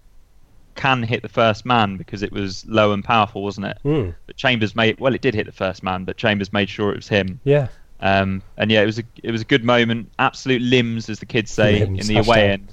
can 0.76 1.04
hit 1.04 1.22
the 1.22 1.28
first 1.28 1.65
man 1.65 1.98
because 1.98 2.24
it 2.24 2.32
was 2.32 2.65
low 2.65 2.93
and 2.93 3.04
powerful, 3.04 3.43
wasn't 3.43 3.65
it? 3.65 3.78
Mm, 3.84 4.15
But 4.26 4.38
Chambers 4.38 4.74
made 4.74 4.98
well, 5.02 5.13
it 5.13 5.19
did 5.19 5.34
hit 5.36 5.45
the 5.48 5.52
first 5.52 5.84
man, 5.84 6.06
but 6.06 6.15
Chambers 6.15 6.54
made 6.54 6.69
sure 6.69 6.91
it 6.91 6.95
was 6.95 7.10
him. 7.10 7.41
yeah. 7.43 7.67
Um, 8.02 8.41
and 8.56 8.72
yeah, 8.72 8.82
it 8.82 8.86
was 8.86 9.00
a 9.00 9.04
it 9.22 9.32
was 9.32 9.41
a 9.41 9.45
good 9.45 9.65
moment. 9.65 10.10
Absolute 10.19 10.62
limbs, 10.62 11.10
as 11.10 11.19
the 11.19 11.26
kids 11.26 11.52
say 11.52 11.80
Limbs, 11.80 12.08
in 12.08 12.15
the 12.15 12.22
away 12.22 12.52
end. 12.52 12.72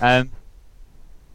Um, 0.00 0.30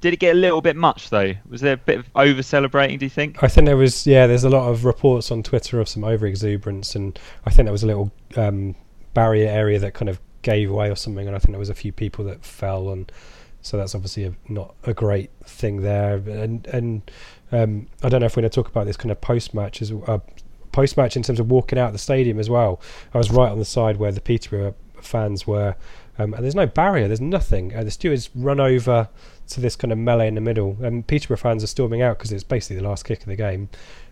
did 0.01 0.13
it 0.13 0.19
get 0.19 0.35
a 0.35 0.37
little 0.37 0.61
bit 0.61 0.75
much 0.75 1.09
though? 1.09 1.33
Was 1.47 1.61
there 1.61 1.73
a 1.73 1.77
bit 1.77 1.99
of 1.99 2.09
over 2.15 2.43
celebrating? 2.43 2.97
Do 2.97 3.05
you 3.05 3.09
think? 3.09 3.41
I 3.43 3.47
think 3.47 3.65
there 3.65 3.77
was 3.77 4.05
yeah. 4.05 4.27
There's 4.27 4.43
a 4.43 4.49
lot 4.49 4.67
of 4.67 4.83
reports 4.83 5.31
on 5.31 5.43
Twitter 5.43 5.79
of 5.79 5.87
some 5.87 6.03
over 6.03 6.25
exuberance, 6.25 6.95
and 6.95 7.17
I 7.45 7.51
think 7.51 7.67
there 7.67 7.71
was 7.71 7.83
a 7.83 7.87
little 7.87 8.11
um, 8.35 8.75
barrier 9.13 9.47
area 9.47 9.79
that 9.79 9.93
kind 9.93 10.09
of 10.09 10.19
gave 10.41 10.71
way 10.71 10.89
or 10.89 10.95
something, 10.95 11.27
and 11.27 11.35
I 11.35 11.39
think 11.39 11.51
there 11.51 11.59
was 11.59 11.69
a 11.69 11.75
few 11.75 11.91
people 11.91 12.25
that 12.25 12.43
fell, 12.43 12.89
and 12.89 13.11
so 13.61 13.77
that's 13.77 13.93
obviously 13.93 14.25
a, 14.25 14.33
not 14.49 14.73
a 14.83 14.93
great 14.93 15.29
thing 15.43 15.81
there. 15.81 16.15
And 16.15 16.65
and 16.67 17.11
um, 17.51 17.87
I 18.03 18.09
don't 18.09 18.21
know 18.21 18.25
if 18.25 18.35
we're 18.35 18.41
going 18.41 18.49
to 18.49 18.55
talk 18.55 18.67
about 18.67 18.87
this 18.87 18.97
kind 18.97 19.11
of 19.11 19.21
post 19.21 19.53
match 19.53 19.81
as 19.81 19.91
uh, 19.91 20.19
post 20.71 20.97
match 20.97 21.15
in 21.15 21.23
terms 21.23 21.39
of 21.39 21.51
walking 21.51 21.77
out 21.77 21.87
of 21.87 21.93
the 21.93 21.99
stadium 21.99 22.39
as 22.39 22.49
well. 22.49 22.81
I 23.13 23.19
was 23.19 23.29
right 23.29 23.51
on 23.51 23.59
the 23.59 23.65
side 23.65 23.97
where 23.97 24.11
the 24.11 24.21
Peterborough 24.21 24.73
fans 25.01 25.45
were, 25.45 25.75
um, 26.17 26.33
and 26.33 26.43
there's 26.43 26.55
no 26.55 26.65
barrier. 26.65 27.07
There's 27.07 27.21
nothing. 27.21 27.75
Uh, 27.75 27.83
the 27.83 27.91
stewards 27.91 28.29
run 28.35 28.59
over 28.59 29.09
to 29.51 29.61
this 29.61 29.75
kind 29.75 29.91
of 29.91 29.97
melee 29.97 30.27
in 30.27 30.35
the 30.35 30.41
middle, 30.41 30.77
and 30.81 31.05
Peterborough 31.05 31.37
fans 31.37 31.63
are 31.63 31.67
storming 31.67 32.01
out 32.01 32.17
because 32.17 32.31
it's 32.31 32.43
basically 32.43 32.77
the 32.77 32.87
last 32.87 33.03
kick 33.03 33.19
of 33.19 33.27
the 33.27 33.35
game, 33.35 33.69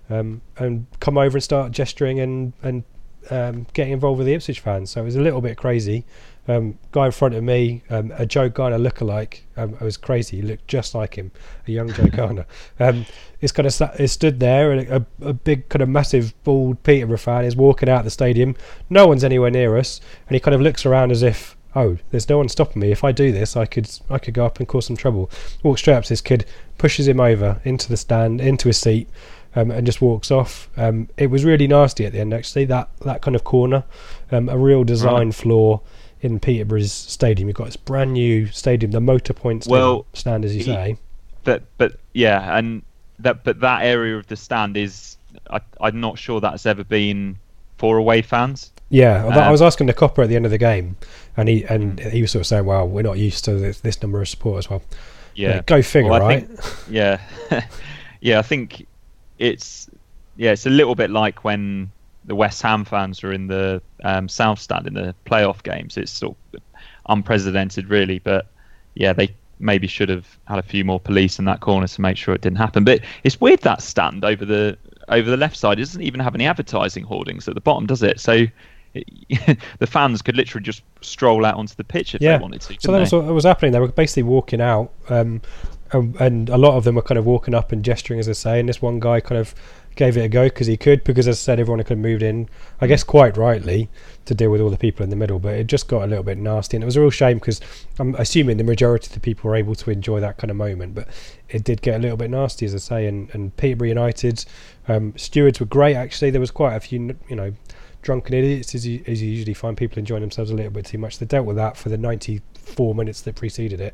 um, 0.09 0.41
and 0.57 0.87
come 0.99 1.17
over 1.17 1.37
and 1.37 1.43
start 1.43 1.71
gesturing 1.71 2.19
and 2.19 2.53
and 2.61 2.83
um, 3.29 3.67
getting 3.73 3.93
involved 3.93 4.17
with 4.17 4.27
the 4.27 4.33
Ipswich 4.33 4.59
fans. 4.59 4.91
So 4.91 5.01
it 5.01 5.05
was 5.05 5.15
a 5.15 5.21
little 5.21 5.41
bit 5.41 5.57
crazy. 5.57 6.05
Um, 6.47 6.79
guy 6.91 7.05
in 7.05 7.11
front 7.11 7.35
of 7.35 7.43
me, 7.43 7.83
um, 7.91 8.11
a 8.15 8.25
Joe 8.25 8.49
Garner 8.49 8.79
lookalike, 8.79 9.41
um, 9.55 9.75
it 9.75 9.81
was 9.81 9.97
crazy. 9.97 10.37
He 10.37 10.41
looked 10.41 10.67
just 10.67 10.95
like 10.95 11.15
him, 11.15 11.31
a 11.67 11.71
young 11.71 11.93
Joe 11.93 12.07
Garner. 12.11 12.47
Um, 12.79 13.05
it's 13.39 13.51
kind 13.51 13.67
of 13.67 13.73
sta- 13.73 13.93
it 13.99 14.07
stood 14.07 14.39
there, 14.39 14.71
and 14.71 14.89
a, 14.89 15.05
a 15.21 15.33
big 15.33 15.69
kind 15.69 15.83
of 15.83 15.89
massive 15.89 16.33
bald 16.43 16.81
Peterborough 16.81 17.17
fan 17.17 17.45
is 17.45 17.55
walking 17.55 17.87
out 17.87 17.99
of 17.99 18.05
the 18.05 18.11
stadium. 18.11 18.55
No 18.89 19.05
one's 19.05 19.23
anywhere 19.23 19.51
near 19.51 19.77
us, 19.77 20.01
and 20.27 20.33
he 20.35 20.39
kind 20.39 20.55
of 20.55 20.61
looks 20.61 20.85
around 20.87 21.11
as 21.11 21.21
if, 21.21 21.55
oh, 21.75 21.97
there's 22.11 22.27
no 22.29 22.37
one 22.37 22.49
stopping 22.49 22.81
me. 22.81 22.91
If 22.91 23.03
I 23.03 23.11
do 23.11 23.31
this, 23.31 23.55
I 23.55 23.65
could 23.65 23.89
I 24.09 24.17
could 24.17 24.33
go 24.33 24.45
up 24.45 24.59
and 24.59 24.67
cause 24.67 24.85
some 24.87 24.97
trouble. 24.97 25.29
Walks 25.63 25.81
straight 25.81 25.95
up 25.95 26.03
to 26.03 26.09
this 26.09 26.21
kid, 26.21 26.45
pushes 26.77 27.07
him 27.07 27.19
over 27.19 27.61
into 27.63 27.89
the 27.89 27.97
stand, 27.97 28.41
into 28.41 28.69
his 28.69 28.77
seat, 28.77 29.07
um, 29.55 29.71
and 29.71 29.85
just 29.85 30.01
walks 30.01 30.31
off. 30.31 30.69
Um, 30.77 31.09
it 31.17 31.27
was 31.27 31.45
really 31.45 31.67
nasty 31.67 32.05
at 32.05 32.13
the 32.13 32.19
end, 32.19 32.33
actually. 32.33 32.65
That 32.65 32.89
that 33.01 33.21
kind 33.21 33.35
of 33.35 33.43
corner, 33.43 33.83
um, 34.31 34.49
a 34.49 34.57
real 34.57 34.83
design 34.83 35.31
flaw 35.31 35.81
in 36.21 36.39
Peterborough's 36.39 36.91
stadium. 36.91 37.47
You've 37.47 37.55
got 37.57 37.65
this 37.67 37.77
brand 37.77 38.13
new 38.13 38.47
stadium, 38.47 38.91
the 38.91 38.99
Motor 38.99 39.33
Point 39.33 39.63
stadium, 39.63 39.81
Well, 39.81 40.05
stand, 40.13 40.43
as 40.45 40.53
you 40.53 40.63
he- 40.63 40.65
say. 40.65 40.97
But 41.43 41.63
but 41.77 41.93
yeah, 42.13 42.57
and 42.57 42.83
that 43.19 43.43
but 43.43 43.61
that 43.61 43.83
area 43.83 44.17
of 44.17 44.27
the 44.27 44.35
stand 44.35 44.75
is 44.75 45.17
I, 45.49 45.61
I'm 45.79 45.99
not 46.01 46.19
sure 46.19 46.41
that's 46.41 46.65
ever 46.65 46.83
been 46.83 47.37
for 47.79 47.97
away 47.97 48.21
fans. 48.21 48.71
Yeah, 48.89 49.23
although 49.23 49.39
I 49.41 49.45
Um, 49.47 49.51
was 49.51 49.61
asking 49.61 49.87
the 49.87 49.93
copper 49.93 50.21
at 50.23 50.29
the 50.29 50.35
end 50.35 50.45
of 50.45 50.51
the 50.51 50.57
game, 50.57 50.95
and 51.37 51.47
he 51.49 51.63
and 51.65 51.99
he 51.99 52.21
was 52.21 52.31
sort 52.31 52.41
of 52.41 52.47
saying, 52.47 52.65
"Well, 52.65 52.87
we're 52.87 53.01
not 53.03 53.17
used 53.17 53.45
to 53.45 53.53
this, 53.55 53.79
this 53.79 54.01
number 54.01 54.21
of 54.21 54.27
supporters." 54.27 54.69
Well, 54.69 54.81
Yeah, 55.35 55.61
go 55.65 55.81
figure, 55.81 56.11
Well, 56.11 56.23
I 56.23 56.27
right? 56.27 56.47
think- 56.47 56.89
yeah, 56.89 57.19
yeah. 58.21 58.39
I 58.39 58.41
think 58.41 58.85
it's 59.37 59.89
yeah, 60.37 60.51
it's 60.51 60.65
a 60.65 60.69
little 60.69 60.95
bit 60.95 61.09
like 61.11 61.43
when 61.43 61.91
the 62.25 62.35
West 62.35 62.61
Ham 62.63 62.83
fans 62.85 63.23
were 63.23 63.31
in 63.33 63.47
the 63.47 63.81
um, 64.03 64.27
South 64.27 64.59
Stand 64.59 64.85
in 64.87 64.93
the 64.95 65.15
playoff 65.25 65.63
games. 65.63 65.95
It's 65.97 66.11
sort 66.11 66.35
of 66.53 66.61
unprecedented, 67.07 67.89
really. 67.89 68.19
But 68.19 68.47
yeah, 68.95 69.13
they 69.13 69.33
maybe 69.59 69.87
should 69.87 70.09
have 70.09 70.25
had 70.47 70.57
a 70.59 70.63
few 70.63 70.83
more 70.83 70.99
police 70.99 71.37
in 71.39 71.45
that 71.45 71.59
corner 71.59 71.87
to 71.87 72.01
make 72.01 72.17
sure 72.17 72.33
it 72.33 72.41
didn't 72.41 72.57
happen. 72.57 72.83
But 72.83 73.01
it's 73.23 73.39
weird 73.39 73.61
that 73.61 73.81
stand 73.81 74.23
over 74.25 74.45
the 74.45 74.77
over 75.09 75.29
the 75.29 75.37
left 75.37 75.57
side 75.57 75.79
it 75.79 75.83
doesn't 75.83 76.01
even 76.01 76.19
have 76.19 76.35
any 76.35 76.45
advertising 76.45 77.03
hoardings 77.03 77.47
at 77.47 77.55
the 77.55 77.61
bottom, 77.61 77.85
does 77.85 78.03
it? 78.03 78.19
So. 78.19 78.45
It, 78.95 79.07
the 79.77 79.85
fans 79.85 80.23
could 80.23 80.35
literally 80.35 80.63
just 80.63 80.81
stroll 81.01 81.45
out 81.45 81.53
onto 81.53 81.75
the 81.75 81.83
pitch 81.83 82.15
if 82.15 82.21
yeah. 82.21 82.37
they 82.37 82.41
wanted 82.41 82.61
to. 82.61 82.75
so 82.79 82.91
that 82.91 82.99
was 82.99 83.13
what 83.13 83.23
was 83.25 83.43
happening. 83.43 83.71
They 83.71 83.79
were 83.79 83.89
basically 83.89 84.23
walking 84.23 84.61
out, 84.61 84.91
um, 85.09 85.43
um, 85.93 86.15
and 86.19 86.49
a 86.49 86.57
lot 86.57 86.75
of 86.75 86.85
them 86.85 86.95
were 86.95 87.03
kind 87.03 87.19
of 87.19 87.25
walking 87.27 87.53
up 87.53 87.71
and 87.71 87.85
gesturing, 87.85 88.19
as 88.19 88.27
I 88.27 88.31
say. 88.31 88.59
And 88.59 88.67
this 88.67 88.81
one 88.81 88.99
guy 88.99 89.19
kind 89.19 89.39
of 89.39 89.53
gave 89.99 90.15
it 90.15 90.21
a 90.21 90.29
go 90.29 90.45
because 90.45 90.65
he 90.65 90.77
could, 90.77 91.03
because 91.03 91.27
as 91.27 91.35
I 91.35 91.39
said, 91.39 91.59
everyone 91.59 91.83
had 91.85 91.97
moved 91.97 92.23
in. 92.23 92.47
I 92.79 92.87
guess 92.87 93.03
quite 93.03 93.35
rightly 93.35 93.89
to 94.23 94.33
deal 94.33 94.49
with 94.49 94.61
all 94.61 94.69
the 94.69 94.77
people 94.77 95.03
in 95.03 95.09
the 95.09 95.17
middle, 95.17 95.39
but 95.39 95.55
it 95.55 95.67
just 95.67 95.89
got 95.89 96.03
a 96.03 96.07
little 96.07 96.23
bit 96.23 96.37
nasty, 96.37 96.77
and 96.77 96.83
it 96.83 96.85
was 96.85 96.95
a 96.95 97.01
real 97.01 97.09
shame 97.09 97.37
because 97.37 97.59
I'm 97.99 98.15
assuming 98.15 98.55
the 98.55 98.63
majority 98.63 99.07
of 99.07 99.11
the 99.11 99.19
people 99.19 99.49
were 99.49 99.57
able 99.57 99.75
to 99.75 99.91
enjoy 99.91 100.21
that 100.21 100.37
kind 100.37 100.51
of 100.51 100.55
moment, 100.55 100.95
but 100.95 101.09
it 101.49 101.65
did 101.65 101.81
get 101.81 101.95
a 101.95 101.99
little 101.99 102.15
bit 102.15 102.29
nasty, 102.29 102.65
as 102.65 102.73
I 102.73 102.77
say. 102.77 103.07
And, 103.07 103.29
and 103.33 103.55
Peterborough 103.57 103.89
United 103.89 104.45
um, 104.87 105.13
stewards 105.17 105.59
were 105.59 105.65
great. 105.65 105.97
Actually, 105.97 106.31
there 106.31 106.39
was 106.39 106.51
quite 106.51 106.75
a 106.75 106.79
few, 106.79 107.17
you 107.27 107.35
know. 107.35 107.53
Drunken 108.01 108.33
idiots, 108.33 108.73
as 108.75 108.87
you, 108.87 109.03
as 109.07 109.21
you 109.21 109.29
usually 109.29 109.53
find 109.53 109.75
people 109.75 109.99
enjoying 109.99 110.21
themselves 110.21 110.51
a 110.51 110.55
little 110.55 110.71
bit 110.71 110.85
too 110.85 110.97
much. 110.97 111.19
They 111.19 111.25
dealt 111.25 111.45
with 111.45 111.57
that 111.57 111.75
for 111.75 111.89
the 111.89 111.97
94 111.97 112.95
minutes 112.95 113.19
that 113.23 113.35
preceded 113.35 113.81
it, 113.81 113.93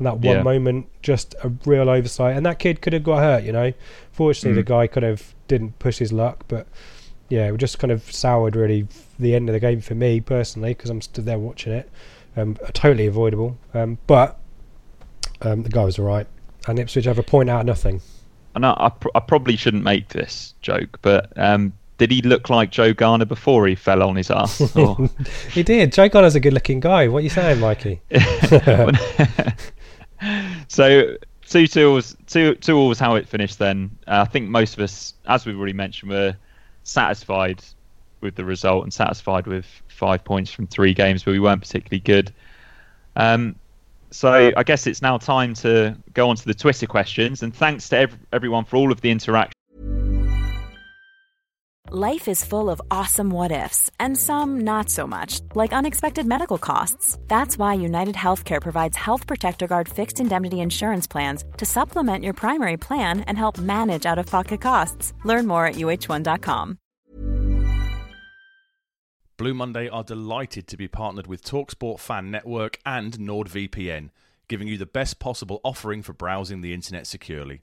and 0.00 0.06
that 0.06 0.16
one 0.18 0.36
Yeah. 0.38 0.42
moment, 0.42 0.86
just 1.02 1.34
a 1.44 1.52
real 1.66 1.90
oversight. 1.90 2.34
And 2.34 2.44
that 2.46 2.58
kid 2.58 2.80
could 2.80 2.94
have 2.94 3.04
got 3.04 3.18
hurt, 3.18 3.44
you 3.44 3.52
know. 3.52 3.72
Fortunately, 4.12 4.54
the 4.60 4.64
Mm. 4.64 4.68
guy 4.78 4.86
kind 4.86 5.04
of 5.04 5.34
didn't 5.46 5.78
push 5.78 5.98
his 5.98 6.10
luck, 6.10 6.44
but 6.48 6.66
yeah, 7.28 7.52
it 7.52 7.56
just 7.58 7.78
kind 7.78 7.92
of 7.92 8.02
soured 8.10 8.56
really 8.56 8.86
the 9.18 9.34
end 9.34 9.48
of 9.50 9.52
the 9.52 9.60
game 9.60 9.82
for 9.82 9.94
me 9.94 10.20
personally 10.22 10.70
because 10.72 10.88
I'm 10.88 11.02
stood 11.02 11.26
there 11.26 11.38
watching 11.38 11.72
it. 11.74 11.90
Um, 12.36 12.56
totally 12.72 13.06
avoidable, 13.06 13.58
um, 13.74 13.98
but 14.06 14.38
um, 15.42 15.62
the 15.64 15.68
guy 15.68 15.84
was 15.84 15.98
all 15.98 16.06
right. 16.06 16.26
And 16.66 16.78
Ipswich 16.78 17.04
have 17.04 17.18
a 17.18 17.22
point 17.22 17.50
out 17.50 17.60
of 17.60 17.66
nothing. 17.66 18.00
and 18.54 18.64
I, 18.64 18.74
I, 18.78 18.88
pr- 18.88 19.08
I 19.14 19.20
probably 19.20 19.56
shouldn't 19.56 19.84
make 19.84 20.08
this 20.08 20.54
joke, 20.62 20.98
but 21.02 21.30
um, 21.36 21.72
did 21.98 22.10
he 22.10 22.22
look 22.22 22.48
like 22.50 22.70
Joe 22.70 22.92
Garner 22.94 23.24
before 23.26 23.66
he 23.66 23.74
fell 23.74 24.02
on 24.02 24.16
his 24.16 24.30
ass? 24.30 24.58
He 25.52 25.62
did. 25.62 25.92
Joe 25.92 26.08
Connor's 26.08 26.34
a 26.34 26.40
good-looking 26.40 26.80
guy. 26.80 27.08
What 27.08 27.18
are 27.18 27.22
you 27.22 27.28
saying, 27.28 27.60
Mikey? 27.60 28.00
so 30.68 31.16
two 31.46 31.92
was 31.92 32.16
two 32.26 32.54
two 32.56 32.76
all 32.76 32.88
was 32.88 32.98
how 32.98 33.16
it 33.16 33.28
finished. 33.28 33.58
Then 33.58 33.90
uh, 34.06 34.24
I 34.26 34.30
think 34.30 34.48
most 34.48 34.74
of 34.74 34.80
us, 34.80 35.14
as 35.26 35.46
we've 35.46 35.56
already 35.56 35.72
mentioned, 35.72 36.10
were 36.10 36.36
satisfied 36.84 37.62
with 38.20 38.34
the 38.34 38.44
result 38.44 38.84
and 38.84 38.92
satisfied 38.92 39.46
with 39.46 39.66
five 39.88 40.24
points 40.24 40.52
from 40.52 40.66
three 40.66 40.94
games, 40.94 41.22
but 41.24 41.32
we 41.32 41.40
weren't 41.40 41.60
particularly 41.60 42.00
good. 42.00 42.32
Um, 43.16 43.56
so 44.10 44.52
I 44.56 44.62
guess 44.62 44.86
it's 44.86 45.02
now 45.02 45.18
time 45.18 45.54
to 45.54 45.96
go 46.14 46.28
on 46.28 46.36
to 46.36 46.44
the 46.44 46.54
Twitter 46.54 46.86
questions. 46.86 47.42
And 47.42 47.54
thanks 47.54 47.88
to 47.90 47.96
ev- 47.96 48.18
everyone 48.32 48.64
for 48.64 48.76
all 48.76 48.90
of 48.90 49.00
the 49.00 49.10
interaction. 49.10 49.52
Life 51.92 52.28
is 52.28 52.44
full 52.44 52.70
of 52.70 52.80
awesome 52.88 53.30
what 53.30 53.50
ifs, 53.50 53.90
and 53.98 54.16
some 54.16 54.60
not 54.60 54.88
so 54.88 55.08
much, 55.08 55.40
like 55.56 55.72
unexpected 55.72 56.24
medical 56.24 56.56
costs. 56.56 57.18
That's 57.26 57.58
why 57.58 57.74
United 57.74 58.14
Healthcare 58.14 58.62
provides 58.62 58.96
Health 58.96 59.26
Protector 59.26 59.66
Guard 59.66 59.88
fixed 59.88 60.20
indemnity 60.20 60.60
insurance 60.60 61.08
plans 61.08 61.42
to 61.56 61.66
supplement 61.66 62.22
your 62.22 62.32
primary 62.32 62.76
plan 62.76 63.22
and 63.22 63.36
help 63.36 63.58
manage 63.58 64.06
out 64.06 64.20
of 64.20 64.26
pocket 64.26 64.60
costs. 64.60 65.14
Learn 65.24 65.48
more 65.48 65.66
at 65.66 65.74
uh1.com. 65.74 66.78
Blue 69.36 69.54
Monday 69.54 69.88
are 69.88 70.04
delighted 70.04 70.68
to 70.68 70.76
be 70.76 70.86
partnered 70.86 71.26
with 71.26 71.44
Talksport 71.44 71.98
Fan 71.98 72.30
Network 72.30 72.78
and 72.86 73.14
NordVPN, 73.14 74.10
giving 74.46 74.68
you 74.68 74.78
the 74.78 74.86
best 74.86 75.18
possible 75.18 75.60
offering 75.64 76.02
for 76.02 76.12
browsing 76.12 76.60
the 76.60 76.72
internet 76.72 77.08
securely. 77.08 77.62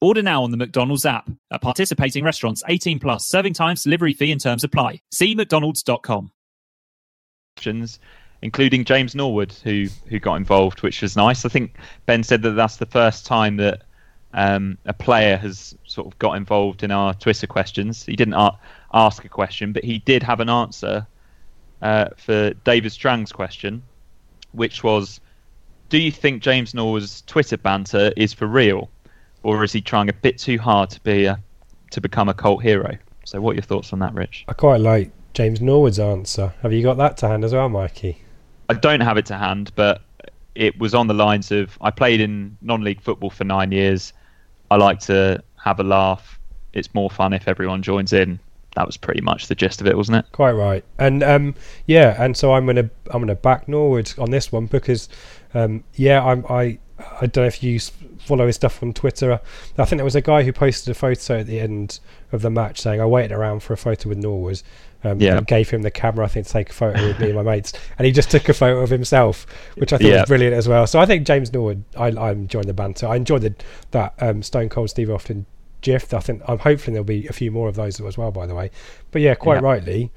Order 0.00 0.22
now 0.22 0.42
on 0.42 0.50
the 0.50 0.56
McDonald's 0.56 1.04
app. 1.04 1.30
At 1.52 1.60
participating 1.60 2.24
restaurants, 2.24 2.62
18 2.68 2.98
plus, 3.00 3.26
serving 3.26 3.54
times, 3.54 3.82
delivery 3.82 4.14
fee 4.14 4.32
and 4.32 4.40
terms 4.40 4.64
apply. 4.64 5.00
See 5.12 5.34
mcdonalds.com. 5.34 6.32
including 8.42 8.84
James 8.84 9.14
Norwood, 9.14 9.52
who 9.64 9.86
who 10.06 10.18
got 10.18 10.36
involved, 10.36 10.82
which 10.82 11.02
was 11.02 11.16
nice. 11.16 11.44
I 11.44 11.48
think 11.48 11.74
Ben 12.06 12.22
said 12.22 12.42
that 12.42 12.52
that's 12.52 12.76
the 12.76 12.86
first 12.86 13.26
time 13.26 13.56
that 13.56 13.82
um, 14.32 14.78
a 14.86 14.92
player 14.92 15.36
has 15.36 15.76
sort 15.84 16.06
of 16.06 16.18
got 16.18 16.34
involved 16.34 16.82
in 16.82 16.90
our 16.90 17.14
Twitter 17.14 17.46
questions. 17.46 18.04
He 18.04 18.16
didn't 18.16 18.52
ask 18.94 19.24
a 19.24 19.28
question, 19.28 19.72
but 19.72 19.84
he 19.84 19.98
did 19.98 20.22
have 20.22 20.40
an 20.40 20.48
answer 20.48 21.06
uh, 21.82 22.08
for 22.16 22.50
David 22.64 22.92
Strang's 22.92 23.32
question, 23.32 23.82
which 24.52 24.82
was, 24.82 25.20
"Do 25.88 25.98
you 25.98 26.10
think 26.10 26.42
James 26.42 26.74
Norwood's 26.74 27.22
Twitter 27.22 27.56
banter 27.56 28.12
is 28.16 28.32
for 28.32 28.46
real, 28.46 28.88
or 29.42 29.64
is 29.64 29.72
he 29.72 29.80
trying 29.80 30.08
a 30.08 30.12
bit 30.12 30.38
too 30.38 30.58
hard 30.58 30.90
to 30.90 31.00
be 31.00 31.24
a, 31.26 31.40
to 31.90 32.00
become 32.00 32.28
a 32.28 32.34
cult 32.34 32.62
hero?" 32.62 32.96
So, 33.24 33.40
what 33.40 33.52
are 33.52 33.54
your 33.54 33.62
thoughts 33.62 33.92
on 33.92 33.98
that, 34.00 34.14
Rich? 34.14 34.44
I 34.48 34.52
quite 34.54 34.80
like 34.80 35.10
James 35.34 35.60
Norwood's 35.60 35.98
answer. 35.98 36.52
Have 36.62 36.72
you 36.72 36.82
got 36.82 36.96
that 36.96 37.16
to 37.18 37.28
hand 37.28 37.44
as 37.44 37.52
well, 37.52 37.68
Mikey? 37.68 38.18
I 38.68 38.74
don't 38.74 39.00
have 39.00 39.16
it 39.16 39.26
to 39.26 39.36
hand, 39.36 39.72
but 39.74 40.02
it 40.54 40.78
was 40.78 40.94
on 40.94 41.06
the 41.06 41.14
lines 41.14 41.50
of 41.50 41.76
I 41.80 41.90
played 41.90 42.20
in 42.20 42.56
non-league 42.60 43.00
football 43.00 43.30
for 43.30 43.44
nine 43.44 43.72
years. 43.72 44.12
I 44.70 44.76
like 44.76 45.00
to 45.00 45.42
have 45.56 45.80
a 45.80 45.84
laugh. 45.84 46.38
It's 46.72 46.92
more 46.94 47.10
fun 47.10 47.32
if 47.32 47.48
everyone 47.48 47.82
joins 47.82 48.12
in. 48.12 48.38
That 48.76 48.86
was 48.86 48.96
pretty 48.96 49.20
much 49.20 49.48
the 49.48 49.56
gist 49.56 49.80
of 49.80 49.88
it, 49.88 49.96
wasn't 49.96 50.18
it? 50.18 50.32
Quite 50.32 50.52
right. 50.52 50.84
And 50.98 51.22
um, 51.24 51.54
yeah, 51.86 52.22
and 52.22 52.36
so 52.36 52.52
I'm 52.52 52.66
gonna 52.66 52.88
I'm 53.10 53.20
gonna 53.20 53.34
back 53.34 53.66
Norwood 53.68 54.12
on 54.18 54.30
this 54.30 54.52
one 54.52 54.66
because 54.66 55.08
um, 55.54 55.82
yeah, 55.94 56.24
I'm 56.24 56.46
I 56.48 56.78
I 57.20 57.26
don't 57.26 57.36
know 57.38 57.46
if 57.46 57.62
you 57.62 57.78
follow 58.18 58.46
his 58.46 58.56
stuff 58.56 58.82
on 58.82 58.92
Twitter. 58.92 59.40
I 59.78 59.84
think 59.84 59.98
there 59.98 60.04
was 60.04 60.14
a 60.16 60.20
guy 60.20 60.42
who 60.42 60.52
posted 60.52 60.90
a 60.90 60.94
photo 60.94 61.40
at 61.40 61.46
the 61.46 61.58
end 61.60 62.00
of 62.32 62.42
the 62.42 62.50
match 62.50 62.80
saying 62.80 63.00
I 63.00 63.06
waited 63.06 63.32
around 63.32 63.62
for 63.62 63.72
a 63.72 63.76
photo 63.76 64.08
with 64.08 64.18
Norwood. 64.18 64.62
Um, 65.02 65.18
Yeah. 65.18 65.40
gave 65.40 65.70
him 65.70 65.80
the 65.80 65.90
camera, 65.90 66.26
I 66.26 66.28
think, 66.28 66.46
to 66.46 66.52
take 66.52 66.68
a 66.68 66.72
photo 66.74 67.02
with 67.06 67.18
me 67.18 67.26
and 67.30 67.34
my 67.36 67.42
mates, 67.42 67.72
and 67.98 68.04
he 68.04 68.12
just 68.12 68.30
took 68.30 68.50
a 68.50 68.52
photo 68.54 68.80
of 68.80 68.90
himself, 68.90 69.46
which 69.76 69.94
I 69.94 69.96
thought 69.96 70.06
Yeah. 70.06 70.20
was 70.20 70.28
brilliant 70.28 70.54
as 70.54 70.68
well. 70.68 70.86
So 70.86 70.98
I 71.00 71.06
think 71.06 71.26
James 71.26 71.50
Norwood, 71.54 71.84
I, 71.96 72.08
I'm 72.08 72.40
enjoying 72.42 72.66
the 72.66 72.74
banter. 72.74 73.06
I 73.06 73.16
enjoyed 73.16 73.40
the, 73.42 73.54
that 73.92 74.12
um, 74.20 74.42
Stone 74.42 74.68
Cold 74.68 74.90
Steve 74.90 75.10
Austin 75.10 75.46
gif. 75.80 76.12
I 76.12 76.20
think 76.20 76.42
I'm 76.46 76.58
hoping 76.58 76.92
there'll 76.92 77.04
be 77.04 77.26
a 77.28 77.32
few 77.32 77.50
more 77.50 77.66
of 77.66 77.76
those 77.76 77.98
as 77.98 78.18
well. 78.18 78.30
By 78.30 78.46
the 78.46 78.54
way, 78.54 78.70
but 79.10 79.22
yeah, 79.22 79.34
quite 79.34 79.62
Yeah. 79.62 79.68
rightly, 79.68 80.10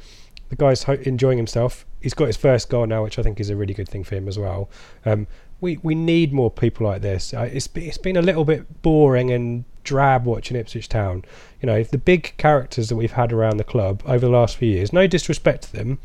the 0.50 0.58
guy's 0.58 0.84
ho- 0.84 0.98
enjoying 1.04 1.38
himself. 1.38 1.86
He's 2.02 2.14
got 2.14 2.26
his 2.28 2.36
first 2.36 2.70
goal 2.70 2.86
now, 2.86 3.04
which 3.04 3.18
I 3.18 3.22
think 3.24 3.40
is 3.40 3.50
a 3.50 3.56
really 3.56 3.74
good 3.74 3.88
thing 3.88 4.04
for 4.04 4.16
him 4.16 4.28
as 4.28 4.38
well. 4.38 4.70
Um, 5.06 5.28
we 5.64 5.78
we 5.82 5.96
need 5.96 6.32
more 6.34 6.52
people 6.52 6.86
like 6.86 7.02
this. 7.02 7.34
Uh, 7.34 7.50
it's 7.52 7.68
it's 7.74 7.98
been 7.98 8.18
a 8.18 8.22
little 8.22 8.46
bit 8.46 8.82
boring 8.84 9.32
and 9.32 9.64
drab 9.84 10.26
watching 10.26 10.58
Ipswich 10.58 10.90
Town. 10.90 11.24
You 11.62 11.68
know, 11.68 11.82
the 11.84 11.98
big 11.98 12.36
characters 12.38 12.90
that 12.90 12.96
we've 12.98 13.14
had 13.14 13.32
around 13.34 13.58
the 13.58 13.64
club 13.64 14.04
over 14.06 14.20
the 14.20 14.32
last 14.32 14.58
few 14.58 14.70
years. 14.70 14.94
No 14.94 15.08
disrespect 15.08 15.64
to 15.64 15.74
them, 15.74 16.00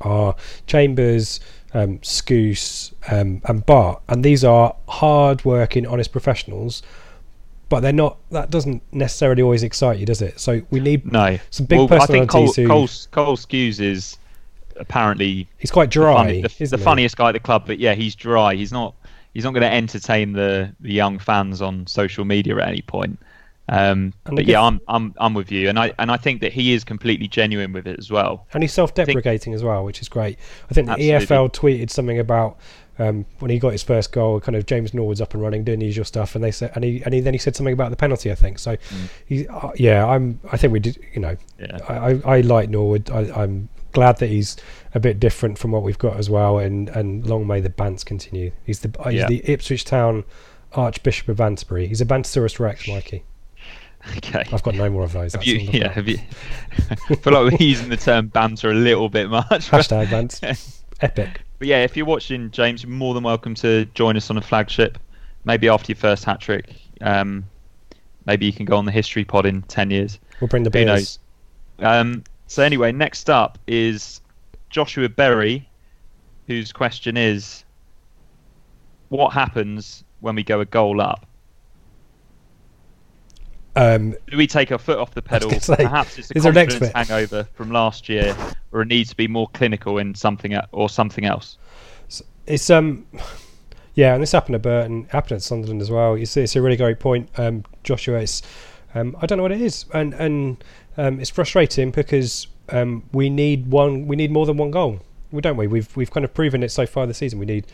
are 0.00 0.34
Chambers, 0.66 1.38
um, 1.74 1.98
Skuse, 1.98 2.94
um, 3.12 3.42
and 3.44 3.64
Bart, 3.66 4.02
and 4.08 4.24
these 4.24 4.42
are 4.42 4.74
hard-working, 4.88 5.86
honest 5.86 6.10
professionals. 6.10 6.82
But 7.68 7.80
they're 7.80 7.92
not. 7.92 8.16
That 8.30 8.48
doesn't 8.50 8.82
necessarily 8.92 9.42
always 9.42 9.62
excite 9.62 9.98
you, 9.98 10.06
does 10.06 10.22
it? 10.22 10.40
So 10.40 10.62
we 10.70 10.80
need 10.80 11.12
No. 11.12 11.38
some 11.50 11.66
big 11.66 11.78
well, 11.78 12.02
I 12.02 12.06
think 12.06 12.30
Cole, 12.30 12.46
personalities 12.46 12.56
who. 12.56 12.66
Cole, 12.66 12.88
Cole 13.10 13.36
Skuse 13.36 13.80
is 13.80 14.16
apparently 14.80 15.48
He's 15.58 15.70
quite 15.70 15.86
the, 15.90 15.92
dry, 16.00 16.14
funny- 16.14 16.42
the, 16.42 16.50
isn't 16.60 16.70
the 16.70 16.76
he? 16.78 16.82
funniest 16.84 17.16
guy 17.16 17.28
at 17.28 17.32
the 17.32 17.40
club, 17.40 17.64
but 17.66 17.78
yeah, 17.78 17.94
he's 17.94 18.14
dry. 18.14 18.54
He's 18.54 18.72
not. 18.72 18.94
He's 19.34 19.44
not 19.44 19.52
going 19.52 19.62
to 19.62 19.72
entertain 19.72 20.32
the, 20.32 20.74
the 20.80 20.92
young 20.92 21.18
fans 21.18 21.60
on 21.62 21.86
social 21.86 22.24
media 22.24 22.56
at 22.56 22.66
any 22.68 22.80
point. 22.82 23.18
Um, 23.68 24.14
but 24.24 24.46
yeah, 24.46 24.62
I'm 24.62 24.80
I'm 24.88 25.14
I'm 25.18 25.34
with 25.34 25.52
you, 25.52 25.68
and 25.68 25.78
I 25.78 25.92
and 25.98 26.10
I 26.10 26.16
think 26.16 26.40
that 26.40 26.52
he 26.54 26.72
is 26.72 26.82
completely 26.84 27.28
genuine 27.28 27.72
with 27.74 27.86
it 27.86 27.98
as 27.98 28.10
well. 28.10 28.46
and 28.54 28.62
he's 28.64 28.72
self-deprecating 28.72 29.52
as 29.52 29.62
well, 29.62 29.84
which 29.84 30.00
is 30.00 30.08
great. 30.08 30.38
I 30.70 30.74
think 30.74 30.86
the 30.86 31.12
Absolutely. 31.12 31.26
EFL 31.36 31.52
tweeted 31.52 31.90
something 31.90 32.18
about 32.18 32.58
um, 32.98 33.26
when 33.40 33.50
he 33.50 33.58
got 33.58 33.72
his 33.72 33.82
first 33.82 34.10
goal, 34.10 34.40
kind 34.40 34.56
of 34.56 34.64
James 34.64 34.94
Norwood's 34.94 35.20
up 35.20 35.34
and 35.34 35.42
running, 35.42 35.64
doing 35.64 35.80
the 35.80 35.86
usual 35.86 36.06
stuff, 36.06 36.34
and 36.34 36.42
they 36.42 36.50
said, 36.50 36.72
and 36.74 36.82
he 36.82 37.02
and 37.04 37.12
he, 37.12 37.20
then 37.20 37.34
he 37.34 37.38
said 37.38 37.54
something 37.54 37.74
about 37.74 37.90
the 37.90 37.96
penalty, 37.96 38.32
I 38.32 38.34
think. 38.34 38.58
So, 38.58 38.78
he, 39.26 39.46
uh, 39.48 39.70
yeah, 39.76 40.06
I'm, 40.06 40.40
I 40.50 40.56
think 40.56 40.72
we 40.72 40.80
did, 40.80 40.98
you 41.12 41.20
know, 41.20 41.36
Yeah. 41.60 41.78
I, 41.86 41.94
I, 41.94 42.36
I 42.38 42.40
like 42.40 42.70
Norwood. 42.70 43.10
I, 43.10 43.30
I'm 43.42 43.68
glad 43.92 44.18
that 44.18 44.28
he's 44.28 44.56
a 44.94 45.00
bit 45.00 45.18
different 45.20 45.58
from 45.58 45.70
what 45.72 45.82
we've 45.82 45.98
got 45.98 46.16
as 46.16 46.28
well, 46.30 46.58
and 46.58 46.88
and 46.90 47.26
long 47.26 47.46
may 47.46 47.60
the 47.60 47.70
bants 47.70 48.04
continue. 48.04 48.52
He's 48.64 48.80
the 48.80 48.90
he's 49.04 49.14
Yeah. 49.20 49.26
the 49.28 49.42
Ipswich 49.50 49.84
Town 49.84 50.24
Archbishop 50.72 51.28
of 51.28 51.36
Banterbury. 51.38 51.86
He's 51.86 52.00
a 52.00 52.06
Bantosaurus 52.06 52.58
Rex, 52.60 52.86
Mikey. 52.88 53.24
Okay. 54.16 54.44
I've 54.52 54.62
got 54.62 54.76
no 54.76 54.88
more 54.88 55.02
of 55.02 55.12
those. 55.12 55.32
Have 55.34 55.42
you, 55.44 55.56
yeah, 55.56 55.88
have 55.92 56.06
you? 56.08 56.18
I 57.10 57.14
feel 57.16 57.32
like 57.32 57.52
we're 57.52 57.66
using 57.66 57.88
the 57.88 57.96
term 57.96 58.28
banter 58.28 58.70
a 58.70 58.74
little 58.74 59.08
bit 59.08 59.28
much. 59.28 59.68
Hashtag 59.70 60.06
Bants. 60.06 60.80
Epic. 61.00 61.40
But 61.58 61.66
yeah, 61.68 61.82
if 61.82 61.96
you're 61.96 62.06
watching, 62.06 62.50
James, 62.52 62.84
you're 62.84 62.92
more 62.92 63.12
than 63.12 63.24
welcome 63.24 63.54
to 63.56 63.86
join 63.94 64.16
us 64.16 64.30
on 64.30 64.38
a 64.38 64.40
flagship. 64.40 64.98
Maybe 65.44 65.68
after 65.68 65.90
your 65.90 65.96
first 65.98 66.24
hat 66.24 66.40
trick, 66.40 66.76
um, 67.00 67.44
maybe 68.24 68.46
you 68.46 68.52
can 68.52 68.64
go 68.66 68.76
on 68.76 68.84
the 68.84 68.92
history 68.92 69.24
pod 69.24 69.46
in 69.46 69.62
ten 69.62 69.90
years. 69.90 70.20
We'll 70.40 70.48
bring 70.48 70.62
the 70.62 70.68
Who 70.70 70.84
beers. 70.84 71.18
knows? 71.80 71.90
Um, 71.92 72.24
so 72.48 72.62
anyway, 72.62 72.90
next 72.92 73.30
up 73.30 73.58
is 73.66 74.20
Joshua 74.70 75.08
Berry, 75.08 75.68
whose 76.46 76.72
question 76.72 77.16
is, 77.16 77.64
what 79.10 79.32
happens 79.32 80.02
when 80.20 80.34
we 80.34 80.42
go 80.42 80.60
a 80.60 80.64
goal 80.64 81.00
up? 81.00 81.24
Um, 83.76 84.16
Do 84.28 84.36
we 84.36 84.46
take 84.48 84.72
our 84.72 84.78
foot 84.78 84.98
off 84.98 85.14
the 85.14 85.22
pedal? 85.22 85.50
say, 85.60 85.76
Perhaps 85.76 86.18
it's 86.18 86.30
a 86.30 86.34
confidence 86.40 86.88
hangover 86.94 87.46
from 87.54 87.70
last 87.70 88.08
year, 88.08 88.36
or 88.72 88.82
it 88.82 88.88
needs 88.88 89.10
to 89.10 89.16
be 89.16 89.28
more 89.28 89.48
clinical 89.48 89.98
in 89.98 90.14
something 90.14 90.56
or 90.72 90.88
something 90.88 91.24
else. 91.24 91.58
it's 92.46 92.70
um 92.70 93.06
yeah 93.94 94.14
and 94.14 94.22
this 94.22 94.32
happened 94.32 94.54
at 94.54 94.62
Burton 94.62 95.04
happened 95.10 95.32
at 95.32 95.42
Sunderland 95.42 95.82
as 95.82 95.90
well 95.90 96.14
it's, 96.14 96.36
it's 96.36 96.56
a 96.56 96.62
really 96.62 96.76
great 96.76 96.98
point 96.98 97.28
um 97.38 97.62
Joshua 97.84 98.20
it's 98.20 98.42
um 98.94 99.14
I 99.20 99.26
don't 99.26 99.36
know 99.36 99.42
what 99.42 99.52
it 99.52 99.60
is 99.60 99.84
and 99.92 100.14
and 100.14 100.64
um 100.98 101.18
it's 101.18 101.30
frustrating 101.30 101.90
because 101.90 102.46
um 102.68 103.02
we 103.12 103.30
need 103.30 103.68
one 103.68 104.06
we 104.06 104.16
need 104.16 104.30
more 104.30 104.44
than 104.44 104.56
one 104.56 104.70
goal 104.70 105.00
we 105.32 105.40
don't 105.40 105.56
we 105.56 105.66
we've 105.66 105.96
we've 105.96 106.10
kind 106.10 106.24
of 106.24 106.34
proven 106.34 106.62
it 106.62 106.70
so 106.70 106.84
far 106.84 107.06
this 107.06 107.18
season 107.18 107.38
we 107.38 107.46
need 107.46 107.66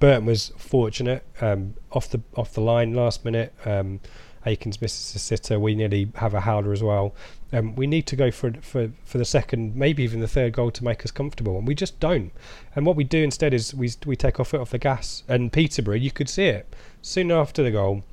Burton 0.00 0.24
was 0.24 0.52
fortunate 0.56 1.24
um 1.40 1.74
off 1.92 2.08
the 2.08 2.20
off 2.34 2.52
the 2.52 2.60
line 2.60 2.94
last 2.94 3.24
minute 3.24 3.52
um 3.64 4.00
Akins 4.46 4.80
misses 4.80 5.14
a 5.14 5.18
sitter. 5.18 5.58
We 5.58 5.74
nearly 5.74 6.10
have 6.14 6.34
a 6.34 6.40
howler 6.40 6.72
as 6.72 6.82
well. 6.82 7.14
Um, 7.52 7.74
we 7.74 7.86
need 7.86 8.06
to 8.06 8.16
go 8.16 8.30
for 8.30 8.52
for 8.60 8.90
for 9.04 9.18
the 9.18 9.24
second, 9.24 9.76
maybe 9.76 10.02
even 10.02 10.20
the 10.20 10.28
third 10.28 10.52
goal 10.52 10.70
to 10.70 10.84
make 10.84 11.04
us 11.04 11.10
comfortable, 11.10 11.58
and 11.58 11.66
we 11.66 11.74
just 11.74 12.00
don't. 12.00 12.32
And 12.74 12.86
what 12.86 12.96
we 12.96 13.04
do 13.04 13.22
instead 13.22 13.52
is 13.52 13.74
we 13.74 13.90
we 14.06 14.16
take 14.16 14.38
our 14.38 14.44
foot 14.44 14.60
off 14.60 14.70
the 14.70 14.78
gas. 14.78 15.24
And 15.28 15.52
Peterborough, 15.52 15.96
you 15.96 16.10
could 16.10 16.28
see 16.28 16.46
it 16.46 16.74
soon 17.02 17.30
after 17.30 17.62
the 17.62 17.70
goal. 17.70 18.04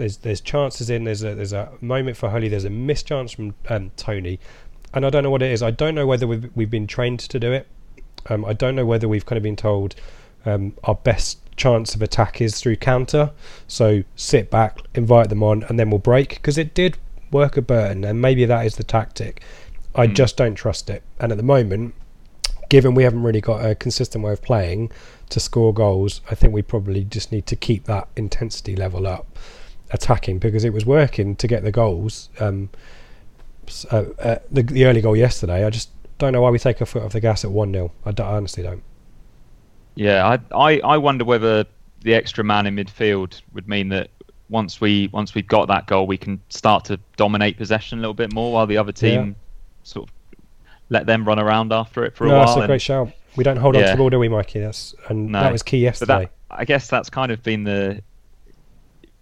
There's 0.00 0.16
there's 0.16 0.40
chances 0.40 0.88
in. 0.88 1.04
There's 1.04 1.22
a 1.22 1.34
there's 1.34 1.52
a 1.52 1.70
moment 1.82 2.16
for 2.16 2.30
Holy. 2.30 2.48
There's 2.48 2.64
a 2.64 2.70
mischance 2.70 3.32
from 3.32 3.54
um, 3.68 3.90
Toney, 3.98 4.40
and 4.94 5.04
I 5.04 5.10
don't 5.10 5.22
know 5.22 5.30
what 5.30 5.42
it 5.42 5.52
is. 5.52 5.62
I 5.62 5.70
don't 5.70 5.94
know 5.94 6.06
whether 6.06 6.26
we've 6.26 6.50
we've 6.54 6.70
been 6.70 6.86
trained 6.86 7.20
to 7.20 7.38
do 7.38 7.52
it. 7.52 7.68
Um, 8.30 8.46
I 8.46 8.54
don't 8.54 8.74
know 8.74 8.86
whether 8.86 9.08
we've 9.08 9.26
kind 9.26 9.36
of 9.36 9.42
been 9.42 9.56
told 9.56 9.94
um, 10.46 10.72
our 10.84 10.94
best 10.94 11.38
chance 11.56 11.94
of 11.94 12.00
attack 12.00 12.40
is 12.40 12.58
through 12.58 12.76
counter. 12.76 13.32
So 13.68 14.02
sit 14.16 14.50
back, 14.50 14.78
invite 14.94 15.28
them 15.28 15.42
on, 15.42 15.64
and 15.64 15.78
then 15.78 15.90
we'll 15.90 15.98
break 15.98 16.30
because 16.30 16.56
it 16.56 16.72
did 16.72 16.96
work 17.30 17.58
a 17.58 17.62
Burton, 17.62 18.02
and 18.04 18.22
maybe 18.22 18.46
that 18.46 18.64
is 18.64 18.76
the 18.76 18.84
tactic. 18.84 19.42
I 19.94 20.06
just 20.06 20.38
don't 20.38 20.54
trust 20.54 20.88
it. 20.88 21.02
And 21.18 21.30
at 21.30 21.36
the 21.36 21.44
moment, 21.44 21.94
given 22.70 22.94
we 22.94 23.02
haven't 23.02 23.22
really 23.22 23.42
got 23.42 23.62
a 23.62 23.74
consistent 23.74 24.24
way 24.24 24.32
of 24.32 24.40
playing 24.40 24.92
to 25.28 25.40
score 25.40 25.74
goals, 25.74 26.22
I 26.30 26.34
think 26.34 26.54
we 26.54 26.62
probably 26.62 27.04
just 27.04 27.32
need 27.32 27.46
to 27.48 27.56
keep 27.56 27.84
that 27.84 28.08
intensity 28.16 28.74
level 28.74 29.06
up 29.06 29.38
attacking 29.92 30.38
because 30.38 30.64
it 30.64 30.72
was 30.72 30.84
working 30.86 31.36
to 31.36 31.46
get 31.48 31.62
the 31.64 31.72
goals. 31.72 32.28
Um, 32.38 32.70
so, 33.66 34.14
uh, 34.18 34.36
the, 34.50 34.62
the 34.62 34.84
early 34.86 35.00
goal 35.00 35.16
yesterday, 35.16 35.64
I 35.64 35.70
just 35.70 35.90
don't 36.18 36.32
know 36.32 36.40
why 36.42 36.50
we 36.50 36.58
take 36.58 36.80
a 36.80 36.86
foot 36.86 37.02
off 37.02 37.12
the 37.12 37.20
gas 37.20 37.44
at 37.44 37.50
1 37.50 37.72
0. 37.72 37.92
I, 38.04 38.10
I 38.10 38.36
honestly 38.36 38.62
don't. 38.62 38.82
Yeah, 39.94 40.38
I, 40.52 40.56
I 40.70 40.80
I 40.80 40.96
wonder 40.98 41.24
whether 41.24 41.64
the 42.02 42.14
extra 42.14 42.42
man 42.44 42.66
in 42.66 42.76
midfield 42.76 43.42
would 43.52 43.68
mean 43.68 43.88
that 43.90 44.08
once 44.48 44.80
we 44.80 45.08
once 45.12 45.34
we've 45.34 45.46
got 45.46 45.68
that 45.68 45.86
goal, 45.86 46.06
we 46.06 46.16
can 46.16 46.40
start 46.48 46.84
to 46.86 46.98
dominate 47.16 47.56
possession 47.56 47.98
a 47.98 48.00
little 48.00 48.14
bit 48.14 48.32
more, 48.32 48.52
while 48.52 48.66
the 48.66 48.76
other 48.78 48.92
team 48.92 49.26
Yeah. 49.28 49.32
sort 49.82 50.08
of 50.08 50.14
let 50.88 51.06
them 51.06 51.24
run 51.26 51.38
around 51.38 51.72
after 51.72 52.04
it 52.04 52.16
for 52.16 52.24
a 52.24 52.28
no, 52.28 52.34
while. 52.38 52.46
that's 52.46 52.56
a 52.56 52.60
and- 52.60 52.68
great 52.68 52.82
shout. 52.82 53.12
We 53.36 53.44
don't 53.44 53.58
hold 53.58 53.76
on 53.76 53.82
to 53.84 53.90
the 53.90 53.96
ball, 53.96 54.10
do 54.10 54.18
we, 54.18 54.28
Mikey? 54.28 54.58
That's 54.58 54.92
and 55.08 55.28
No. 55.30 55.40
that 55.42 55.52
was 55.52 55.62
key 55.62 55.78
yesterday. 55.78 56.24
that, 56.24 56.32
I 56.50 56.64
guess 56.64 56.88
that's 56.88 57.08
kind 57.08 57.30
of 57.30 57.42
been 57.44 57.62
the 57.62 58.02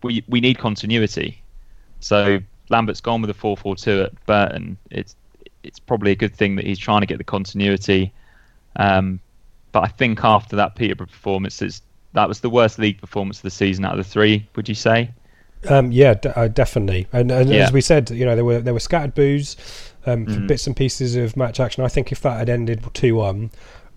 we 0.03 0.25
we 0.29 0.41
need 0.41 0.59
continuity. 0.59 1.41
So 2.01 2.39
Lambert's 2.69 3.01
gone 3.01 3.21
with 3.21 3.31
a 3.31 3.35
four 3.35 3.57
four 3.57 3.77
two 3.77 4.03
at 4.03 4.27
Burton. 4.27 4.77
It's 4.91 5.17
it's 5.63 5.79
probably 5.79 6.13
a 6.13 6.17
good 6.17 6.35
thing 6.35 6.57
that 6.57 6.65
he's 6.67 6.79
trying 6.79 7.01
to 7.01 7.07
get 7.07 7.19
the 7.19 7.25
continuity. 7.25 8.13
Um, 8.77 9.21
but 9.73 9.83
I 9.83 9.89
think 9.89 10.25
after 10.25 10.57
that 10.57 10.77
Peterborough 10.77 11.09
performance, 11.09 11.61
it's, 11.61 11.83
that 12.13 12.29
was 12.29 12.41
the 12.41 12.49
worst 12.49 12.79
league 12.79 13.01
performance 13.01 13.39
of 13.39 13.43
the 13.43 13.51
season 13.51 13.85
out 13.85 13.93
of 13.93 13.99
the 13.99 14.05
three. 14.11 14.47
Would 14.57 14.69
you 14.69 14.75
say? 14.75 15.11
Um, 15.69 15.91
yeah, 15.91 16.15
d- 16.15 16.29
uh, 16.37 16.49
definitely. 16.49 17.09
And, 17.13 17.31
and 17.33 17.51
Yeah. 17.51 17.65
as 17.65 17.73
we 17.73 17.81
said, 17.81 18.09
you 18.11 18.25
know, 18.25 18.37
there 18.37 18.45
were 18.45 18.61
there 18.61 18.73
were 18.73 18.81
scattered 18.81 19.15
boos, 19.15 19.57
um, 20.07 20.25
for 20.27 20.33
Mhm. 20.33 20.47
bits 20.47 20.67
and 20.69 20.77
pieces 20.77 21.17
of 21.17 21.37
match 21.37 21.59
action. 21.59 21.85
I 21.85 21.89
think 21.89 22.13
if 22.13 22.21
that 22.23 22.39
had 22.39 22.49
ended 22.49 22.83
two 22.95 23.17
one, 23.17 23.51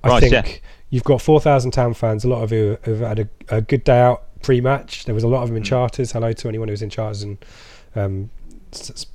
I 0.03 0.07
Right, 0.09 0.19
think 0.19 0.33
yeah. 0.33 0.69
you've 0.89 1.03
got 1.03 1.21
four 1.21 1.39
thousand 1.39 1.71
town 1.71 1.93
fans. 1.93 2.25
A 2.25 2.27
lot 2.29 2.41
of 2.41 2.49
who 2.49 2.77
have 2.83 2.99
had 2.99 3.19
a, 3.19 3.29
a 3.49 3.61
good 3.61 3.83
day 3.83 3.99
out 3.99 4.23
pre-match. 4.41 5.05
There 5.05 5.15
was 5.15 5.23
a 5.23 5.27
lot 5.27 5.43
of 5.43 5.49
them 5.49 5.57
in 5.57 5.63
Mm. 5.63 5.67
charters. 5.67 6.11
Hello 6.11 6.31
to 6.33 6.47
anyone 6.47 6.67
who 6.67 6.73
was 6.73 6.81
in 6.81 6.89
charters 6.89 7.23
and. 7.23 7.37
Um, 7.95 8.29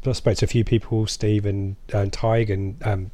I 0.06 0.12
spoke 0.12 0.36
to 0.36 0.44
a 0.44 0.48
few 0.48 0.64
people, 0.64 1.06
Steve 1.06 1.46
and, 1.46 1.76
and 1.90 2.12
Tig 2.12 2.50
and 2.50 2.76
um, 2.86 3.10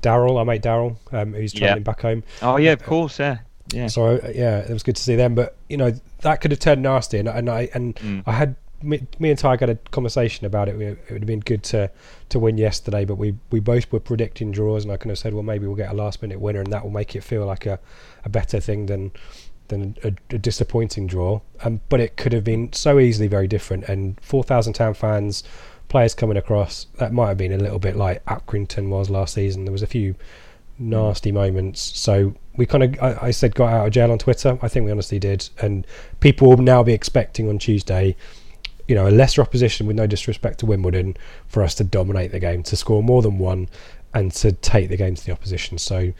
Daryl, 0.00 0.38
our 0.38 0.44
mate 0.46 0.62
Daryl, 0.62 0.96
um, 1.12 1.34
who's 1.34 1.52
Yeah. 1.52 1.60
travelling 1.60 1.82
back 1.82 2.00
home. 2.00 2.22
Oh 2.40 2.56
yeah, 2.56 2.72
of 2.72 2.82
course, 2.82 3.18
yeah, 3.18 3.38
yeah. 3.74 3.88
So 3.88 4.16
uh, 4.16 4.32
yeah, 4.34 4.60
it 4.60 4.70
was 4.72 4.82
good 4.82 4.96
to 4.96 5.02
see 5.02 5.16
them. 5.16 5.34
But 5.34 5.54
you 5.68 5.76
know 5.76 5.92
that 6.22 6.40
could 6.40 6.50
have 6.50 6.60
turned 6.60 6.82
nasty, 6.82 7.18
and, 7.18 7.28
and 7.28 7.50
I 7.50 7.68
and 7.74 7.94
Mm. 7.96 8.22
I 8.26 8.32
had 8.32 8.56
me, 8.82 9.06
me 9.18 9.28
and 9.28 9.38
Ty 9.38 9.58
had 9.60 9.68
a 9.68 9.74
conversation 9.90 10.46
about 10.46 10.70
it. 10.70 10.80
It 10.80 10.98
would 11.10 11.20
have 11.20 11.26
been 11.26 11.40
good 11.40 11.62
to 11.64 11.90
to 12.30 12.38
win 12.38 12.56
yesterday, 12.56 13.04
but 13.04 13.16
we 13.16 13.34
we 13.50 13.60
both 13.60 13.92
were 13.92 14.00
predicting 14.00 14.50
draws, 14.50 14.84
and 14.84 14.92
I 14.94 14.96
kind 14.96 15.10
of 15.10 15.18
said, 15.18 15.34
well, 15.34 15.42
maybe 15.42 15.66
we'll 15.66 15.76
get 15.76 15.90
a 15.90 15.94
last 15.94 16.22
minute 16.22 16.40
winner, 16.40 16.60
and 16.60 16.72
that 16.72 16.84
will 16.84 16.90
make 16.90 17.14
it 17.14 17.22
feel 17.22 17.44
like 17.44 17.66
a, 17.66 17.78
a 18.24 18.30
better 18.30 18.60
thing 18.60 18.86
than 18.86 19.12
than 19.72 19.96
a, 20.04 20.12
a 20.34 20.38
disappointing 20.38 21.08
draw. 21.08 21.40
Um, 21.64 21.80
but 21.88 21.98
it 21.98 22.16
could 22.16 22.32
have 22.32 22.44
been 22.44 22.72
so 22.72 23.00
easily 23.00 23.26
very 23.26 23.48
different, 23.48 23.84
and 23.88 24.20
four 24.20 24.44
thousand 24.44 24.74
town 24.74 24.94
fans. 24.94 25.42
Players 25.88 26.14
coming 26.14 26.38
across 26.38 26.86
that 26.98 27.12
might 27.12 27.28
have 27.28 27.36
been 27.36 27.52
a 27.52 27.58
little 27.58 27.78
bit 27.78 27.96
like 27.96 28.24
Accrington 28.24 28.88
was 28.88 29.10
last 29.10 29.34
season. 29.34 29.64
There 29.64 29.72
was 29.72 29.82
a 29.82 29.86
few 29.86 30.14
nasty 30.78 31.30
moments. 31.30 31.80
So 31.98 32.34
we 32.56 32.64
kind 32.64 32.84
of, 32.84 33.02
I, 33.02 33.26
I 33.26 33.30
said, 33.30 33.54
got 33.54 33.72
out 33.72 33.86
of 33.86 33.92
jail 33.92 34.10
on 34.10 34.18
Twitter. 34.18 34.58
I 34.62 34.68
think 34.68 34.86
we 34.86 34.90
honestly 34.90 35.18
did, 35.18 35.50
and 35.60 35.86
people 36.20 36.48
will 36.48 36.56
now 36.56 36.82
be 36.82 36.94
expecting 36.94 37.46
on 37.48 37.58
Tuesday, 37.58 38.16
you 38.88 38.94
know, 38.94 39.06
a 39.06 39.10
lesser 39.10 39.42
opposition 39.42 39.86
with 39.86 39.96
no 39.96 40.06
disrespect 40.06 40.60
to 40.60 40.66
Wimbledon 40.66 41.14
for 41.46 41.62
us 41.62 41.74
to 41.74 41.84
dominate 41.84 42.32
the 42.32 42.40
game, 42.40 42.62
to 42.62 42.76
score 42.76 43.02
more 43.02 43.20
than 43.20 43.38
one, 43.38 43.68
and 44.14 44.32
to 44.32 44.52
take 44.52 44.88
the 44.88 44.96
game 44.96 45.14
to 45.14 45.26
the 45.26 45.32
opposition. 45.32 45.76
So 45.76 46.12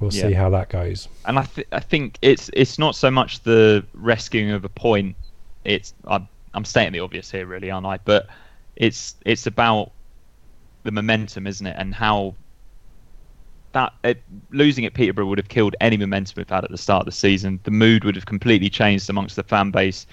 we'll 0.00 0.10
see 0.10 0.32
how 0.32 0.50
that 0.50 0.68
goes. 0.68 1.08
and 1.26 1.38
I, 1.38 1.44
th- 1.44 1.68
I 1.72 1.80
think 1.80 2.18
it's 2.22 2.50
it's 2.52 2.78
not 2.78 2.94
so 2.94 3.10
much 3.10 3.42
the 3.42 3.84
rescuing 3.94 4.50
of 4.50 4.64
a 4.64 4.68
point. 4.68 5.16
It's 5.64 5.94
I'm, 6.06 6.28
I'm 6.54 6.64
stating 6.64 6.92
the 6.92 7.00
obvious 7.00 7.30
here, 7.30 7.46
really, 7.46 7.70
aren't 7.70 7.86
I? 7.86 7.98
But 7.98 8.28
it's 8.76 9.16
it's 9.24 9.46
about 9.46 9.92
the 10.84 10.92
momentum, 10.92 11.46
isn't 11.46 11.66
it? 11.66 11.76
And 11.78 11.94
how 11.94 12.34
that 13.72 13.92
it, 14.04 14.22
losing 14.50 14.86
at 14.86 14.94
Peterborough 14.94 15.26
would 15.26 15.38
have 15.38 15.48
killed 15.48 15.76
any 15.80 15.96
momentum 15.96 16.34
we've 16.36 16.48
had 16.48 16.64
at 16.64 16.70
the 16.70 16.78
start 16.78 17.02
of 17.02 17.06
the 17.06 17.12
season. 17.12 17.60
The 17.64 17.70
mood 17.70 18.04
would 18.04 18.14
have 18.14 18.26
completely 18.26 18.70
changed 18.70 19.10
amongst 19.10 19.36
the 19.36 19.42
fan 19.42 19.70
base 19.70 20.06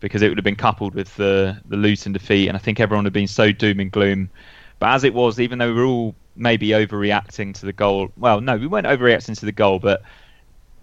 because 0.00 0.22
it 0.22 0.28
would 0.28 0.38
have 0.38 0.44
been 0.44 0.56
coupled 0.56 0.94
with 0.94 1.14
the 1.16 1.60
the 1.66 1.76
Luton 1.76 2.12
defeat, 2.12 2.48
and 2.48 2.56
I 2.56 2.60
think 2.60 2.80
everyone 2.80 3.04
would 3.04 3.08
have 3.08 3.14
been 3.14 3.26
so 3.26 3.50
doom 3.52 3.80
and 3.80 3.90
gloom. 3.90 4.30
But 4.78 4.90
as 4.90 5.04
it 5.04 5.14
was, 5.14 5.40
even 5.40 5.58
though 5.58 5.72
we 5.72 5.80
were 5.80 5.86
all 5.86 6.14
maybe 6.36 6.68
overreacting 6.68 7.54
to 7.54 7.66
the 7.66 7.72
goal, 7.72 8.10
well, 8.16 8.40
no, 8.40 8.56
we 8.56 8.66
weren't 8.66 8.86
overreacting 8.86 9.38
to 9.38 9.44
the 9.44 9.52
goal, 9.52 9.78
but 9.78 10.02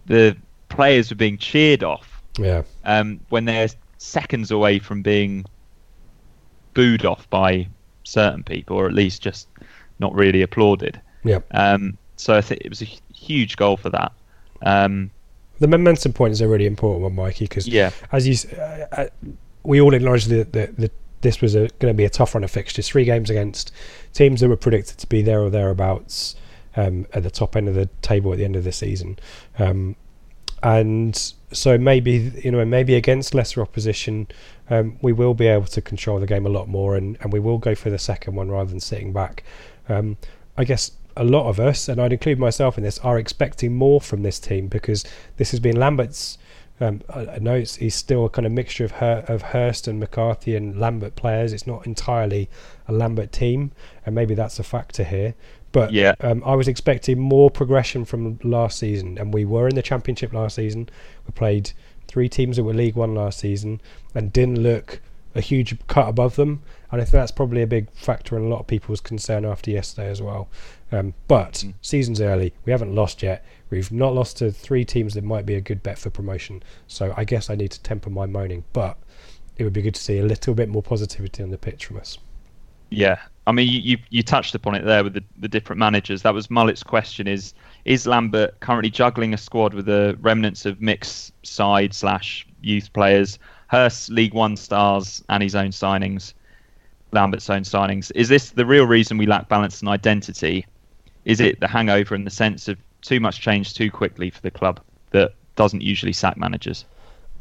the 0.06 0.36
players 0.70 1.10
were 1.10 1.16
being 1.16 1.38
cheered 1.38 1.84
off 1.84 2.22
Yeah, 2.38 2.64
um, 2.86 3.20
when 3.30 3.46
they're 3.46 3.68
seconds 3.98 4.52
away 4.52 4.80
from 4.80 5.02
being 5.02 5.46
booed 6.74 7.06
off 7.06 7.30
by 7.30 7.68
certain 8.04 8.44
people, 8.44 8.78
or 8.78 8.86
at 8.88 8.94
least 8.94 9.22
just 9.22 9.48
not 10.00 10.14
really 10.14 10.42
applauded. 10.42 11.00
yeah. 11.24 11.40
Um, 11.52 11.98
so 12.16 12.36
I 12.36 12.42
think 12.42 12.62
it 12.62 12.70
was 12.70 12.82
a 12.82 12.90
huge 13.14 13.56
goal 13.58 13.78
for 13.78 13.90
that. 13.90 14.12
Um, 14.62 15.10
The 15.60 15.68
momentum 15.68 16.14
point 16.14 16.32
is 16.32 16.42
a 16.42 16.48
really 16.48 16.66
important 16.66 17.04
one, 17.04 17.16
Mikey, 17.16 17.46
because 17.46 17.68
yeah, 17.68 17.92
as 18.12 18.28
you, 18.28 18.36
uh, 18.58 18.86
uh, 18.92 19.06
we 19.64 19.82
all 19.82 19.94
acknowledge 19.94 20.26
that, 20.26 20.54
that 20.54 20.92
this 21.22 21.42
was 21.42 21.54
going 21.54 21.70
to 21.80 21.94
be 21.94 22.06
a 22.06 22.10
tough 22.10 22.34
run 22.34 22.44
of 22.44 22.52
fixtures. 22.52 22.88
Three 22.88 23.06
games 23.06 23.30
against 23.30 23.72
teams 24.14 24.42
that 24.42 24.50
were 24.50 24.58
predicted 24.58 24.98
to 25.00 25.08
be 25.08 25.22
there 25.22 25.42
or 25.42 25.50
thereabouts 25.50 26.36
um, 26.76 27.06
at 27.14 27.24
the 27.24 27.32
top 27.32 27.56
end 27.56 27.68
of 27.68 27.76
the 27.76 27.88
table 28.02 28.32
at 28.32 28.38
the 28.38 28.46
end 28.46 28.56
of 28.56 28.64
the 28.64 28.72
season, 28.72 29.20
um, 29.58 29.96
and 30.62 31.34
so 31.52 31.78
maybe 31.78 32.32
you 32.44 32.52
know 32.52 32.64
maybe 32.66 32.96
against 32.96 33.34
lesser 33.34 33.62
opposition, 33.62 34.28
um, 34.70 34.98
we 35.02 35.14
will 35.14 35.34
be 35.34 35.48
able 35.48 35.66
to 35.66 35.82
control 35.82 36.20
the 36.20 36.28
game 36.28 36.46
a 36.46 36.50
lot 36.50 36.68
more, 36.68 36.96
and, 36.96 37.18
and 37.22 37.34
we 37.34 37.40
will 37.40 37.58
go 37.58 37.76
for 37.76 37.90
the 37.90 38.00
second 38.00 38.36
one 38.36 38.50
rather 38.50 38.70
than 38.70 38.80
sitting 38.80 39.14
back. 39.14 39.44
Um, 39.88 40.18
I 40.58 40.64
guess 40.64 40.92
a 41.18 41.24
lot 41.24 41.50
of 41.50 41.60
us, 41.60 41.90
and 41.90 42.00
I'd 42.00 42.14
include 42.14 42.40
myself 42.40 42.78
in 42.78 42.84
this, 42.84 43.00
are 43.00 43.18
expecting 43.18 43.76
more 43.76 44.00
from 44.00 44.24
this 44.24 44.40
team 44.40 44.68
because 44.68 45.04
this 45.38 45.52
has 45.52 45.60
been 45.60 45.76
Lambert's. 45.76 46.38
Um, 46.82 47.02
I, 47.14 47.26
I 47.28 47.40
know 47.40 47.56
it's, 47.56 47.76
he's 47.76 47.96
still 47.96 48.26
a 48.26 48.30
kind 48.30 48.46
of 48.46 48.52
mixture 48.52 48.86
of 48.86 48.92
Hur, 48.92 49.26
of 49.28 49.42
Hurst 49.42 49.88
and 49.88 50.00
McCarthy 50.00 50.56
and 50.56 50.80
Lambert 50.80 51.16
players. 51.16 51.52
It's 51.54 51.68
not 51.68 51.86
entirely 51.86 52.50
a 52.88 52.94
Lambert 52.94 53.32
team, 53.32 53.72
and 54.06 54.16
maybe 54.16 54.34
that's 54.34 54.60
a 54.60 54.64
factor 54.64 55.04
here. 55.04 55.36
But 55.72 55.92
Yeah. 55.94 56.16
um, 56.22 56.42
I 56.46 56.56
was 56.56 56.68
expecting 56.68 57.20
more 57.20 57.52
progression 57.52 58.06
from 58.06 58.40
last 58.44 58.80
season, 58.80 59.18
and 59.18 59.34
we 59.34 59.46
were 59.46 59.68
in 59.68 59.76
the 59.76 59.82
championship 59.84 60.34
last 60.34 60.56
season. 60.56 60.90
We 61.28 61.32
played 61.34 61.72
three 62.08 62.30
teams 62.30 62.58
that 62.58 62.64
were 62.64 62.74
League 62.74 62.96
One 62.96 63.14
last 63.14 63.40
season, 63.40 63.82
and 64.16 64.34
didn't 64.34 64.60
look 64.64 65.02
a 65.36 65.42
huge 65.42 65.78
cut 65.88 66.08
above 66.10 66.38
them. 66.38 66.64
And 66.92 67.00
I 67.02 67.06
think 67.06 67.12
that's 67.12 67.32
probably 67.32 67.62
a 67.62 67.68
big 67.68 67.92
factor 67.92 68.36
in 68.36 68.44
a 68.44 68.48
lot 68.48 68.62
of 68.62 68.68
people's 68.68 69.00
concern 69.00 69.46
after 69.46 69.70
yesterday 69.70 70.10
as 70.10 70.22
well. 70.24 70.48
Um, 70.92 71.14
but 71.28 71.64
season's 71.82 72.20
early. 72.22 72.54
We 72.66 72.72
haven't 72.72 72.96
lost 72.96 73.22
yet. 73.22 73.46
We've 73.70 73.92
not 73.92 74.14
lost 74.16 74.38
to 74.38 74.52
three 74.52 74.86
teams 74.86 75.14
that 75.14 75.24
might 75.24 75.46
be 75.46 75.56
a 75.56 75.62
good 75.62 75.84
bet 75.84 76.00
for 76.00 76.10
promotion. 76.10 76.64
So 76.88 77.14
I 77.16 77.24
guess 77.26 77.50
I 77.50 77.56
need 77.56 77.72
to 77.72 77.82
temper 77.84 78.10
my 78.10 78.26
moaning. 78.26 78.64
But 78.74 78.98
it 79.58 79.64
would 79.64 79.74
be 79.74 79.82
good 79.84 79.96
to 79.96 80.02
see 80.02 80.18
a 80.18 80.24
little 80.24 80.54
bit 80.54 80.70
more 80.70 80.82
positivity 80.82 81.44
on 81.44 81.52
the 81.52 81.58
pitch 81.58 81.86
from 81.86 81.98
us. 81.98 82.18
yeah. 82.90 83.20
I 83.48 83.52
mean, 83.52 83.68
you, 83.68 83.80
you 83.80 83.98
you 84.12 84.22
touched 84.24 84.54
upon 84.54 84.76
it 84.76 84.86
there 84.86 85.04
with 85.04 85.14
the, 85.16 85.24
the 85.40 85.48
different 85.48 85.80
managers. 85.80 86.22
That 86.22 86.36
was 86.36 86.52
Mullet's 86.52 86.84
question: 86.84 87.28
is 87.28 87.54
is 87.84 88.06
Lambert 88.06 88.60
currently 88.60 88.92
juggling 88.92 89.34
a 89.34 89.38
squad 89.38 89.74
with 89.74 89.88
the 89.88 90.16
remnants 90.22 90.66
of 90.68 90.80
Mick's 90.82 91.32
side 91.44 91.94
slash 91.96 92.46
youth 92.62 92.94
players, 92.94 93.40
Hurst 93.68 94.12
League 94.12 94.36
One 94.36 94.56
stars, 94.56 95.24
and 95.30 95.42
his 95.42 95.56
own 95.56 95.70
signings, 95.70 96.34
Lambert's 97.12 97.50
own 97.50 97.64
signings? 97.64 98.12
Is 98.14 98.30
this 98.30 98.52
the 98.52 98.66
real 98.68 98.86
reason 98.86 99.18
we 99.18 99.26
lack 99.26 99.50
balance 99.50 99.80
and 99.80 99.90
identity? 99.90 100.66
Is 101.26 101.40
it 101.40 101.60
the 101.60 101.68
hangover 101.68 102.16
and 102.16 102.26
the 102.26 102.32
sense 102.32 102.68
of 102.68 102.78
too 103.02 103.20
much 103.20 103.42
change 103.42 103.74
too 103.74 103.92
quickly 103.92 104.30
for 104.30 104.42
the 104.42 104.52
club 104.52 104.80
that 105.12 105.34
doesn't 105.56 105.82
usually 105.82 106.14
sack 106.14 106.38
managers? 106.38 106.86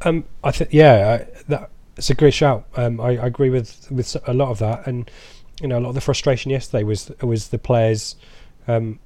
Um, 0.01 0.25
I 0.43 0.51
think 0.51 0.71
yeah, 0.73 1.19
I, 1.19 1.41
that 1.49 1.69
it's 1.97 2.09
a 2.09 2.15
great 2.15 2.33
shout. 2.33 2.65
Um, 2.75 3.01
I, 3.01 3.17
I 3.17 3.25
agree 3.25 3.49
with 3.49 3.91
with 3.91 4.15
a 4.27 4.33
lot 4.33 4.49
of 4.49 4.59
that, 4.59 4.87
and 4.87 5.09
you 5.61 5.67
know, 5.67 5.77
a 5.77 5.81
lot 5.81 5.89
of 5.89 5.95
the 5.95 6.01
frustration 6.01 6.51
yesterday 6.51 6.83
was 6.83 7.11
was 7.21 7.49
the 7.49 7.57
players 7.57 8.15
um, 8.67 8.99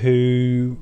who 0.00 0.78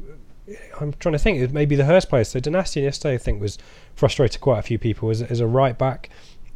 I'm 0.80 0.92
trying 0.94 1.12
to 1.12 1.18
think. 1.18 1.52
Maybe 1.52 1.76
the 1.76 1.84
Hurst 1.84 2.08
players. 2.08 2.28
So 2.28 2.40
Donacien 2.40 2.82
yesterday, 2.82 3.14
I 3.14 3.18
think, 3.18 3.40
was 3.40 3.58
frustrated 3.94 4.40
quite 4.40 4.58
a 4.58 4.62
few 4.62 4.78
people 4.78 5.10
as, 5.10 5.22
as 5.22 5.40
a 5.40 5.46
right 5.46 5.76
back. 5.76 6.10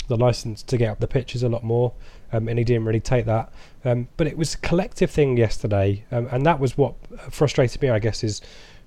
The 0.09 0.17
license 0.17 0.63
to 0.65 0.77
get 0.77 0.91
up 0.91 1.01
the 1.01 1.09
pitches 1.09 1.43
a 1.43 1.49
lot 1.49 1.65
more, 1.65 1.93
um, 2.33 2.49
and 2.49 2.59
he 2.59 2.65
didn't 2.65 2.85
really 2.85 3.01
take 3.01 3.27
that. 3.27 3.53
Um, 3.85 4.09
but 4.17 4.27
it 4.27 4.39
was 4.39 4.55
a 4.55 4.59
collective 4.59 5.11
thing 5.11 5.37
yesterday, 5.37 6.05
um, 6.13 6.29
and 6.31 6.47
that 6.47 6.61
was 6.61 6.79
what 6.79 6.95
frustrated 7.31 7.83
me. 7.83 7.91
I 7.91 7.99
guess 7.99 8.23
is 8.23 8.41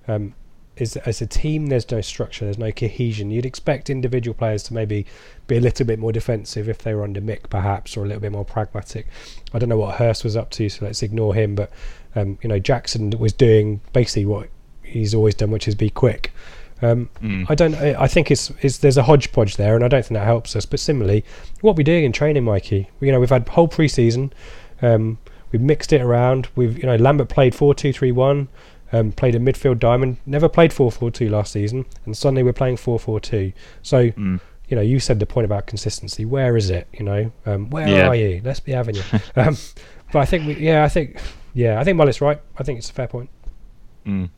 um, 0.08 0.34
is 0.82 0.98
as 0.98 1.22
a 1.22 1.28
team, 1.28 1.68
there's 1.68 1.90
no 1.92 2.02
structure, 2.02 2.46
there's 2.46 2.58
no 2.58 2.72
cohesion. 2.72 3.32
You'd 3.32 3.46
expect 3.46 3.90
individual 3.90 4.34
players 4.34 4.64
to 4.64 4.74
maybe 4.74 5.06
be 5.48 5.58
a 5.58 5.62
little 5.62 5.86
bit 5.86 6.00
more 6.00 6.12
defensive 6.12 6.70
if 6.70 6.80
they 6.80 6.94
were 6.94 7.04
under 7.04 7.22
Mick, 7.22 7.50
perhaps, 7.50 7.98
or 7.98 8.04
a 8.04 8.08
little 8.08 8.22
bit 8.22 8.32
more 8.32 8.46
pragmatic. 8.46 9.08
I 9.54 9.60
don't 9.60 9.70
know 9.70 9.78
what 9.78 9.96
Hurst 9.96 10.24
was 10.24 10.36
up 10.36 10.50
to, 10.52 10.70
so 10.70 10.86
let's 10.86 11.04
ignore 11.04 11.36
him. 11.36 11.56
But 11.56 11.72
um, 12.16 12.38
you 12.42 12.50
know, 12.50 12.60
Jackson 12.60 13.12
was 13.12 13.34
doing 13.34 13.82
basically 13.94 14.26
what 14.26 14.50
he's 14.84 15.14
always 15.14 15.36
done, 15.36 15.52
which 15.52 15.68
is 15.68 15.76
be 15.76 15.90
quick. 15.90 16.34
Um, 16.82 17.10
Mm. 17.22 17.46
I 17.50 17.56
don't. 17.56 17.76
I 17.76 18.08
think 18.08 18.32
it's, 18.32 18.52
it's 18.62 18.78
there's 18.78 18.98
a 18.98 19.04
hodgepodge 19.04 19.58
there, 19.58 19.76
and 19.76 19.84
I 19.84 19.88
don't 19.88 20.04
think 20.04 20.18
that 20.18 20.26
helps 20.26 20.56
us. 20.56 20.66
But 20.66 20.80
similarly, 20.80 21.24
what 21.62 21.76
we're 21.76 21.84
doing 21.84 22.04
in 22.06 22.12
training, 22.12 22.44
Mikey, 22.46 22.90
you 23.02 23.12
know, 23.12 23.20
we've 23.20 23.30
had 23.30 23.48
whole 23.50 23.68
preseason. 23.68 24.32
Um, 24.82 25.18
we've 25.52 25.62
mixed 25.62 25.92
it 25.92 26.02
around. 26.02 26.48
We've 26.56 26.78
you 26.78 26.86
know 26.86 26.96
Lambert 26.96 27.30
played 27.30 27.54
four 27.54 27.74
two 27.74 27.92
three 27.94 28.12
one. 28.12 28.48
Um, 28.92 29.12
played 29.12 29.36
a 29.36 29.40
midfield 29.40 29.78
diamond. 29.80 30.18
Never 30.26 30.50
played 30.50 30.74
four 30.74 30.92
four 30.92 31.12
two 31.12 31.30
last 31.30 31.52
season, 31.52 31.86
and 32.06 32.16
suddenly 32.18 32.44
we're 32.44 32.54
playing 32.54 32.78
four 32.78 32.98
four 32.98 33.20
two. 33.20 33.52
So 33.84 34.10
Mm. 34.12 34.40
you 34.70 34.76
know, 34.76 34.82
you 34.82 35.00
said 35.00 35.20
the 35.20 35.26
point 35.26 35.46
about 35.46 35.68
consistency. 35.68 36.26
Where 36.26 36.56
is 36.58 36.70
it? 36.70 36.88
You 36.94 37.04
know, 37.06 37.32
um, 37.46 37.70
where 37.72 37.88
Yeah. 37.88 38.08
are 38.08 38.16
you? 38.16 38.42
Let's 38.44 38.60
be 38.62 38.72
having 38.72 38.96
you. 38.96 39.02
um, 39.36 39.58
but 40.12 40.20
I 40.20 40.26
think, 40.26 40.48
we, 40.48 40.56
yeah, 40.56 40.84
I 40.84 40.90
think, 40.90 41.18
yeah, 41.54 41.80
I 41.80 41.84
think 41.84 41.98
Mullet's 41.98 42.22
right. 42.22 42.40
I 42.58 42.64
think 42.64 42.80
it's 42.80 42.90
a 42.90 42.94
fair 42.94 43.08
point. 43.08 43.30
Mm. 44.08 44.30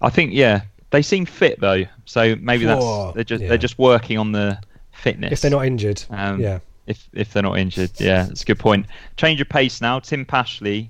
I 0.00 0.10
think 0.10 0.32
yeah, 0.32 0.62
they 0.90 1.02
seem 1.02 1.26
fit 1.26 1.60
though, 1.60 1.84
so 2.04 2.36
maybe 2.36 2.64
that's 2.64 2.84
they're 3.14 3.24
just 3.24 3.42
yeah. 3.42 3.48
they're 3.48 3.58
just 3.58 3.78
working 3.78 4.18
on 4.18 4.32
the 4.32 4.58
fitness. 4.92 5.32
If 5.32 5.40
they're 5.40 5.50
not 5.50 5.66
injured, 5.66 6.02
Um, 6.10 6.40
yeah, 6.40 6.60
if 6.86 7.08
if 7.12 7.32
they're 7.32 7.42
not 7.42 7.58
injured. 7.58 7.90
Yeah, 7.98 8.24
that's 8.24 8.42
a 8.42 8.44
good 8.44 8.58
point. 8.58 8.86
Change 9.16 9.40
of 9.40 9.48
pace 9.48 9.80
now. 9.80 9.98
Tim 9.98 10.24
Pashley 10.24 10.88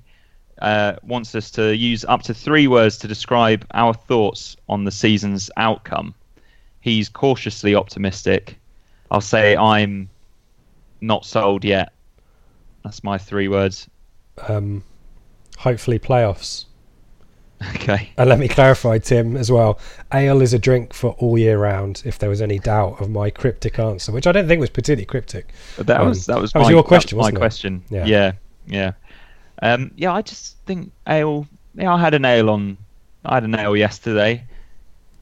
uh, 0.61 0.95
wants 1.03 1.35
us 1.35 1.51
to 1.51 1.75
use 1.75 2.05
up 2.05 2.21
to 2.23 2.33
three 2.33 2.67
words 2.67 2.97
to 2.99 3.07
describe 3.07 3.65
our 3.73 3.93
thoughts 3.93 4.57
on 4.69 4.83
the 4.83 4.91
season's 4.91 5.49
outcome. 5.57 6.13
He's 6.81 7.09
cautiously 7.09 7.75
optimistic. 7.75 8.57
I'll 9.11 9.21
say 9.21 9.55
I'm 9.55 10.09
not 11.01 11.25
sold 11.25 11.63
yet. 11.63 11.91
That's 12.83 13.03
my 13.03 13.17
three 13.17 13.47
words. 13.47 13.89
um, 14.47 14.83
hopefully 15.57 15.99
playoffs. 15.99 16.65
Okay. 17.75 18.11
And 18.17 18.29
let 18.29 18.37
me 18.37 18.47
clarify, 18.47 18.99
Tim, 18.99 19.35
as 19.35 19.51
well. 19.51 19.79
Ale 20.13 20.41
is 20.41 20.53
a 20.53 20.59
drink 20.59 20.93
for 20.93 21.11
all 21.19 21.37
year 21.37 21.57
round. 21.57 22.03
If 22.05 22.19
there 22.19 22.29
was 22.29 22.41
any 22.41 22.59
doubt 22.59 23.01
of 23.01 23.09
my 23.09 23.29
cryptic 23.31 23.79
answer, 23.79 24.11
which 24.11 24.27
I 24.27 24.31
don't 24.31 24.47
think 24.47 24.59
was 24.61 24.69
particularly 24.69 25.05
cryptic. 25.05 25.51
But 25.75 25.87
that 25.87 26.01
Um, 26.01 26.09
was 26.09 26.25
that 26.27 26.39
was 26.39 26.51
that 26.53 26.59
was 26.59 26.67
my, 26.67 26.71
your 26.71 26.83
question, 26.83 27.17
was 27.17 27.25
my 27.25 27.29
it? 27.29 27.35
question. 27.35 27.83
Yeah. 27.89 28.05
yeah, 28.05 28.31
yeah. 28.67 28.91
Um, 29.61 29.91
yeah, 29.95 30.13
I 30.13 30.21
just 30.21 30.57
think 30.65 30.91
ale. 31.07 31.47
Yeah, 31.73 31.93
I 31.93 31.99
had 31.99 32.13
a 32.13 32.19
nail 32.19 32.49
on. 32.49 32.77
I 33.25 33.35
had 33.35 33.43
a 33.43 33.47
nail 33.47 33.75
yesterday, 33.75 34.43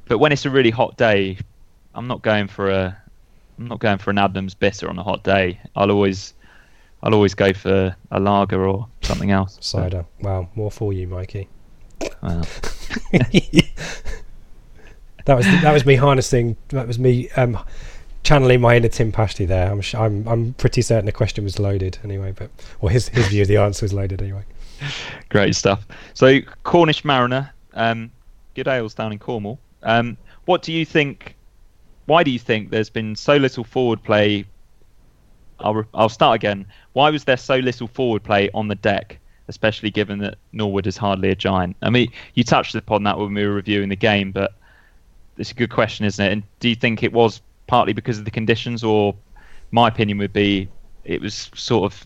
but 0.08 0.18
when 0.20 0.32
it's 0.34 0.46
a 0.46 0.50
really 0.50 0.72
hot 0.72 0.98
day, 0.98 1.38
I'm 1.94 2.08
not 2.08 2.22
going 2.22 2.48
for 2.50 2.70
a. 2.70 2.98
I'm 3.58 3.68
not 3.68 3.80
going 3.80 3.98
for 3.98 4.10
an 4.10 4.18
Adnams 4.18 4.60
bitter 4.60 4.90
on 4.90 5.00
a 5.00 5.04
hot 5.04 5.24
day. 5.24 5.58
I'll 5.78 5.90
always, 5.90 6.34
I'll 7.02 7.14
always 7.14 7.34
go 7.34 7.54
for 7.54 7.96
a 8.12 8.20
lager 8.20 8.68
or 8.68 8.88
something 9.02 9.32
else. 9.32 9.58
Cider. 9.62 10.06
Wow, 10.20 10.50
more 10.56 10.70
for 10.70 10.92
you, 10.92 11.08
Mikey. 11.08 11.48
That 15.26 15.38
was 15.38 15.46
that 15.46 15.74
was 15.74 15.86
me 15.86 15.96
harnessing. 15.96 16.56
That 16.70 16.88
was 16.88 17.00
me 17.00 17.30
um, 17.32 17.58
channeling 18.24 18.62
my 18.62 18.78
inner 18.78 18.89
Tim 18.89 19.12
Pashley 19.12 19.48
there. 19.48 19.72
I'm 19.72 19.82
I'm 19.96 20.28
I'm 20.28 20.54
pretty 20.54 20.84
certain 20.84 21.08
the 21.08 21.12
question 21.12 21.43
was 21.43 21.58
loaded 21.58 21.98
anyway, 22.04 22.32
but 22.32 22.52
or 22.80 22.91
his 22.91 23.10
his 23.10 23.28
view 23.28 23.41
of 23.41 23.48
the 23.48 23.58
answer 23.58 23.84
was 23.84 23.91
loaded 23.91 24.22
anyway. 24.22 24.43
Great 25.30 25.56
stuff. 25.56 25.88
So 26.14 26.41
Cornish 26.64 27.04
Mariner, 27.04 27.52
um, 27.74 28.12
good 28.54 28.68
ales 28.68 28.93
down 28.93 29.12
in 29.12 29.20
Cornwall. 29.20 29.60
Um, 29.82 30.16
what 30.46 30.62
do 30.62 30.72
you 30.72 30.86
think? 30.86 31.36
Why 32.06 32.24
do 32.24 32.30
you 32.30 32.39
think 32.39 32.70
there's 32.70 32.91
been 32.91 33.16
so 33.16 33.36
little 33.36 33.64
forward 33.64 34.04
play? 34.04 34.46
I'll 35.60 35.86
I'll 35.96 36.10
start 36.10 36.36
again. 36.36 36.68
Why 36.93 37.10
was 37.10 37.24
there 37.24 37.38
so 37.38 37.56
little 37.58 37.88
forward 37.88 38.24
play 38.24 38.52
on 38.54 38.68
the 38.68 38.76
deck, 38.76 39.18
especially 39.48 39.91
given 39.91 40.20
that 40.20 40.36
Norwood 40.52 40.88
is 40.88 40.98
hardly 40.98 41.30
a 41.30 41.36
giant? 41.36 41.76
I 41.82 41.89
mean, 41.89 42.12
you 42.34 42.43
touched 42.43 42.76
upon 42.76 43.04
that 43.04 43.18
when 43.18 43.34
we 43.34 43.46
were 43.46 43.54
reviewing 43.54 43.89
the 43.89 43.96
game, 43.96 44.32
but 44.32 44.54
it's 45.38 45.52
a 45.52 45.56
good 45.56 45.72
question, 45.72 46.06
isn't 46.06 46.26
it? 46.26 46.32
And 46.32 46.43
do 46.60 46.70
you 46.70 46.76
think 46.76 47.04
it 47.04 47.14
was 47.14 47.41
partly 47.68 47.93
because 47.93 48.18
of 48.20 48.26
the 48.26 48.32
conditions, 48.32 48.84
or 48.84 49.16
my 49.72 49.88
opinion 49.88 50.18
would 50.20 50.34
be 50.34 50.70
it 51.04 51.22
was 51.22 51.50
sort 51.54 51.91
of 51.91 52.06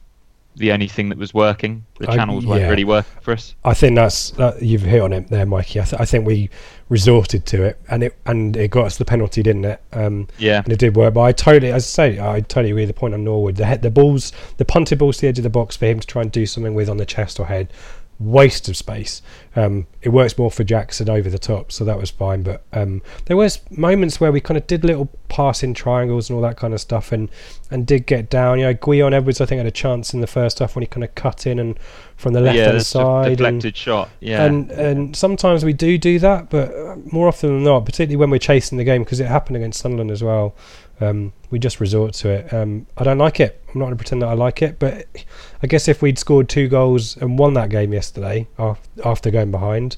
the 0.60 0.72
only 0.72 0.88
thing 0.88 1.10
that 1.10 1.18
was 1.18 1.34
working? 1.34 1.86
The 2.00 2.10
I- 2.12 2.16
channels 2.16 2.46
weren't 2.46 2.70
really 2.70 2.84
working 2.86 3.12
for 3.22 3.32
us. 3.34 3.56
I 3.66 3.74
think 3.74 3.96
that's 3.96 4.32
that, 4.32 4.62
you've 4.62 4.84
hit 4.84 5.02
on 5.02 5.12
it 5.14 5.28
there, 5.30 5.46
Mikey. 5.46 5.82
I, 5.82 5.84
th- 5.86 6.00
I 6.02 6.06
think 6.06 6.26
we 6.28 6.50
resorted 6.90 7.46
to 7.48 7.64
it, 7.64 7.80
and 7.90 8.04
it 8.04 8.18
and 8.26 8.56
it 8.58 8.70
got 8.72 8.86
us 8.86 8.98
the 8.98 9.06
penalty, 9.06 9.42
didn't 9.44 9.66
it? 9.66 9.82
Um, 9.94 10.28
Yeah. 10.38 10.62
and 10.64 10.72
it 10.72 10.80
did 10.80 10.96
work. 10.96 11.14
But 11.14 11.22
I 11.22 11.32
totally, 11.32 11.72
as 11.72 11.84
I 11.86 12.14
say, 12.14 12.20
I 12.20 12.42
totally 12.42 12.72
agree 12.72 12.84
with 12.84 12.90
the 12.90 13.00
point 13.00 13.14
on 13.14 13.24
Norwood. 13.24 13.56
The 13.56 13.66
head, 13.66 13.82
the 13.82 13.90
balls, 13.92 14.32
the 14.58 14.66
punted 14.66 15.00
balls 15.00 15.18
to 15.18 15.22
the 15.22 15.28
edge 15.30 15.40
of 15.40 15.44
the 15.44 15.50
box 15.50 15.76
for 15.76 15.86
him 15.88 16.00
to 16.00 16.08
try 16.08 16.22
and 16.22 16.32
do 16.32 16.46
something 16.46 16.74
with 16.76 16.90
on 16.90 16.98
the 16.98 17.06
chest 17.06 17.40
or 17.40 17.46
head, 17.48 17.72
waste 18.20 18.68
of 18.68 18.76
space. 18.76 19.22
Um, 19.56 19.88
it 20.02 20.10
works 20.10 20.38
more 20.38 20.52
for 20.52 20.64
Jackson 20.64 21.10
over 21.10 21.30
the 21.30 21.40
top, 21.40 21.72
so 21.72 21.86
that 21.86 21.98
was 21.98 22.12
fine. 22.12 22.44
But 22.44 22.64
um, 22.74 23.02
there 23.26 23.38
was 23.38 23.60
moments 23.72 24.20
where 24.20 24.32
we 24.32 24.42
kind 24.42 24.58
of 24.58 24.68
did 24.68 24.84
little 24.84 25.10
passing 25.30 25.74
triangles 25.74 26.30
and 26.30 26.36
all 26.36 26.42
that 26.42 26.58
kind 26.58 26.74
of 26.74 26.82
stuff, 26.82 27.12
and 27.12 27.30
and 27.72 27.88
did 27.88 28.06
get 28.06 28.30
down. 28.30 28.60
You 28.60 28.66
know, 28.66 28.74
Gwion 28.74 29.14
Edwards, 29.14 29.42
I 29.42 29.46
think, 29.46 29.58
had 29.58 29.66
a 29.66 29.72
chance 29.72 30.14
in 30.14 30.22
the 30.22 30.28
first 30.28 30.60
half 30.60 30.76
when 30.76 30.84
he 30.84 30.88
kind 30.88 31.04
of 31.04 31.16
cut 31.16 31.48
in 31.48 31.60
and 31.60 31.80
from 32.18 32.34
the 32.34 32.42
left 32.42 32.58
yeah, 32.58 32.66
hand 32.66 32.86
side. 32.86 33.28
and- 33.28 33.38
deflected 33.38 33.78
shot. 33.78 34.10
Yeah, 34.20 34.46
and 34.46 34.70
and 34.72 35.16
sometimes 35.16 35.64
we 35.64 35.74
do 35.74 35.98
do 35.98 36.20
that, 36.20 36.50
but 36.50 36.74
uh, 36.76 36.98
more 37.12 37.28
often 37.28 37.50
than 37.50 37.64
not, 37.64 37.86
particularly 37.86 38.18
when 38.18 38.30
we're 38.30 38.40
chasing 38.40 38.78
the 38.78 38.84
game, 38.84 39.04
because 39.04 39.20
it 39.20 39.28
happened 39.28 39.56
against 39.58 39.80
Sunderland 39.80 40.12
as 40.12 40.24
well. 40.24 40.56
Um, 41.02 41.34
we 41.50 41.60
just 41.60 41.80
resort 41.80 42.14
to 42.16 42.30
it. 42.30 42.54
Um, 42.54 42.86
I 42.98 43.04
don't 43.04 43.18
like 43.18 43.40
it. 43.40 43.64
I'm 43.68 43.80
not 43.80 43.86
going 43.86 43.94
to 43.94 43.98
pretend 43.98 44.22
that 44.22 44.28
I 44.28 44.34
like 44.34 44.62
it, 44.62 44.80
but 44.80 45.08
I 45.64 45.68
guess 45.68 45.88
if 45.88 46.02
we'd 46.02 46.20
scored 46.20 46.50
two 46.50 46.68
goals 46.68 47.16
and 47.18 47.40
won 47.40 47.54
that 47.54 47.70
game 47.70 47.94
yesterday 47.94 48.48
af- 48.58 48.88
after 49.06 49.32
going 49.32 49.52
behind, 49.52 49.96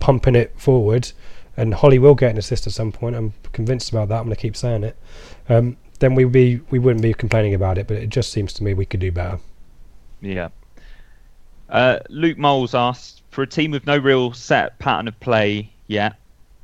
pumping 0.00 0.34
it 0.34 0.52
forward, 0.58 1.12
and 1.56 1.72
Holy 1.74 1.98
will 1.98 2.14
get 2.14 2.30
an 2.32 2.38
assist 2.38 2.66
at 2.66 2.72
some 2.72 2.92
point. 2.92 3.16
I'm 3.16 3.32
convinced 3.52 3.90
about 3.90 4.08
that. 4.08 4.18
I'm 4.18 4.24
going 4.24 4.34
to 4.34 4.40
keep 4.40 4.56
saying 4.56 4.84
it. 4.84 4.96
Um, 5.48 5.76
then 6.00 6.14
we'd 6.14 6.32
be 6.32 6.60
we 6.70 6.78
wouldn't 6.78 7.02
be 7.02 7.14
complaining 7.14 7.54
about 7.54 7.78
it, 7.78 7.86
but 7.86 7.96
it 7.96 8.08
just 8.10 8.32
seems 8.32 8.52
to 8.54 8.64
me 8.64 8.74
we 8.74 8.86
could 8.86 9.00
do 9.00 9.12
better. 9.12 9.38
yeah. 10.20 10.48
Uh, 11.68 11.98
Luke 12.08 12.38
Moles 12.38 12.74
asked 12.74 13.22
for 13.30 13.42
a 13.42 13.46
team 13.46 13.72
with 13.72 13.86
no 13.86 13.96
real 13.96 14.32
set 14.32 14.78
pattern 14.78 15.08
of 15.08 15.18
play 15.18 15.72
yet. 15.88 16.14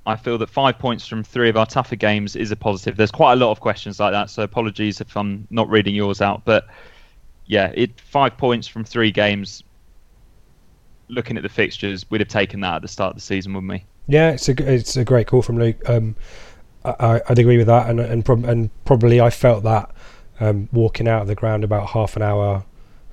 I 0.05 0.17
feel 0.17 0.37
that 0.39 0.51
five 0.51 0.79
points 0.79 1.07
from 1.07 1.23
three 1.23 1.49
of 1.49 1.57
our 1.57 1.67
tougher 1.67 1.97
games 1.97 2.35
is 2.35 2.51
a 2.51 2.57
positive. 2.57 2.97
There's 2.97 3.13
quite 3.13 3.35
a 3.35 3.37
lot 3.37 3.51
of 3.53 3.61
questions 3.61 4.01
like 4.01 4.13
that, 4.13 4.31
so 4.31 4.43
apologies 4.43 5.01
if 5.01 5.17
I'm 5.17 5.47
not 5.51 5.69
reading 5.69 5.95
yours 5.95 6.21
out. 6.21 6.45
But 6.45 6.67
yeah, 7.47 7.73
it 7.75 8.01
five 8.01 8.37
points 8.37 8.67
from 8.67 8.85
three 8.85 9.11
games. 9.11 9.63
Looking 11.09 11.37
at 11.37 11.43
the 11.43 11.49
fixtures, 11.49 12.09
we'd 12.11 12.21
have 12.21 12.29
taken 12.29 12.61
that 12.61 12.77
at 12.77 12.83
the 12.83 12.89
start 12.89 13.11
of 13.11 13.17
the 13.17 13.21
season, 13.21 13.53
wouldn't 13.53 13.71
we? 13.71 13.85
Yeah, 14.09 14.31
it's 14.31 14.49
a 14.49 14.75
it's 14.75 14.97
a 14.97 15.05
great 15.05 15.27
call 15.27 15.43
from 15.43 15.59
Luke. 15.59 15.77
Um, 15.89 16.17
I, 16.85 17.21
I'd 17.29 17.39
agree 17.39 17.59
with 17.59 17.67
that, 17.69 17.89
and 17.89 18.01
and, 18.01 18.25
prob- 18.25 18.45
and 18.45 18.71
probably 18.85 19.21
I 19.21 19.31
felt 19.31 19.63
that 19.63 19.91
um, 20.41 20.69
walking 20.73 21.07
out 21.07 21.23
of 21.23 21.29
the 21.29 21.35
ground 21.35 21.63
about 21.65 21.91
half 21.91 22.17
an 22.17 22.23
hour, 22.23 22.65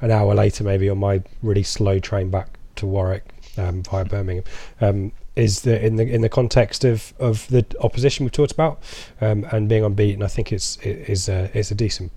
an 0.02 0.12
hour 0.12 0.34
later 0.34 0.64
maybe 0.64 0.90
on 0.90 0.98
my 0.98 1.22
really 1.44 1.64
slow 1.64 2.00
train 2.00 2.32
back 2.32 2.58
to 2.78 2.88
Warwick 2.88 3.26
um, 3.58 3.84
via 3.84 4.06
Birmingham. 4.06 4.44
Um, 4.82 5.12
is 5.36 5.62
the 5.62 5.84
in 5.86 5.96
the 5.96 6.04
in 6.04 6.22
the 6.22 6.30
context 6.30 6.84
of, 6.84 7.14
of 7.20 7.48
the 7.48 7.66
opposition 7.82 8.26
we've 8.26 8.32
talked 8.32 8.52
about 8.52 8.82
um, 9.22 9.46
and 9.52 9.70
being 9.70 9.84
unbeaten, 9.84 10.24
I 10.24 10.28
think 10.28 10.52
it's 10.52 10.78
it 10.78 11.10
is 11.10 11.30
a 11.30 11.50
it's 11.54 11.72
a 11.72 11.76
decent 11.76 12.12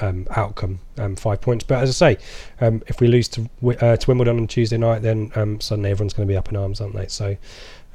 um, 0.00 0.26
outcome, 0.30 0.80
um, 0.98 1.16
five 1.16 1.40
points. 1.40 1.64
But 1.64 1.82
as 1.82 1.90
I 1.90 2.14
say, 2.14 2.22
um, 2.60 2.82
if 2.86 3.00
we 3.00 3.08
lose 3.08 3.28
to 3.28 3.48
uh, 3.80 3.96
to 3.96 4.10
Wimbledon 4.10 4.38
on 4.38 4.46
Tuesday 4.46 4.78
night, 4.78 5.02
then 5.02 5.32
um, 5.34 5.60
suddenly 5.60 5.90
everyone's 5.90 6.12
going 6.12 6.26
to 6.28 6.32
be 6.32 6.36
up 6.36 6.48
in 6.48 6.56
arms, 6.56 6.80
aren't 6.80 6.94
they? 6.94 7.08
So, 7.08 7.36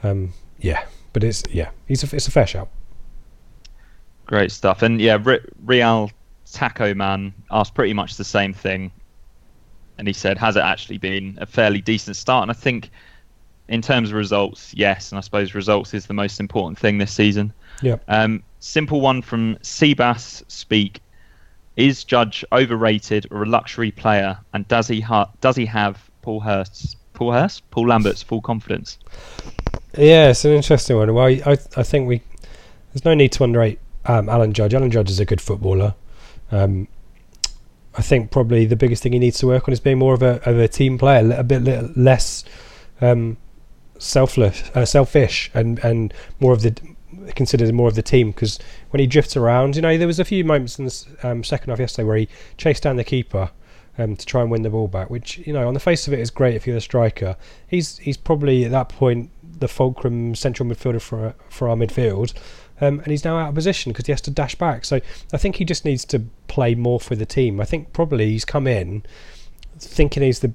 um, 0.04 0.34
yeah. 0.60 0.86
But 1.14 1.24
it's 1.24 1.44
yeah, 1.52 1.70
it's 1.88 2.04
a, 2.04 2.16
it's 2.16 2.28
a 2.28 2.32
fair 2.32 2.48
shout. 2.48 2.70
Great 4.26 4.52
stuff. 4.52 4.82
And 4.82 5.00
yeah, 5.00 5.18
Re- 5.22 5.46
Real 5.64 6.10
Taco 6.52 6.94
Man 6.94 7.34
asked 7.52 7.76
pretty 7.76 7.94
much 7.94 8.16
the 8.16 8.24
same 8.24 8.54
thing. 8.54 8.92
And 9.98 10.08
he 10.08 10.14
said, 10.14 10.38
Has 10.38 10.56
it 10.56 10.64
actually 10.64 10.98
been 10.98 11.38
a 11.40 11.46
fairly 11.46 11.82
decent 11.82 12.16
start? 12.16 12.44
And 12.44 12.52
I 12.52 12.54
think, 12.54 12.90
in 13.68 13.82
terms 13.82 14.10
of 14.10 14.16
results, 14.16 14.74
yes. 14.74 15.12
And 15.12 15.18
I 15.18 15.22
suppose 15.22 15.56
results 15.56 15.94
is 15.94 16.06
the 16.06 16.14
most 16.14 16.40
important 16.40 16.78
thing 16.78 16.98
this 16.98 17.12
season. 17.12 17.54
Yeah. 17.82 17.98
Um, 18.08 18.44
simple 18.60 19.02
one 19.02 19.22
from 19.22 19.56
Seabass 19.58 20.44
Speak. 20.50 21.02
Is 21.76 22.04
Judge 22.04 22.46
overrated 22.52 23.28
or 23.32 23.44
a 23.44 23.46
luxury 23.48 23.92
player? 23.92 24.38
And 24.54 24.68
does 24.68 24.88
he 24.88 25.02
ha- 25.02 25.32
does 25.42 25.56
he 25.56 25.66
have 25.66 26.10
Paul 26.22 26.40
Hurst's 26.40 26.96
Paul 27.14 27.32
Hurst? 27.32 27.68
Paul 27.72 27.88
Lambert's 27.88 28.22
full 28.22 28.42
confidence? 28.42 29.00
Yeah, 29.98 30.30
it's 30.30 30.46
an 30.46 30.52
interesting 30.52 30.98
one. 30.98 31.14
Well, 31.14 31.26
I 31.26 31.42
I, 31.46 31.58
I 31.78 31.84
think 31.84 32.08
we 32.08 32.22
there's 32.94 33.06
no 33.06 33.16
need 33.16 33.32
to 33.34 33.44
underrate 33.44 33.80
um, 34.06 34.30
Alan 34.30 34.54
Judge. 34.54 34.76
Alan 34.76 34.92
Judge 34.92 35.10
is 35.10 35.20
a 35.20 35.26
good 35.26 35.42
footballer. 35.42 35.96
Um, 36.52 36.88
I 37.96 38.02
think 38.02 38.30
probably 38.30 38.66
the 38.66 38.76
biggest 38.76 39.02
thing 39.02 39.14
he 39.14 39.20
needs 39.20 39.40
to 39.40 39.48
work 39.48 39.68
on 39.68 39.74
is 39.74 39.80
being 39.80 39.98
more 39.98 40.14
of 40.14 40.22
a 40.22 40.48
of 40.48 40.60
a 40.60 40.68
team 40.68 40.98
player, 40.98 41.34
a 41.36 41.44
bit 41.44 41.98
less 41.98 42.44
um, 43.02 43.38
selfless, 44.00 44.70
uh, 44.76 44.86
selfish, 44.86 45.52
and 45.54 45.80
and 45.80 46.14
more 46.40 46.54
of 46.54 46.62
the 46.62 46.76
considered 47.36 47.74
more 47.74 47.88
of 47.88 47.96
the 47.96 48.02
team 48.02 48.32
because 48.32 48.60
when 48.90 49.00
he 49.00 49.08
drifts 49.08 49.38
around, 49.38 49.76
you 49.76 49.82
know, 49.82 49.98
there 49.98 50.08
was 50.08 50.20
a 50.20 50.26
few 50.26 50.44
moments 50.44 50.80
in 50.80 50.86
the 50.86 51.06
um, 51.24 51.44
second 51.44 51.70
half 51.70 51.80
yesterday 51.80 52.06
where 52.06 52.18
he 52.18 52.28
chased 52.58 52.84
down 52.84 52.96
the 52.96 53.04
keeper 53.04 53.50
um, 53.98 54.16
to 54.16 54.26
try 54.26 54.42
and 54.42 54.50
win 54.50 54.64
the 54.64 54.70
ball 54.70 54.88
back, 54.88 55.10
which 55.10 55.38
you 55.40 55.54
know, 55.54 55.68
on 55.68 55.74
the 55.74 55.80
face 55.80 56.08
of 56.08 56.14
it, 56.14 56.20
is 56.20 56.32
great 56.32 56.56
if 56.56 56.66
you're 56.66 56.76
the 56.76 56.82
striker. 56.82 57.36
He's 57.68 57.98
he's 58.00 58.18
probably 58.18 58.66
at 58.66 58.72
that 58.72 58.90
point 58.90 59.30
the 59.60 59.68
fulcrum 59.68 60.36
central 60.36 60.68
midfielder 60.68 61.02
for 61.02 61.36
for 61.50 61.70
our 61.70 61.76
midfield. 61.76 62.34
Um, 62.82 63.00
and 63.00 63.08
he's 63.08 63.24
now 63.24 63.38
out 63.38 63.50
of 63.50 63.56
position 63.56 63.92
because 63.92 64.08
he 64.08 64.12
has 64.12 64.22
to 64.22 64.32
dash 64.32 64.56
back. 64.56 64.84
So 64.84 65.00
I 65.32 65.38
think 65.38 65.58
he 65.58 65.64
just 65.64 65.86
needs 65.86 66.04
to 66.06 66.24
play 66.48 66.74
more 66.76 67.00
for 67.00 67.16
the 67.16 67.26
team. 67.26 67.62
I 67.62 67.66
think 67.66 67.94
probably 67.94 68.32
he's 68.32 68.46
come 68.46 68.68
in 68.68 69.04
thinking 69.80 70.24
he's 70.24 70.40
the 70.40 70.54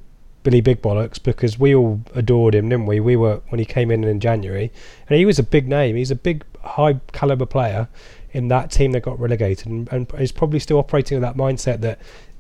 Billy 0.49 0.63
Big 0.63 0.81
Bollocks 0.81 1.23
because 1.23 1.59
we 1.59 1.75
all 1.75 2.01
adored 2.15 2.55
him, 2.55 2.71
didn't 2.71 2.87
we? 2.87 3.01
We 3.01 3.17
were 3.17 3.43
when 3.51 3.59
he 3.59 3.67
came 3.67 3.91
in 3.91 4.03
in 4.03 4.19
January, 4.19 4.73
and 5.07 5.19
he 5.19 5.27
was 5.27 5.39
a 5.39 5.43
big 5.43 5.69
name. 5.69 5.95
He's 5.95 6.11
a 6.11 6.15
big, 6.15 6.43
high 6.65 6.95
caliber 7.13 7.45
player 7.45 7.87
in 8.33 8.49
that 8.49 8.71
team 8.71 8.93
that 8.93 9.03
got 9.03 9.21
relegated, 9.21 9.67
and, 9.67 9.93
and 9.93 10.11
he's 10.17 10.33
probably 10.33 10.59
still 10.59 10.79
operating 10.79 11.21
with 11.21 11.23
that 11.23 11.37
mindset 11.37 11.83
that 11.83 11.99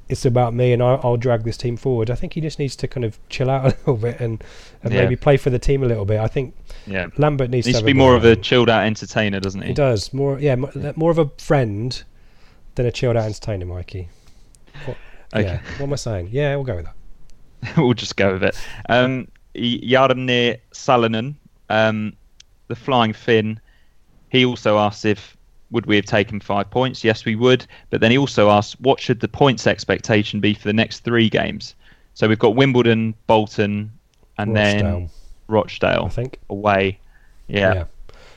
it's 0.09 0.25
about 0.25 0.55
me 0.55 0.73
and 0.73 0.83
I'll, 0.83 0.99
I'll, 1.05 1.17
drag 1.19 1.45
this 1.45 1.59
team 1.59 1.77
forward. 1.77 2.11
I 2.11 2.15
think 2.15 2.33
he 2.33 2.41
just 2.41 2.59
needs 2.59 2.75
to 2.77 2.89
kind 2.89 3.05
of 3.05 3.19
chill 3.29 3.51
out 3.51 3.65
a 3.65 3.77
little 3.77 3.97
bit 3.99 4.19
and, 4.21 4.43
and 4.83 4.95
yeah. 4.95 5.03
maybe 5.03 5.15
play 5.15 5.37
for 5.37 5.51
the 5.51 5.59
team 5.59 5.83
a 5.83 5.87
little 5.87 6.07
bit. 6.07 6.19
I 6.19 6.29
think 6.29 6.57
yeah. 6.87 7.09
Lambert 7.19 7.51
needs, 7.51 7.67
needs 7.67 7.77
to, 7.77 7.83
to 7.83 7.87
be 7.87 7.93
more 7.93 8.17
of 8.17 8.25
a 8.25 8.37
chilled 8.37 8.71
out 8.71 8.87
entertainer, 8.87 9.39
doesn't 9.39 9.61
he? 9.61 9.69
He 9.69 9.75
does 9.75 10.15
more. 10.15 10.41
Yeah, 10.41 10.55
more 10.97 11.11
of 11.11 11.19
a 11.19 11.29
friend 11.37 12.03
than 12.77 12.87
a 12.87 12.91
chilled 12.91 13.19
out 13.19 13.27
entertainer, 13.27 13.67
Mikey. 13.67 14.09
What, 14.87 14.97
okay. 15.35 15.43
Yeah. 15.43 15.61
What 15.77 15.83
am 15.83 15.93
I 15.93 15.97
saying? 15.97 16.31
Yeah, 16.33 16.57
we'll 16.57 16.65
go 16.65 16.77
with 16.77 16.87
that. 16.87 16.95
we'll 17.77 17.95
just 17.95 18.17
go 18.17 18.35
with 18.35 18.45
it. 18.45 18.57
Um, 18.89 19.29
Jaromir 19.55 20.59
Salonen, 20.73 21.35
um, 21.69 22.15
the 22.69 22.77
Flying 22.77 23.13
Finn. 23.13 23.61
He 24.31 24.45
also 24.45 24.79
asked 24.79 25.05
if 25.05 25.37
would 25.71 25.87
we 25.87 25.97
have 25.97 26.07
taken 26.07 26.41
five 26.41 26.71
points? 26.71 27.05
Yes, 27.05 27.25
we 27.25 27.37
would. 27.37 27.67
But 27.91 28.01
then 28.01 28.11
he 28.11 28.19
also 28.19 28.51
asked, 28.51 28.81
what 28.81 29.01
should 29.01 29.21
the 29.21 29.29
points 29.29 29.67
expectation 29.67 30.41
be 30.41 30.55
for 30.55 30.69
the 30.69 30.73
next 30.73 31.01
three 31.01 31.29
games? 31.29 31.75
So 32.15 32.27
we've 32.29 32.39
got 32.39 32.57
Wimbledon, 32.57 33.15
Bolton, 33.27 33.93
and 34.39 34.55
Rochdale. 34.55 34.83
then 34.83 35.11
Rochdale. 35.47 36.05
I 36.07 36.09
think 36.09 36.39
away. 36.49 37.01
Yeah. 37.49 37.75
yeah. 37.75 37.85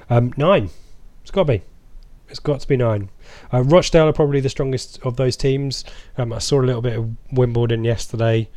Um, 0.10 0.34
nine. 0.36 0.70
It's 1.22 1.32
got 1.32 1.48
to 1.48 1.54
be. 1.54 1.64
It's 2.30 2.40
got 2.40 2.62
to 2.62 2.68
be 2.68 2.78
nine. 2.78 3.10
Uh, 3.52 3.64
Rochdale 3.64 4.08
are 4.08 4.14
probably 4.14 4.40
the 4.40 4.50
strongest 4.50 5.00
of 5.04 5.18
those 5.18 5.36
teams. 5.36 5.84
Um, 6.18 6.32
I 6.32 6.40
saw 6.40 6.62
a 6.62 6.64
little 6.64 6.82
bit 6.82 6.98
of 6.98 7.10
Wimbledon 7.32 7.84
yesterday 7.84 8.50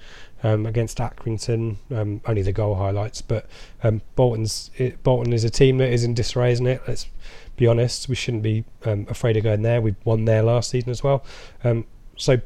um, 0.44 0.66
against 0.66 0.98
Accrington. 0.98 1.76
Um, 1.90 2.20
only 2.26 2.42
the 2.42 2.52
goal 2.52 2.76
highlights, 2.76 3.22
but 3.22 3.46
um, 3.82 4.02
Bolton's 4.14 4.70
it, 4.76 5.02
Bolton 5.02 5.32
is 5.32 5.42
a 5.42 5.50
team 5.50 5.78
that 5.78 5.90
is 5.90 6.04
in 6.04 6.14
disarray, 6.14 6.52
isn't 6.52 6.66
it? 6.66 6.82
Let's 6.86 7.08
be 7.56 7.66
honest. 7.66 8.08
We 8.08 8.14
shouldn't 8.14 8.44
be 8.44 8.64
um, 8.84 9.06
afraid 9.08 9.36
of 9.36 9.42
going 9.42 9.62
there. 9.62 9.80
We 9.80 9.96
won 10.04 10.26
there 10.26 10.42
last 10.42 10.70
season 10.70 10.90
as 10.90 11.02
well. 11.02 11.24
Um, 11.64 11.86
so, 12.16 12.40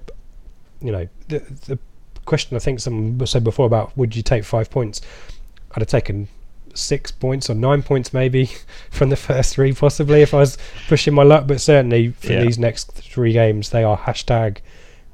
you 0.80 0.92
know, 0.92 1.08
the, 1.26 1.40
the 1.66 1.78
question 2.24 2.56
I 2.56 2.60
think 2.60 2.80
someone 2.80 3.26
said 3.26 3.42
before 3.42 3.66
about 3.66 3.96
would 3.98 4.14
you 4.14 4.22
take 4.22 4.44
five 4.44 4.70
points? 4.70 5.00
I'd 5.72 5.80
have 5.80 5.88
taken 5.88 6.28
six 6.74 7.10
points 7.10 7.50
or 7.50 7.54
nine 7.54 7.82
points 7.82 8.12
maybe 8.12 8.50
from 8.90 9.08
the 9.08 9.16
first 9.16 9.54
three 9.54 9.72
possibly 9.72 10.22
if 10.22 10.32
I 10.32 10.38
was 10.38 10.56
pushing 10.86 11.14
my 11.14 11.24
luck. 11.24 11.48
But 11.48 11.60
certainly 11.60 12.12
for 12.12 12.32
yeah. 12.32 12.44
these 12.44 12.60
next 12.60 12.92
three 12.92 13.32
games, 13.32 13.70
they 13.70 13.82
are 13.82 13.98
hashtag 13.98 14.58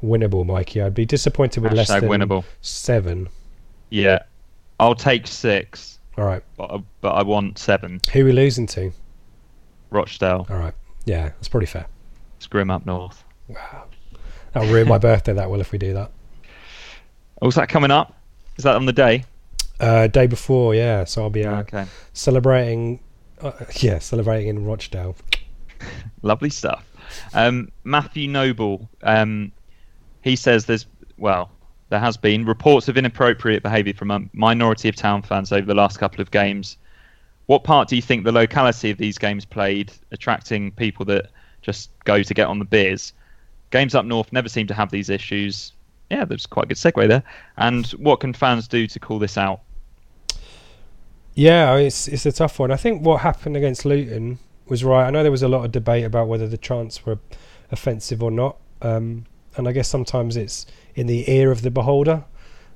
winnable, 0.05 0.45
Mikey. 0.47 0.83
I'd 0.83 0.95
be 0.95 1.07
disappointed 1.07 1.63
with 1.63 1.73
hashtag 1.73 1.77
less 1.77 1.89
than 1.89 2.05
winnable. 2.05 2.45
seven. 2.61 3.29
Yeah, 3.91 4.21
I'll 4.81 4.95
take 4.95 5.27
six. 5.27 5.99
All 6.17 6.25
right, 6.25 6.43
but, 6.57 6.83
but 7.01 7.11
I 7.11 7.23
want 7.23 7.59
seven. 7.59 8.01
Who 8.13 8.23
are 8.23 8.25
we 8.25 8.33
losing 8.33 8.67
to? 8.69 8.93
Rochdale. 9.91 10.47
All 10.49 10.57
right. 10.57 10.75
Yeah, 11.05 11.29
that's 11.29 11.49
pretty 11.49 11.67
fair. 11.67 11.87
It's 12.37 12.47
grim 12.47 12.71
up 12.71 12.87
north. 12.87 13.25
Wow. 13.49 13.85
That'll 14.53 14.73
ruin 14.73 14.89
my 14.89 14.99
birthday, 15.11 15.33
that 15.33 15.51
will, 15.51 15.61
if 15.61 15.73
we 15.73 15.79
do 15.79 15.95
that. 15.95 16.11
Oh, 17.43 17.49
is 17.49 17.55
that 17.57 17.69
coming 17.69 17.91
up? 17.91 18.15
Is 18.57 18.65
that 18.65 18.77
on 18.77 18.87
the 18.87 18.93
day? 18.93 19.25
Uh, 19.81 20.07
day 20.07 20.27
before, 20.27 20.75
yeah. 20.75 21.05
So 21.05 21.23
I'll 21.23 21.31
be 21.31 21.45
uh, 21.45 21.61
okay. 21.61 21.87
celebrating. 22.13 23.01
Uh, 23.41 23.53
yeah, 23.77 23.99
celebrating 23.99 24.49
in 24.49 24.65
Rochdale. 24.65 25.17
Lovely 26.23 26.51
stuff. 26.51 26.85
Um, 27.35 27.71
Matthew 27.83 28.29
Noble, 28.29 28.89
um, 29.03 29.53
he 30.25 30.35
says 30.35 30.65
there's 30.65 30.87
well, 31.17 31.53
there 31.91 32.01
has 32.01 32.17
been 32.17 32.45
reports 32.45 32.89
of 32.89 32.97
inappropriate 32.97 33.63
behaviour 33.63 33.95
from 33.95 34.11
a 34.11 34.21
minority 34.33 34.89
of 34.89 34.97
town 34.97 35.23
fans 35.23 35.53
over 35.53 35.67
the 35.67 35.75
last 35.75 35.99
couple 36.01 36.21
of 36.21 36.33
games 36.33 36.77
what 37.47 37.65
part 37.65 37.89
do 37.89 37.97
you 37.97 38.03
think 38.03 38.25
the 38.25 38.33
locality 38.33 38.91
of 38.91 38.99
these 38.99 39.19
games 39.19 39.45
played, 39.45 39.93
attracting 40.13 40.71
people 40.73 41.05
that 41.07 41.31
just 41.63 41.91
go 42.05 42.23
to 42.23 42.35
get 42.35 42.47
on 42.47 42.59
the 42.59 42.65
beers? 42.65 43.13
Games 43.71 43.95
up 43.95 44.05
north 44.05 44.33
never 44.33 44.49
seem 44.49 44.67
to 44.69 44.75
have 44.75 44.91
these 44.91 45.11
issues. 45.11 45.73
Yeah, 46.11 46.25
there's 46.25 46.47
quite 46.47 46.67
a 46.67 46.69
good 46.69 46.77
segue 46.77 47.09
there. 47.09 47.23
And 47.57 47.87
what 47.93 48.21
can 48.21 48.33
fans 48.33 48.69
do 48.69 48.87
to 48.87 48.99
call 48.99 49.19
this 49.19 49.37
out? 49.37 49.61
Yeah, 51.35 51.75
it's 51.77 52.07
it's 52.07 52.27
a 52.27 52.33
tough 52.33 52.59
one. 52.59 52.71
I 52.71 52.77
think 52.77 53.03
what 53.03 53.21
happened 53.21 53.57
against 53.57 53.85
Luton 53.85 54.39
was 54.69 54.85
right. 54.85 55.07
I 55.07 55.11
know 55.11 55.23
there 55.23 55.33
was 55.33 55.43
a 55.43 55.49
lot 55.49 55.65
of 55.65 55.73
debate 55.73 56.05
about 56.05 56.29
whether 56.29 56.47
the 56.47 56.57
chants 56.57 57.05
were 57.05 57.19
offensive 57.73 58.23
or 58.23 58.31
not, 58.31 58.57
um, 58.81 59.27
and 59.57 59.69
I 59.69 59.73
guess 59.73 59.89
sometimes 59.89 60.37
it's 60.37 60.67
in 60.95 61.07
the 61.07 61.31
ear 61.31 61.51
of 61.51 61.63
the 61.63 61.71
beholder 61.71 62.25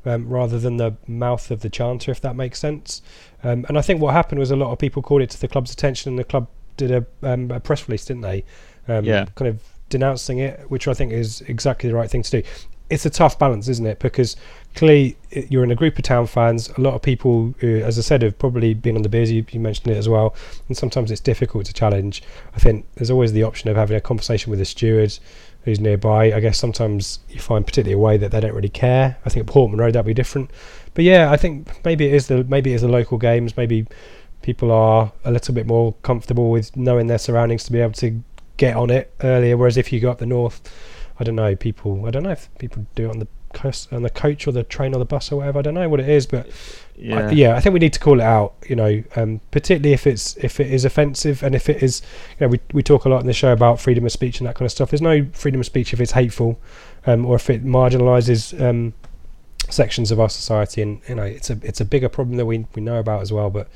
um, 0.04 0.28
rather 0.28 0.58
than 0.58 0.76
the 0.76 0.96
mouth 1.06 1.50
of 1.50 1.60
the 1.60 1.70
chanter, 1.70 2.10
if 2.10 2.20
that 2.20 2.36
makes 2.36 2.58
sense. 2.58 3.02
Um, 3.42 3.64
and 3.68 3.78
I 3.78 3.82
think 3.82 4.00
what 4.00 4.14
happened 4.14 4.38
was 4.38 4.50
a 4.50 4.56
lot 4.56 4.72
of 4.72 4.78
people 4.78 5.02
called 5.02 5.22
it 5.22 5.30
to 5.30 5.40
the 5.40 5.48
club's 5.48 5.72
attention, 5.72 6.10
and 6.10 6.18
the 6.18 6.24
club 6.24 6.48
did 6.76 6.90
a, 6.90 7.06
um, 7.22 7.50
a 7.50 7.60
press 7.60 7.88
release, 7.88 8.04
didn't 8.04 8.22
they? 8.22 8.44
Um, 8.86 9.04
yeah. 9.04 9.26
Kind 9.34 9.48
of 9.48 9.62
denouncing 9.88 10.38
it, 10.38 10.70
which 10.70 10.88
I 10.88 10.94
think 10.94 11.12
is 11.12 11.42
exactly 11.42 11.88
the 11.88 11.96
right 11.96 12.10
thing 12.10 12.22
to 12.22 12.30
do. 12.30 12.42
It's 12.90 13.04
a 13.04 13.10
tough 13.10 13.38
balance, 13.38 13.68
isn't 13.68 13.86
it? 13.86 13.98
Because 13.98 14.34
clearly 14.74 15.18
you're 15.30 15.62
in 15.62 15.70
a 15.70 15.74
group 15.74 15.98
of 15.98 16.04
town 16.04 16.26
fans. 16.26 16.70
A 16.70 16.80
lot 16.80 16.94
of 16.94 17.02
people, 17.02 17.54
who, 17.58 17.80
as 17.80 17.98
I 17.98 18.02
said, 18.02 18.22
have 18.22 18.38
probably 18.38 18.72
been 18.72 18.96
on 18.96 19.02
the 19.02 19.10
beers. 19.10 19.30
You, 19.30 19.44
you, 19.50 19.60
mentioned 19.60 19.88
it 19.88 19.98
as 19.98 20.08
well, 20.08 20.34
and 20.68 20.76
sometimes 20.76 21.10
it's 21.10 21.20
difficult 21.20 21.66
to 21.66 21.74
challenge. 21.74 22.22
I 22.54 22.58
think 22.58 22.86
there's 22.94 23.10
always 23.10 23.34
the 23.34 23.42
option 23.42 23.68
of 23.68 23.76
having 23.76 23.96
a 23.96 24.00
conversation 24.00 24.48
with 24.48 24.58
the 24.58 24.64
steward 24.64 25.18
who's 25.62 25.80
nearby. 25.80 26.32
I 26.32 26.40
guess 26.40 26.58
sometimes 26.58 27.20
you 27.28 27.40
find, 27.40 27.66
particularly 27.66 27.94
away, 27.94 28.16
that 28.16 28.30
they 28.30 28.40
don't 28.40 28.54
really 28.54 28.68
care. 28.68 29.16
I 29.24 29.28
think 29.28 29.46
at 29.46 29.52
Portman 29.52 29.78
Road 29.78 29.94
that'd 29.94 30.06
be 30.06 30.14
different. 30.14 30.50
But 30.94 31.04
yeah, 31.04 31.30
I 31.30 31.36
think 31.36 31.84
maybe 31.84 32.06
it 32.06 32.14
is 32.14 32.26
the 32.26 32.44
maybe 32.44 32.72
it 32.72 32.76
is 32.76 32.82
the 32.82 32.88
local 32.88 33.18
games. 33.18 33.56
Maybe 33.56 33.86
people 34.42 34.70
are 34.70 35.12
a 35.24 35.30
little 35.30 35.54
bit 35.54 35.66
more 35.66 35.94
comfortable 36.02 36.50
with 36.50 36.76
knowing 36.76 37.06
their 37.06 37.18
surroundings 37.18 37.64
to 37.64 37.72
be 37.72 37.80
able 37.80 37.92
to 37.94 38.22
get 38.56 38.76
on 38.76 38.90
it 38.90 39.12
earlier. 39.22 39.56
Whereas 39.56 39.76
if 39.76 39.92
you 39.92 40.00
go 40.00 40.10
up 40.10 40.18
the 40.18 40.26
north, 40.26 40.60
I 41.18 41.24
don't 41.24 41.36
know, 41.36 41.54
people. 41.56 42.06
I 42.06 42.10
don't 42.10 42.22
know 42.22 42.30
if 42.30 42.48
people 42.58 42.86
do 42.94 43.06
it 43.06 43.10
on 43.10 43.18
the 43.18 43.28
coast, 43.52 43.92
on 43.92 44.02
the 44.02 44.10
coach 44.10 44.46
or 44.46 44.52
the 44.52 44.62
train 44.62 44.94
or 44.94 44.98
the 44.98 45.04
bus 45.04 45.32
or 45.32 45.36
whatever. 45.36 45.58
I 45.58 45.62
don't 45.62 45.74
know 45.74 45.88
what 45.88 46.00
it 46.00 46.08
is, 46.08 46.26
but 46.26 46.48
yeah, 47.00 47.28
I, 47.28 47.30
yeah, 47.30 47.54
I 47.54 47.60
think 47.60 47.72
we 47.72 47.78
need 47.78 47.92
to 47.92 48.00
call 48.00 48.20
it 48.20 48.24
out. 48.24 48.54
You 48.68 48.76
know, 48.76 49.02
um, 49.16 49.40
particularly 49.50 49.92
if 49.92 50.06
it's 50.06 50.36
if 50.38 50.60
it 50.60 50.72
is 50.72 50.84
offensive 50.84 51.42
and 51.42 51.54
if 51.54 51.68
it 51.68 51.82
is, 51.82 52.02
you 52.38 52.46
know, 52.46 52.48
we 52.48 52.60
we 52.72 52.82
talk 52.82 53.04
a 53.04 53.08
lot 53.08 53.20
in 53.20 53.26
the 53.26 53.32
show 53.32 53.52
about 53.52 53.80
freedom 53.80 54.04
of 54.04 54.12
speech 54.12 54.40
and 54.40 54.48
that 54.48 54.56
kind 54.56 54.66
of 54.66 54.72
stuff. 54.72 54.90
There's 54.90 55.02
no 55.02 55.26
freedom 55.32 55.60
of 55.60 55.66
speech 55.66 55.92
if 55.92 56.00
it's 56.00 56.12
hateful, 56.12 56.60
um, 57.06 57.24
or 57.24 57.36
if 57.36 57.48
it 57.50 57.64
marginalises 57.64 58.60
um, 58.60 58.94
sections 59.70 60.10
of 60.10 60.18
our 60.18 60.28
society. 60.28 60.82
And 60.82 61.00
you 61.08 61.14
know, 61.14 61.22
it's 61.22 61.50
a 61.50 61.58
it's 61.62 61.80
a 61.80 61.84
bigger 61.84 62.08
problem 62.08 62.36
that 62.36 62.46
we 62.46 62.66
we 62.74 62.82
know 62.82 62.98
about 62.98 63.22
as 63.22 63.32
well. 63.32 63.50
But 63.50 63.68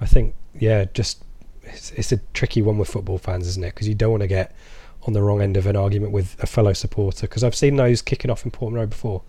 I 0.00 0.06
think 0.06 0.34
yeah, 0.58 0.86
just 0.94 1.22
it's, 1.62 1.90
it's 1.92 2.12
a 2.12 2.18
tricky 2.32 2.62
one 2.62 2.78
with 2.78 2.88
football 2.88 3.18
fans, 3.18 3.46
isn't 3.46 3.64
it? 3.64 3.74
Because 3.74 3.88
you 3.88 3.94
don't 3.94 4.10
want 4.10 4.22
to 4.22 4.28
get 4.28 4.54
on 5.02 5.12
the 5.12 5.22
wrong 5.22 5.40
end 5.40 5.56
of 5.56 5.66
an 5.66 5.76
argument 5.76 6.12
with 6.12 6.36
a 6.42 6.46
fellow 6.46 6.72
supporter 6.72 7.26
because 7.26 7.42
I've 7.42 7.54
seen 7.54 7.76
those 7.76 8.02
kicking 8.02 8.30
off 8.30 8.44
in 8.44 8.50
Portman 8.50 8.80
Road 8.80 8.90
before. 8.90 9.22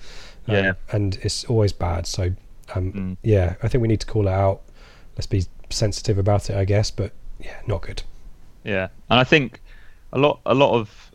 Um, 0.48 0.56
yeah, 0.56 0.74
and 0.92 1.18
it's 1.22 1.46
always 1.46 1.74
bad. 1.74 2.08
So 2.08 2.32
um, 2.76 2.94
mm. 2.94 3.18
yeah, 3.24 3.56
I 3.62 3.68
think 3.68 3.82
we 3.82 3.88
need 3.88 4.00
to 4.02 4.06
call 4.06 4.28
it 4.28 4.32
out. 4.32 4.62
Let's 5.16 5.28
be 5.28 5.46
sensitive 5.70 6.18
about 6.18 6.50
it, 6.50 6.56
I 6.56 6.66
guess. 6.66 6.92
But 6.92 7.12
yeah, 7.40 7.60
not 7.68 7.82
good. 7.82 8.04
Yeah, 8.64 8.90
and 9.10 9.20
I 9.20 9.24
think 9.24 9.62
a 10.14 10.20
lot, 10.20 10.40
a 10.46 10.54
lot 10.54 10.74
of, 10.74 11.12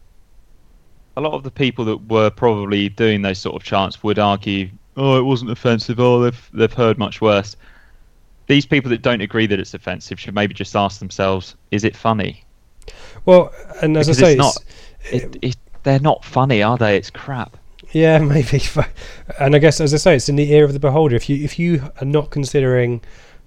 a 1.17 1.21
lot 1.21 1.35
of 1.35 1.43
the 1.43 1.51
people 1.51 1.85
that 1.87 2.09
were 2.09 2.31
probably 2.31 2.89
doing 2.89 3.23
those 3.23 3.39
sort 3.39 3.57
of 3.57 3.63
chants 3.63 4.03
would 4.03 4.19
argue, 4.19 4.71
"Oh, 4.97 5.19
it 5.19 5.23
wasn't 5.23 5.51
offensive. 5.51 6.01
Oh, 6.01 6.21
they've 6.23 6.51
they've 6.53 6.73
heard 6.73 6.99
much 6.99 7.21
worse." 7.21 7.57
These 8.49 8.67
people 8.67 8.91
that 8.91 9.03
don't 9.03 9.21
agree 9.21 9.47
that 9.47 9.59
it's 9.59 9.75
offensive 9.75 10.21
should 10.21 10.35
maybe 10.35 10.55
just 10.55 10.77
ask 10.77 10.99
themselves, 10.99 11.57
"Is 11.71 11.85
it 11.85 11.97
funny?" 11.97 12.45
Well, 13.25 13.53
and 13.83 13.97
as 13.97 14.07
because 14.07 14.23
I 14.23 14.27
say, 14.27 14.33
it's 14.33 14.39
not. 14.39 14.57
It, 15.11 15.37
it, 15.43 15.57
they're 15.83 16.01
not 16.01 16.25
funny, 16.25 16.63
are 16.63 16.77
they? 16.77 16.97
It's 16.97 17.11
crap. 17.11 17.57
Yeah, 17.97 18.19
maybe. 18.35 18.63
And 19.41 19.57
I 19.57 19.59
guess, 19.59 19.81
as 19.81 19.95
I 19.95 19.97
say, 19.97 20.17
it's 20.17 20.29
in 20.29 20.37
the 20.37 20.53
ear 20.53 20.65
of 20.65 20.75
the 20.75 20.79
beholder. 20.79 21.17
If 21.17 21.31
you 21.31 21.43
if 21.43 21.59
you 21.59 21.91
are 21.99 22.05
not 22.05 22.29
considering 22.31 23.01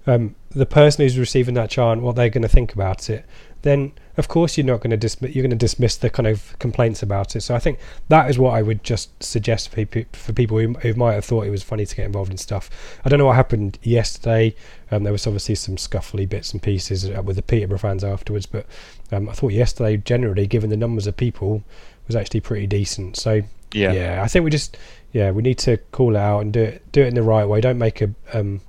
um, 0.08 0.34
the 0.50 0.66
person 0.66 1.04
who's 1.04 1.16
receiving 1.16 1.54
that 1.54 1.70
chant, 1.70 2.02
what 2.02 2.16
they're 2.16 2.30
going 2.30 2.42
to 2.42 2.48
think 2.48 2.72
about 2.72 3.08
it, 3.08 3.24
then 3.62 3.92
of 4.16 4.26
course 4.26 4.58
you're 4.58 4.66
not 4.66 4.80
going 4.80 4.90
to 4.90 4.96
dismiss 4.96 5.36
you're 5.36 5.44
going 5.44 5.50
to 5.50 5.56
dismiss 5.56 5.96
the 5.96 6.10
kind 6.10 6.26
of 6.26 6.58
complaints 6.58 7.00
about 7.00 7.36
it. 7.36 7.42
So 7.42 7.54
I 7.54 7.60
think 7.60 7.78
that 8.08 8.28
is 8.28 8.40
what 8.40 8.54
I 8.54 8.62
would 8.62 8.82
just 8.82 9.22
suggest 9.22 9.68
for 9.68 9.76
people, 9.76 10.02
for 10.18 10.32
people 10.32 10.58
who, 10.58 10.72
who 10.74 10.94
might 10.94 11.12
have 11.12 11.24
thought 11.24 11.46
it 11.46 11.50
was 11.50 11.62
funny 11.62 11.86
to 11.86 11.94
get 11.94 12.06
involved 12.06 12.32
in 12.32 12.36
stuff. 12.36 12.98
I 13.04 13.08
don't 13.08 13.20
know 13.20 13.26
what 13.26 13.36
happened 13.36 13.78
yesterday. 13.84 14.56
Um, 14.90 15.04
there 15.04 15.12
was 15.12 15.28
obviously 15.28 15.54
some 15.54 15.76
scuffly 15.76 16.28
bits 16.28 16.52
and 16.52 16.60
pieces 16.60 17.08
uh, 17.08 17.22
with 17.22 17.36
the 17.36 17.42
Peterborough 17.42 17.78
fans 17.78 18.02
afterwards, 18.02 18.46
but 18.46 18.66
um, 19.12 19.28
I 19.28 19.32
thought 19.32 19.52
yesterday, 19.52 19.96
generally, 19.98 20.48
given 20.48 20.70
the 20.70 20.76
numbers 20.76 21.06
of 21.06 21.16
people, 21.16 21.62
was 22.08 22.16
actually 22.16 22.40
pretty 22.40 22.66
decent. 22.66 23.16
So 23.16 23.42
Yeah. 23.72 23.92
yeah, 23.92 24.22
I 24.22 24.28
think 24.28 24.44
we 24.44 24.50
just 24.50 24.76
yeah 25.12 25.30
we 25.30 25.42
need 25.42 25.58
to 25.58 25.76
call 25.92 26.14
it 26.14 26.18
out 26.18 26.40
and 26.40 26.52
do 26.52 26.62
it 26.62 26.92
do 26.92 27.02
it 27.02 27.08
in 27.08 27.14
the 27.14 27.22
right 27.22 27.44
way. 27.44 27.60
Don't 27.60 27.78
make 27.78 28.00
a 28.00 28.10
um, 28.32 28.60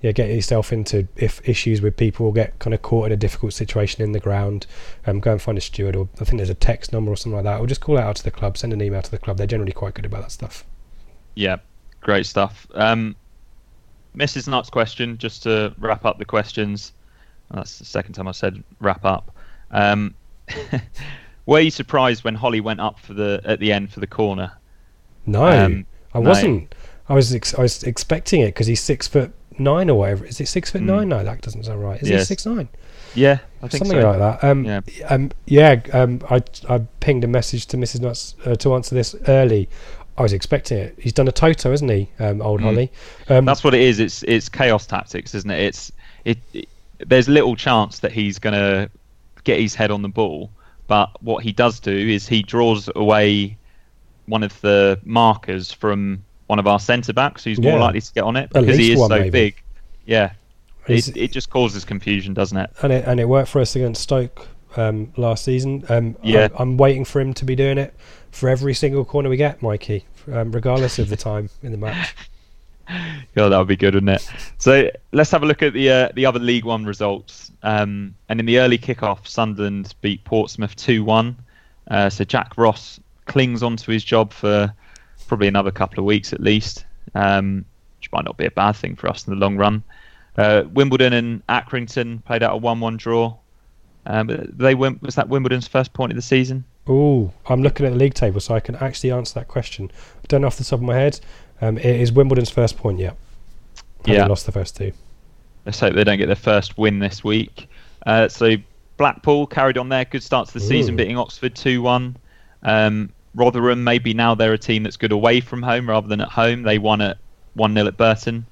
yeah 0.00 0.12
get 0.12 0.30
yourself 0.30 0.72
into 0.72 1.06
if 1.16 1.46
issues 1.48 1.82
with 1.82 1.96
people 1.96 2.26
or 2.26 2.32
get 2.32 2.58
kind 2.58 2.74
of 2.74 2.82
caught 2.82 3.06
in 3.06 3.12
a 3.12 3.16
difficult 3.16 3.52
situation 3.52 4.02
in 4.02 4.12
the 4.12 4.20
ground. 4.20 4.66
Um, 5.06 5.20
go 5.20 5.32
and 5.32 5.42
find 5.42 5.58
a 5.58 5.60
steward 5.60 5.96
or 5.96 6.08
I 6.20 6.24
think 6.24 6.38
there's 6.38 6.50
a 6.50 6.54
text 6.54 6.92
number 6.92 7.10
or 7.12 7.16
something 7.16 7.36
like 7.36 7.44
that. 7.44 7.60
Or 7.60 7.66
just 7.66 7.80
call 7.80 7.98
it 7.98 8.02
out 8.02 8.16
to 8.16 8.24
the 8.24 8.30
club, 8.30 8.56
send 8.56 8.72
an 8.72 8.82
email 8.82 9.02
to 9.02 9.10
the 9.10 9.18
club. 9.18 9.36
They're 9.36 9.46
generally 9.46 9.72
quite 9.72 9.94
good 9.94 10.06
about 10.06 10.22
that 10.22 10.32
stuff. 10.32 10.64
Yeah, 11.34 11.58
great 12.00 12.26
stuff. 12.26 12.66
Um, 12.74 13.16
Mrs. 14.16 14.48
Nutt's 14.48 14.70
question, 14.70 15.18
just 15.18 15.44
to 15.44 15.74
wrap 15.78 16.04
up 16.04 16.18
the 16.18 16.24
questions. 16.24 16.92
That's 17.52 17.78
the 17.78 17.84
second 17.84 18.14
time 18.14 18.28
I 18.28 18.32
said 18.32 18.62
wrap 18.80 19.04
up. 19.04 19.36
Um, 19.70 20.14
were 21.50 21.60
you 21.60 21.70
surprised 21.70 22.22
when 22.24 22.36
Holy 22.36 22.60
went 22.60 22.80
up 22.80 22.98
for 23.00 23.12
the 23.12 23.40
at 23.44 23.58
the 23.60 23.72
end 23.72 23.92
for 23.92 24.00
the 24.00 24.06
corner? 24.06 24.52
No, 25.26 25.44
Um, 25.46 25.84
I 26.14 26.20
no. 26.20 26.28
wasn't. 26.28 26.74
I 27.08 27.14
was 27.14 27.34
ex- 27.34 27.54
I 27.58 27.62
was 27.62 27.82
expecting 27.82 28.40
it 28.40 28.46
because 28.54 28.66
he's 28.68 28.80
six 28.80 29.08
foot 29.08 29.32
nine 29.58 29.90
or 29.90 29.98
whatever. 29.98 30.24
Is 30.24 30.40
it 30.40 30.46
six 30.48 30.70
foot 30.70 30.82
Mm. 30.82 30.86
nine? 30.86 31.08
No, 31.08 31.24
that 31.24 31.40
doesn't 31.42 31.64
sound 31.64 31.82
right. 31.82 32.00
Is 32.00 32.08
he 32.08 32.14
Yes. 32.14 32.28
six 32.28 32.46
nine? 32.46 32.68
Yeah, 33.14 33.38
I 33.62 33.66
think 33.68 33.84
something 33.84 34.00
so. 34.00 34.08
like 34.10 34.18
that. 34.20 34.44
Um, 34.48 34.64
Yeah. 34.64 34.80
um, 35.08 35.30
yeah. 35.46 35.80
Um, 35.92 36.20
I 36.30 36.40
I 36.68 36.78
pinged 37.00 37.24
a 37.24 37.26
message 37.26 37.66
to 37.66 37.76
Mrs. 37.76 38.00
Nuts 38.00 38.36
uh, 38.46 38.54
to 38.54 38.74
answer 38.74 38.94
this 38.94 39.16
early. 39.26 39.68
I 40.16 40.22
was 40.22 40.32
expecting 40.32 40.78
it. 40.78 40.94
He's 41.00 41.12
done 41.12 41.26
a 41.28 41.32
Toto, 41.32 41.72
isn't 41.72 41.88
he, 41.88 42.08
um, 42.20 42.40
old 42.42 42.60
Mm. 42.60 42.64
Holy? 42.64 42.92
Um, 43.28 43.44
That's 43.46 43.64
what 43.64 43.74
it 43.74 43.80
is. 43.80 43.98
It's 43.98 44.22
it's 44.24 44.48
chaos 44.48 44.86
tactics, 44.86 45.34
isn't 45.34 45.50
it? 45.50 45.60
It's 45.60 45.90
it. 46.24 46.38
it 46.52 46.68
there's 47.06 47.28
little 47.28 47.56
chance 47.56 47.98
that 48.00 48.12
he's 48.12 48.38
gonna 48.38 48.88
get 49.44 49.58
his 49.58 49.74
head 49.74 49.90
on 49.90 50.02
the 50.02 50.08
ball, 50.08 50.50
but 50.90 51.22
what 51.22 51.44
he 51.44 51.52
does 51.52 51.78
do 51.78 51.96
is 51.96 52.26
he 52.26 52.42
draws 52.42 52.90
away 52.96 53.56
one 54.26 54.42
of 54.42 54.60
the 54.60 54.98
markers 55.04 55.70
from 55.70 56.24
one 56.48 56.58
of 56.58 56.66
our 56.66 56.80
centre 56.80 57.12
backs, 57.12 57.44
who's 57.44 57.60
more 57.60 57.78
likely 57.78 58.00
to 58.00 58.12
get 58.12 58.24
on 58.24 58.34
it 58.34 58.50
because 58.50 58.76
he 58.76 58.90
is 58.90 58.98
one, 58.98 59.08
so 59.08 59.18
maybe. 59.20 59.30
big. 59.30 59.62
Yeah, 60.04 60.32
it, 60.88 61.16
it 61.16 61.30
just 61.30 61.48
causes 61.48 61.84
confusion, 61.84 62.34
doesn't 62.34 62.58
it? 62.58 62.70
and 62.82 62.92
it 62.92 63.04
and 63.06 63.20
it 63.20 63.26
worked 63.26 63.48
for 63.50 63.60
us 63.60 63.76
against 63.76 64.02
Stoke 64.02 64.48
um, 64.76 65.12
last 65.16 65.44
season. 65.44 65.84
Um, 65.88 66.16
Yeah. 66.24 66.46
I'm, 66.46 66.72
I'm 66.72 66.76
waiting 66.76 67.04
for 67.04 67.20
him 67.20 67.34
to 67.34 67.44
be 67.44 67.54
doing 67.54 67.78
it 67.78 67.94
for 68.32 68.48
every 68.48 68.74
single 68.74 69.04
corner 69.04 69.28
we 69.28 69.36
get, 69.36 69.62
Mikey, 69.62 70.06
um, 70.32 70.50
regardless 70.50 70.98
of 70.98 71.08
the 71.08 71.16
time 71.30 71.50
in 71.62 71.70
the 71.70 71.78
match. 71.78 72.16
God, 73.34 73.50
that 73.50 73.58
would 73.58 73.68
be 73.68 73.76
good, 73.76 73.94
wouldn't 73.94 74.10
it? 74.10 74.28
So 74.58 74.90
let's 75.12 75.30
have 75.30 75.42
a 75.42 75.46
look 75.46 75.62
at 75.62 75.72
the 75.72 75.90
uh, 75.90 76.08
the 76.14 76.26
other 76.26 76.38
League 76.38 76.64
One 76.64 76.84
results. 76.84 77.52
Um, 77.62 78.14
and 78.28 78.40
in 78.40 78.46
the 78.46 78.58
early 78.58 78.78
kickoff, 78.78 79.26
Sunderland 79.26 79.94
beat 80.00 80.24
Portsmouth 80.24 80.74
two 80.76 81.04
one. 81.04 81.36
Uh, 81.90 82.10
so 82.10 82.24
Jack 82.24 82.56
Ross 82.56 83.00
clings 83.26 83.62
onto 83.62 83.92
his 83.92 84.02
job 84.02 84.32
for 84.32 84.72
probably 85.28 85.48
another 85.48 85.70
couple 85.70 85.98
of 85.98 86.04
weeks 86.04 86.32
at 86.32 86.40
least, 86.40 86.84
um, 87.14 87.64
which 87.98 88.10
might 88.12 88.24
not 88.24 88.36
be 88.36 88.46
a 88.46 88.50
bad 88.50 88.72
thing 88.72 88.96
for 88.96 89.08
us 89.08 89.26
in 89.26 89.34
the 89.34 89.38
long 89.38 89.56
run. 89.56 89.82
Uh, 90.36 90.64
Wimbledon 90.72 91.12
and 91.12 91.46
Accrington 91.48 92.24
played 92.24 92.42
out 92.42 92.54
a 92.54 92.56
one-one 92.56 92.96
draw. 92.96 93.36
Um, 94.06 94.28
they. 94.56 94.74
Was 94.74 95.14
that 95.16 95.28
Wimbledon's 95.28 95.68
first 95.68 95.92
point 95.92 96.12
of 96.12 96.16
the 96.16 96.22
season? 96.22 96.64
Oh, 96.86 97.30
I'm 97.46 97.62
looking 97.62 97.84
at 97.84 97.90
the 97.90 97.98
league 97.98 98.14
table, 98.14 98.40
so 98.40 98.54
I 98.54 98.60
can 98.60 98.74
actually 98.76 99.10
answer 99.10 99.34
that 99.34 99.48
question. 99.48 99.90
I 99.94 100.26
don't 100.28 100.40
know 100.40 100.46
off 100.46 100.56
the 100.56 100.64
top 100.64 100.78
of 100.78 100.82
my 100.82 100.96
head. 100.96 101.20
Um, 101.60 101.78
it 101.78 101.84
is 101.86 102.12
Wimbledon's 102.12 102.50
first 102.50 102.76
point 102.76 102.98
yet. 102.98 103.16
Having 104.06 104.14
Yeah. 104.14 104.26
lost 104.26 104.46
the 104.46 104.52
first 104.52 104.76
two. 104.76 104.92
Let's 105.66 105.78
hope 105.80 105.94
they 105.94 106.04
don't 106.04 106.18
get 106.18 106.26
their 106.26 106.34
first 106.36 106.78
win 106.78 106.98
this 107.00 107.22
week. 107.22 107.68
Uh, 108.06 108.28
so 108.28 108.56
Blackpool 108.96 109.46
carried 109.46 109.76
on 109.78 109.88
their 109.88 110.04
good 110.04 110.22
start 110.22 110.48
to 110.48 110.54
the 110.54 110.60
season, 110.60 110.96
beating 110.96 111.18
Oxford 111.18 111.54
2 111.54 111.82
1. 111.82 112.16
Um, 112.62 113.10
Rotherham, 113.34 113.84
maybe 113.84 114.12
now 114.14 114.34
they're 114.34 114.52
a 114.54 114.58
team 114.58 114.82
that's 114.82 114.96
good 114.96 115.12
away 115.12 115.40
from 115.40 115.62
home 115.62 115.88
rather 115.88 116.08
than 116.08 116.20
at 116.20 116.28
home. 116.28 116.62
They 116.62 116.78
won 116.78 117.00
at 117.00 117.18
1 117.54 117.74
0 117.74 117.86
at 117.86 117.96
Burton. 117.96 118.46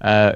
Uh, 0.00 0.32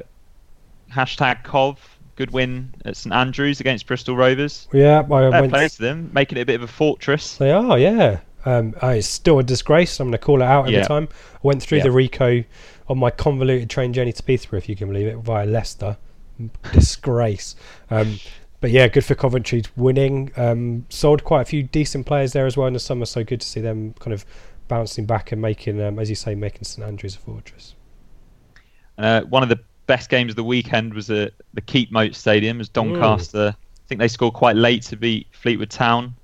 hashtag 0.92 1.42
Cov, 1.42 1.78
good 2.16 2.30
win 2.32 2.72
at 2.84 2.96
St 2.96 3.12
Andrews 3.14 3.61
against 3.61 3.86
Bristol 3.86 4.14
Rovers. 4.16 4.68
Yeah, 4.72 5.00
I 5.00 5.07
Fair 5.07 5.30
went. 5.30 5.52
play 5.52 5.68
to 5.68 5.78
them, 5.78 6.11
making 6.12 6.38
it 6.38 6.42
a 6.42 6.46
bit 6.46 6.57
of 6.57 6.62
a 6.62 6.66
fortress. 6.68 7.36
They 7.36 7.50
are, 7.50 7.78
yeah. 7.78 8.18
Um, 8.45 8.74
uh, 8.82 8.88
it's 8.88 9.07
still 9.07 9.38
a 9.38 9.42
disgrace. 9.42 9.99
I'm 10.01 10.09
going 10.09 10.12
to 10.12 10.18
call 10.18 10.42
it 10.42 10.45
out 10.45 10.62
every 10.66 10.74
Yeah. 10.78 10.84
time. 10.84 11.09
I 11.34 11.38
went 11.42 11.62
through 11.62 11.78
Yeah. 11.78 11.84
the 11.84 11.90
Ricoh 11.90 12.45
on 12.88 12.99
my 12.99 13.11
convoluted 13.11 13.70
train 13.70 13.92
journey 13.92 14.12
to 14.12 14.22
Peterborough, 14.22 14.59
if 14.59 14.68
you 14.68 14.76
can 14.76 14.88
believe 14.88 15.07
it, 15.07 15.16
via 15.18 15.47
Leicester. 15.47 15.97
Disgrace. 16.72 17.57
Um, 17.90 18.18
but 18.61 18.70
yeah, 18.70 18.88
good 18.88 19.05
for 19.05 19.14
Coventry 19.14 19.62
winning. 19.76 20.30
Um, 20.36 20.86
sold 20.88 21.24
quite 21.24 21.42
a 21.42 21.45
few 21.45 21.62
decent 21.62 22.07
players 22.07 22.32
there 22.32 22.47
as 22.47 22.57
well 22.57 22.66
in 22.66 22.72
the 22.72 22.80
summer, 22.80 23.07
so 23.07 23.22
good 23.24 23.40
to 23.40 23.47
see 23.47 23.61
them 23.61 23.95
kind 24.01 24.12
of 24.12 24.24
bouncing 24.68 25.07
back 25.07 25.32
and 25.32 25.40
making, 25.40 25.80
um, 25.80 25.99
as 25.99 26.09
you 26.09 26.16
say, 26.16 26.34
making 26.34 26.64
St 26.64 26.86
Andrews 26.86 27.16
a 27.16 27.18
fortress. 27.18 27.74
Uh, 28.99 29.22
one 29.22 29.42
of 29.42 29.49
the 29.49 29.61
best 29.86 30.09
games 30.09 30.30
of 30.32 30.36
the 30.36 30.45
weekend 30.45 30.95
was 30.95 31.11
at 31.11 31.32
the 31.53 31.61
Keepmoat 31.61 32.14
Stadium 32.14 32.61
as 32.61 32.68
Doncaster. 32.68 33.55
I 33.59 33.86
think 33.86 33.99
they 33.99 34.09
scored 34.09 34.34
quite 34.34 34.57
late 34.57 34.82
to 34.84 34.97
beat 34.97 35.26
Fleetwood 35.32 35.70
Town. 35.70 36.14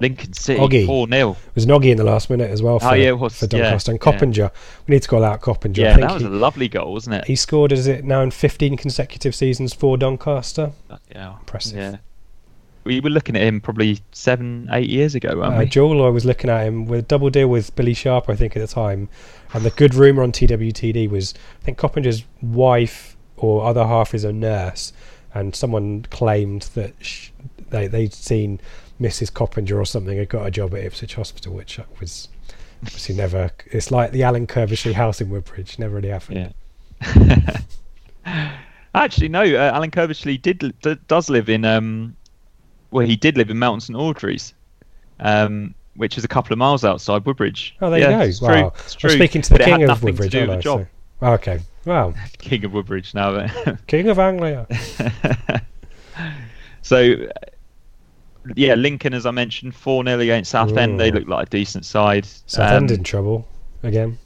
Lincoln 0.00 0.32
City 0.32 0.60
Oggy. 0.60 0.86
4 0.86 1.08
0. 1.08 1.30
It 1.32 1.54
was 1.54 1.66
Noggy 1.66 1.90
in 1.90 1.96
the 1.96 2.04
last 2.04 2.28
minute 2.30 2.50
as 2.50 2.62
well 2.62 2.78
for, 2.78 2.88
Oh, 2.88 2.92
yeah, 2.94 3.08
it 3.08 3.18
was, 3.18 3.38
for 3.38 3.44
yeah, 3.46 3.62
Doncaster. 3.62 3.92
and 3.92 3.98
yeah. 4.00 4.04
Coppinger. 4.12 4.50
We 4.86 4.94
need 4.94 5.02
to 5.02 5.08
call 5.08 5.24
out 5.24 5.40
Coppinger. 5.40 5.80
Yeah, 5.80 5.96
that 5.98 6.12
was 6.12 6.22
he, 6.22 6.28
a 6.28 6.30
lovely 6.30 6.68
goal, 6.68 6.92
wasn't 6.92 7.16
it? 7.16 7.24
he 7.26 7.36
scored, 7.36 7.72
is 7.72 7.86
it 7.86 8.04
now 8.04 8.20
in 8.22 8.30
15 8.30 8.76
consecutive 8.76 9.34
seasons 9.34 9.72
for 9.72 9.96
Doncaster? 9.96 10.72
Yeah, 11.12 11.38
Impressive. 11.38 11.76
Yeah. 11.76 11.96
We 12.84 13.00
were 13.00 13.08
looking 13.08 13.34
at 13.34 13.40
him 13.42 13.62
probably 13.62 14.00
seven, 14.12 14.68
eight 14.70 14.90
years 14.90 15.14
ago, 15.14 15.38
weren't 15.38 15.54
Uh, 15.54 15.58
we? 15.60 15.64
Joel, 15.66 16.04
I 16.04 16.10
was 16.10 16.26
looking 16.26 16.50
at 16.50 16.66
him 16.66 16.84
with 16.84 16.98
a 17.00 17.02
double 17.02 17.30
deal 17.30 17.48
with 17.48 17.74
Billy 17.76 17.94
Sharp, 17.94 18.28
I 18.28 18.36
think, 18.36 18.54
at 18.56 18.60
the 18.60 18.66
time. 18.66 19.08
And 19.54 19.64
the 19.64 19.70
good 19.70 19.94
rumour 19.94 20.22
on 20.22 20.32
TWTD 20.32 21.08
was 21.08 21.32
I 21.62 21.64
think 21.64 21.78
Coppinger's 21.78 22.24
wife 22.42 23.16
or 23.38 23.64
other 23.64 23.86
half 23.86 24.12
is 24.14 24.22
a 24.24 24.32
nurse, 24.34 24.92
and 25.32 25.54
someone 25.56 26.02
claimed 26.10 26.62
that 26.74 26.92
sh- 27.00 27.30
they, 27.70 27.86
they'd 27.86 28.12
seen 28.12 28.60
Mrs. 29.04 29.32
Coppinger 29.32 29.78
or 29.78 29.84
something 29.84 30.16
had 30.16 30.28
got 30.30 30.46
a 30.46 30.50
job 30.50 30.74
at 30.74 30.80
Ipswich 30.82 31.14
Hospital, 31.14 31.52
which 31.54 31.78
was 32.00 32.28
obviously 32.82 33.14
never. 33.14 33.50
It's 33.66 33.90
like 33.90 34.12
the 34.12 34.22
Alan 34.22 34.46
Curbishley 34.46 34.92
house 34.94 35.20
in 35.20 35.28
Woodbridge, 35.28 35.78
never 35.78 35.96
really 35.96 36.08
happened. 36.08 36.54
Yeah. 37.16 37.60
Actually, 38.94 39.28
no. 39.28 39.42
Uh, 39.42 39.72
Alan 39.74 39.90
Curbishley 39.90 40.40
did 40.40 40.74
d- 40.80 40.96
does 41.08 41.28
live 41.28 41.48
in 41.48 41.64
um, 41.64 42.16
well, 42.90 43.06
he 43.06 43.16
did 43.16 43.36
live 43.36 43.50
in 43.50 43.58
Melton 43.58 43.80
St 43.80 43.98
Aldries, 43.98 44.54
um, 45.20 45.74
which 45.96 46.16
is 46.16 46.24
a 46.24 46.28
couple 46.28 46.52
of 46.52 46.58
miles 46.58 46.84
outside 46.84 47.26
Woodbridge. 47.26 47.76
Oh, 47.82 47.90
there 47.90 48.00
yeah, 48.00 48.10
you 48.10 48.16
go. 48.18 48.22
It's 48.22 48.40
wow. 48.40 48.48
true. 48.48 48.72
It's 48.84 48.94
I'm 48.94 49.00
true. 49.00 49.10
speaking 49.10 49.42
to 49.42 49.48
the 49.50 49.58
But 49.58 49.64
king 49.64 49.82
of 49.82 49.88
nothing 49.88 50.06
to 50.06 50.12
Woodbridge, 50.12 50.32
do 50.32 50.40
with 50.42 50.50
I? 50.50 50.60
job. 50.60 50.86
So- 51.20 51.26
okay. 51.26 51.60
Wow. 51.84 52.14
King 52.38 52.64
of 52.64 52.72
Woodbridge 52.72 53.14
now. 53.14 53.46
King 53.86 54.08
of 54.08 54.18
Anglia. 54.18 54.66
so, 56.82 57.16
yeah, 58.56 58.74
Lincoln, 58.74 59.14
as 59.14 59.26
I 59.26 59.30
mentioned, 59.30 59.74
4 59.74 60.04
0 60.04 60.18
against 60.20 60.50
Southend. 60.50 61.00
They 61.00 61.10
look 61.10 61.26
like 61.28 61.46
a 61.46 61.50
decent 61.50 61.84
side. 61.84 62.26
Southend 62.46 62.90
Um, 62.90 62.96
in 62.98 63.04
trouble 63.04 63.48
again. 63.82 64.18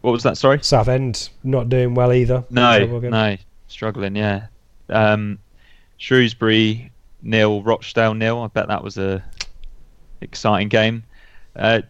What 0.00 0.12
was 0.12 0.22
that? 0.24 0.36
Sorry. 0.36 0.62
Southend 0.62 1.30
not 1.42 1.68
doing 1.68 1.94
well 1.94 2.12
either. 2.12 2.44
No, 2.50 2.84
no, 3.00 3.36
struggling. 3.68 4.16
Yeah. 4.16 4.46
Um, 4.90 5.38
Shrewsbury 5.96 6.90
nil, 7.22 7.62
Rochdale 7.62 8.14
nil. 8.14 8.42
I 8.42 8.48
bet 8.48 8.68
that 8.68 8.84
was 8.84 8.98
a 8.98 9.24
exciting 10.20 10.68
game. 10.68 11.04
Uh, 11.56 11.80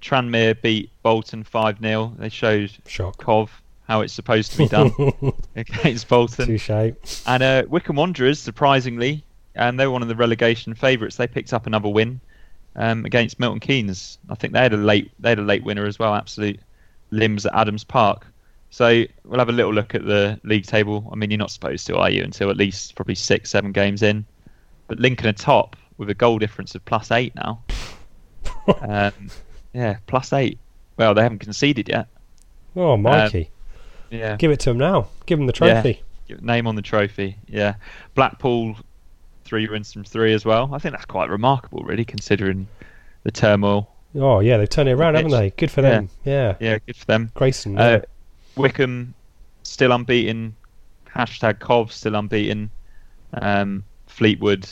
Tranmere 0.00 0.60
beat 0.62 0.90
Bolton 1.02 1.42
five 1.44 1.78
0 1.80 2.14
They 2.18 2.28
showed 2.28 2.70
Shock. 2.86 3.18
Cov 3.18 3.62
how 3.88 4.02
it's 4.02 4.12
supposed 4.12 4.52
to 4.52 4.58
be 4.58 4.68
done 4.68 4.92
against 5.56 6.08
Bolton. 6.08 6.46
Touche. 6.46 6.70
And 7.26 7.42
uh, 7.42 7.64
Wycombe 7.68 7.96
Wanderers, 7.96 8.38
surprisingly, 8.38 9.24
and 9.58 9.78
they 9.78 9.86
were 9.86 9.92
one 9.92 10.02
of 10.02 10.08
the 10.08 10.16
relegation 10.16 10.74
favourites. 10.74 11.16
They 11.16 11.26
picked 11.26 11.52
up 11.52 11.66
another 11.66 11.88
win 11.88 12.20
um, 12.76 13.04
against 13.04 13.38
Milton 13.40 13.60
Keynes. 13.60 14.18
I 14.28 14.34
think 14.34 14.52
they 14.52 14.60
had 14.60 14.72
a 14.72 14.78
late 14.78 15.10
they 15.18 15.30
had 15.30 15.38
a 15.38 15.42
late 15.42 15.64
winner 15.64 15.86
as 15.86 15.98
well. 15.98 16.14
Absolute 16.14 16.60
limbs 17.10 17.44
at 17.46 17.54
Adams 17.54 17.84
Park. 17.84 18.26
So 18.70 19.04
we'll 19.24 19.38
have 19.38 19.48
a 19.48 19.52
little 19.52 19.72
look 19.72 19.94
at 19.94 20.04
the 20.04 20.38
league 20.44 20.66
table. 20.66 21.08
I 21.10 21.16
mean, 21.16 21.30
you're 21.30 21.38
not 21.38 21.50
supposed 21.50 21.86
to, 21.86 21.96
are 21.96 22.10
you? 22.10 22.22
Until 22.22 22.50
at 22.50 22.56
least 22.56 22.94
probably 22.94 23.14
six, 23.14 23.50
seven 23.50 23.72
games 23.72 24.02
in. 24.02 24.26
But 24.88 24.98
Lincoln 25.00 25.26
are 25.26 25.32
top 25.32 25.74
with 25.96 26.10
a 26.10 26.14
goal 26.14 26.38
difference 26.38 26.74
of 26.74 26.84
plus 26.84 27.10
eight 27.10 27.34
now. 27.34 27.62
um, 28.82 29.30
yeah, 29.72 29.98
plus 30.06 30.32
eight. 30.32 30.58
Well, 30.98 31.14
they 31.14 31.22
haven't 31.22 31.38
conceded 31.38 31.88
yet. 31.88 32.08
Oh, 32.76 32.96
Mikey. 32.96 33.50
Yeah. 34.10 34.36
Give 34.36 34.50
it 34.50 34.60
to 34.60 34.70
them 34.70 34.78
now. 34.78 35.08
Give 35.26 35.38
them 35.38 35.46
the 35.46 35.52
trophy. 35.52 36.02
Give- 36.26 36.42
Name 36.42 36.66
on 36.66 36.74
the 36.74 36.82
trophy. 36.82 37.38
Yeah. 37.46 37.74
Blackpool 38.14 38.76
three 39.48 39.66
wins 39.68 39.92
from 39.92 40.04
three 40.04 40.34
as 40.34 40.44
well. 40.44 40.70
I 40.74 40.78
think 40.78 40.92
that's 40.92 41.06
quite 41.06 41.30
remarkable, 41.30 41.82
really, 41.82 42.04
considering 42.04 42.68
the 43.22 43.30
turmoil. 43.30 43.90
Oh 44.14 44.40
yeah, 44.40 44.58
they've 44.58 44.68
turned 44.68 44.88
it 44.88 44.92
around, 44.92 45.14
haven't 45.14 45.30
they? 45.30 45.50
Good 45.50 45.70
for 45.70 45.80
them. 45.82 46.10
Yeah, 46.24 46.56
Yeah, 46.60 46.78
good 46.86 46.96
for 46.96 47.04
them. 47.06 47.30
Grayson. 47.34 47.78
Uh, 47.78 48.02
Wycombe 48.56 49.14
still 49.62 49.92
unbeaten. 49.92 50.54
Hashtag 51.14 51.58
Cov 51.60 51.92
still 51.92 52.14
unbeaten. 52.14 52.70
Um, 53.32 53.84
Fleetwood. 54.06 54.68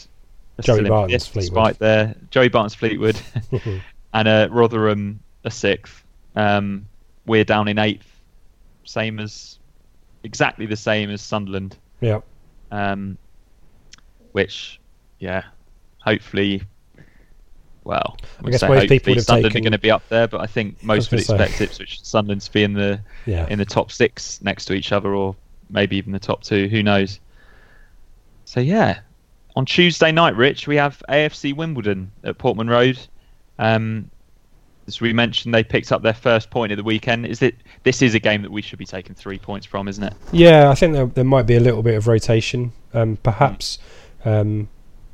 Joey 0.61 0.89
Barton's 0.89 1.27
Fleetwood. 1.27 1.43
Despite 1.55 1.79
their 1.79 2.15
Joey 2.31 2.49
Barton's 2.49 2.75
Fleetwood, 2.75 3.19
and 4.15 4.29
uh, 4.29 4.49
Rotherham 4.51 5.21
a 5.45 5.51
sixth. 5.51 6.03
Um, 6.35 6.87
we're 7.27 7.45
down 7.45 7.69
in 7.69 7.79
eighth, 7.79 8.21
same 8.85 9.19
as 9.21 9.59
exactly 10.23 10.67
the 10.67 10.77
same 10.77 11.11
as 11.11 11.21
Sunderland. 11.23 11.77
yeah, 12.01 12.21
Um, 12.71 13.17
which, 14.37 14.79
yeah, 15.19 15.45
hopefully. 15.99 16.63
Well, 17.85 18.19
I 18.45 18.51
guess 18.51 18.61
most 18.61 18.69
hopefully 18.69 18.89
people 18.89 19.15
would 19.15 19.25
Sunderland 19.25 19.53
taken- 19.55 19.63
are 19.63 19.71
going 19.71 19.73
to 19.73 19.79
be 19.79 19.91
up 19.91 20.07
there, 20.11 20.29
but 20.29 20.43
I 20.43 20.47
think 20.47 20.83
most 20.83 21.11
would 21.11 21.21
was 21.21 21.27
gonna 21.27 21.39
say. 21.39 21.45
expect 21.45 21.61
Ipswich 21.63 21.97
and 21.97 22.07
Sunderland 22.07 22.43
to 22.43 22.53
be 22.53 22.63
in 22.63 22.75
the 22.75 23.01
yeah. 23.25 23.47
in 23.49 23.59
the 23.59 23.65
top 23.65 23.91
six 23.91 24.43
next 24.43 24.67
to 24.67 24.75
each 24.75 24.93
other, 24.93 25.15
or 25.15 25.37
maybe 25.71 25.97
even 25.97 26.13
the 26.13 26.19
top 26.19 26.43
two. 26.43 26.69
Who 26.69 26.83
knows? 26.83 27.19
So 28.45 28.61
yeah, 28.61 28.99
on 29.55 29.65
Tuesday 29.65 30.13
night, 30.13 30.37
Rich, 30.37 30.67
we 30.69 30.77
have 30.77 31.03
AFC 31.09 31.57
Wimbledon 31.57 32.13
at 32.23 32.37
Portman 32.37 32.69
Road. 32.69 32.99
Um, 33.59 34.11
as 34.87 35.01
we 35.01 35.15
mentioned, 35.15 35.55
they 35.55 35.65
picked 35.65 35.93
up 35.93 36.03
their 36.03 36.15
first 36.15 36.51
point 36.51 36.73
of 36.73 36.77
the 36.77 36.85
weekend. 36.85 37.25
Is 37.25 37.41
it? 37.41 37.57
This 37.85 38.03
is 38.03 38.15
a 38.15 38.21
game 38.21 38.43
that 38.43 38.51
we 38.53 38.61
should 38.61 38.79
be 38.79 38.85
taking 38.85 39.15
three 39.15 39.39
points 39.39 39.65
from, 39.65 39.89
isn't 39.89 40.05
it? 40.05 40.13
Yeah, 40.31 40.69
I 40.69 40.75
think 40.75 40.93
there, 40.93 41.07
there 41.07 41.25
might 41.25 41.47
be 41.47 41.57
a 41.57 41.61
little 41.61 41.83
bit 41.83 41.95
of 41.95 42.07
rotation, 42.07 42.73
um, 42.93 43.17
perhaps, 43.23 43.79
um, 44.25 44.69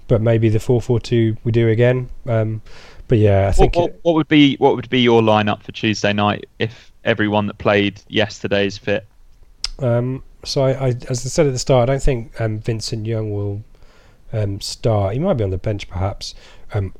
but 0.08 0.20
maybe 0.20 0.48
the 0.48 0.60
four-four-two 0.60 1.36
we 1.44 1.52
do 1.52 1.68
again. 1.68 2.08
Um, 2.26 2.62
but 3.08 3.18
yeah, 3.18 3.42
I 3.42 3.46
What, 3.46 3.56
think 3.56 3.76
what, 3.76 3.98
what 4.02 4.14
would 4.14 4.28
be 4.28 4.56
what 4.56 4.76
would 4.76 4.88
be 4.88 5.00
your 5.00 5.22
lineup 5.22 5.62
for 5.62 5.72
Tuesday 5.72 6.12
night 6.12 6.46
if 6.58 6.92
everyone 7.04 7.46
that 7.46 7.58
played 7.58 8.00
yesterday 8.08 8.66
is 8.66 8.78
fit? 8.78 9.06
Um, 9.78 10.22
so 10.44 10.62
I, 10.62 10.70
I, 10.70 10.88
as 11.08 11.26
I 11.26 11.28
said 11.28 11.46
at 11.46 11.52
the 11.52 11.58
start, 11.58 11.88
I 11.88 11.92
don't 11.92 12.02
think 12.02 12.40
um, 12.40 12.58
Vincent 12.58 13.06
Young 13.06 13.32
will 13.32 13.62
um, 14.32 14.60
start. 14.60 15.14
He 15.14 15.18
might 15.18 15.34
be 15.34 15.44
on 15.44 15.50
the 15.50 15.58
bench, 15.58 15.88
perhaps. 15.88 16.34
Um, 16.74 16.94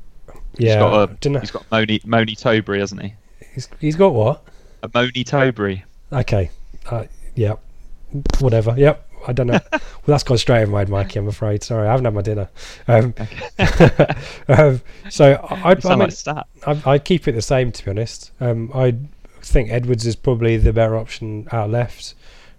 yeah, 0.57 0.73
he's 0.73 0.75
got 0.75 1.25
a, 1.25 1.39
he's 1.39 1.51
got 1.51 1.65
Moni 1.71 2.01
Moni 2.05 2.35
Towbury, 2.35 2.79
hasn't 2.79 3.01
he? 3.01 3.13
he's, 3.53 3.69
he's 3.79 3.95
got 3.95 4.13
what? 4.13 4.43
A 4.83 4.89
Moni 4.93 5.23
Towbury. 5.23 5.83
Okay, 6.11 6.51
uh, 6.91 7.05
yeah, 7.35 7.55
whatever. 8.39 8.75
Yep, 8.77 9.09
I 9.27 9.33
don't 9.33 9.47
know. 9.47 9.59
well, 9.71 9.81
that's 10.05 10.23
gone 10.23 10.37
straight 10.37 10.63
over 10.63 10.71
my 10.71 10.79
head, 10.79 10.89
Mikey. 10.89 11.19
I'm 11.19 11.27
afraid. 11.27 11.63
Sorry, 11.63 11.87
I 11.87 11.91
haven't 11.91 12.05
had 12.05 12.13
my 12.13 12.21
dinner. 12.21 12.49
Um, 12.87 13.13
um, 14.47 14.81
so 15.09 15.33
I, 15.49 15.75
I, 15.83 15.95
mean, 15.95 16.09
I, 16.65 16.81
I, 16.85 16.99
keep 16.99 17.27
it 17.27 17.33
the 17.33 17.41
same, 17.41 17.71
to 17.71 17.85
be 17.85 17.91
honest. 17.91 18.31
Um, 18.39 18.71
I 18.73 18.95
think 19.41 19.71
Edwards 19.71 20.05
is 20.05 20.15
probably 20.15 20.57
the 20.57 20.73
better 20.73 20.95
option 20.97 21.47
out 21.51 21.69
left 21.69 22.15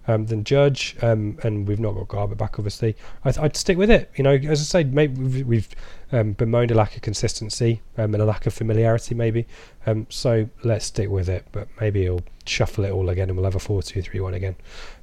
um, 0.07 0.25
than 0.27 0.43
Judge, 0.43 0.95
um, 1.01 1.37
and 1.43 1.67
we've 1.67 1.79
not 1.79 1.93
got 1.93 2.07
Garbutt 2.07 2.37
back, 2.37 2.59
obviously. 2.59 2.95
I, 3.23 3.33
I'd 3.39 3.57
stick 3.57 3.77
with 3.77 3.89
it. 3.89 4.11
You 4.15 4.23
know, 4.23 4.33
as 4.33 4.61
I 4.61 4.63
say, 4.63 4.83
maybe 4.83 5.21
we've, 5.21 5.47
we've 5.47 5.67
um, 6.11 6.33
bemoaned 6.33 6.71
a 6.71 6.75
lack 6.75 6.95
of 6.95 7.01
consistency 7.01 7.81
um, 7.97 8.13
and 8.13 8.21
a 8.21 8.25
lack 8.25 8.45
of 8.45 8.53
familiarity, 8.53 9.15
maybe. 9.15 9.47
Um, 9.85 10.05
so 10.09 10.47
let's 10.63 10.85
stick 10.85 11.09
with 11.09 11.27
it, 11.29 11.45
but 11.51 11.67
maybe 11.81 12.03
he'll 12.03 12.21
shuffle 12.45 12.85
it 12.85 12.91
all 12.91 13.09
again 13.09 13.29
and 13.29 13.37
we'll 13.37 13.45
have 13.45 13.55
a 13.55 13.59
4 13.59 13.81
2 13.81 14.01
3 14.01 14.19
1 14.19 14.33
again. 14.35 14.55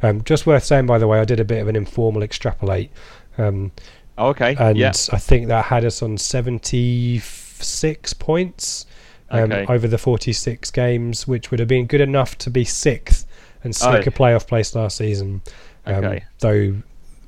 Um, 0.03 0.23
just 0.23 0.47
worth 0.47 0.65
saying, 0.65 0.87
by 0.87 0.99
the 0.99 1.09
way, 1.09 1.19
I 1.19 1.25
did 1.25 1.41
a 1.41 1.45
bit 1.45 1.61
of 1.61 1.69
an 1.69 1.77
informal 1.77 2.23
extrapolate. 2.23 2.91
Um, 3.39 3.73
Oh, 4.19 4.29
okay. 4.29 4.55
and 4.59 4.77
yeah. 4.77 4.93
I 5.11 5.19
think 5.19 5.49
that 5.49 5.65
had 5.65 5.85
us 5.87 6.03
on 6.03 6.19
76 6.19 8.13
points 8.15 8.87
um, 9.31 9.51
Okay. 9.51 9.65
over 9.73 9.89
the 9.89 9.97
46 9.99 10.71
games, 10.71 11.27
which 11.27 11.51
would 11.51 11.59
have 11.61 11.69
been 11.69 11.87
good 11.87 12.03
enough 12.03 12.37
to 12.39 12.51
be 12.51 12.65
sixth 12.65 13.27
and 13.65 13.75
sneak 13.75 13.95
Oh. 14.07 14.09
a 14.09 14.11
playoff 14.11 14.47
place 14.47 14.75
last 14.75 14.97
season. 14.97 15.43
Um, 15.87 15.95
Okay. 16.05 16.25
Though 16.41 16.77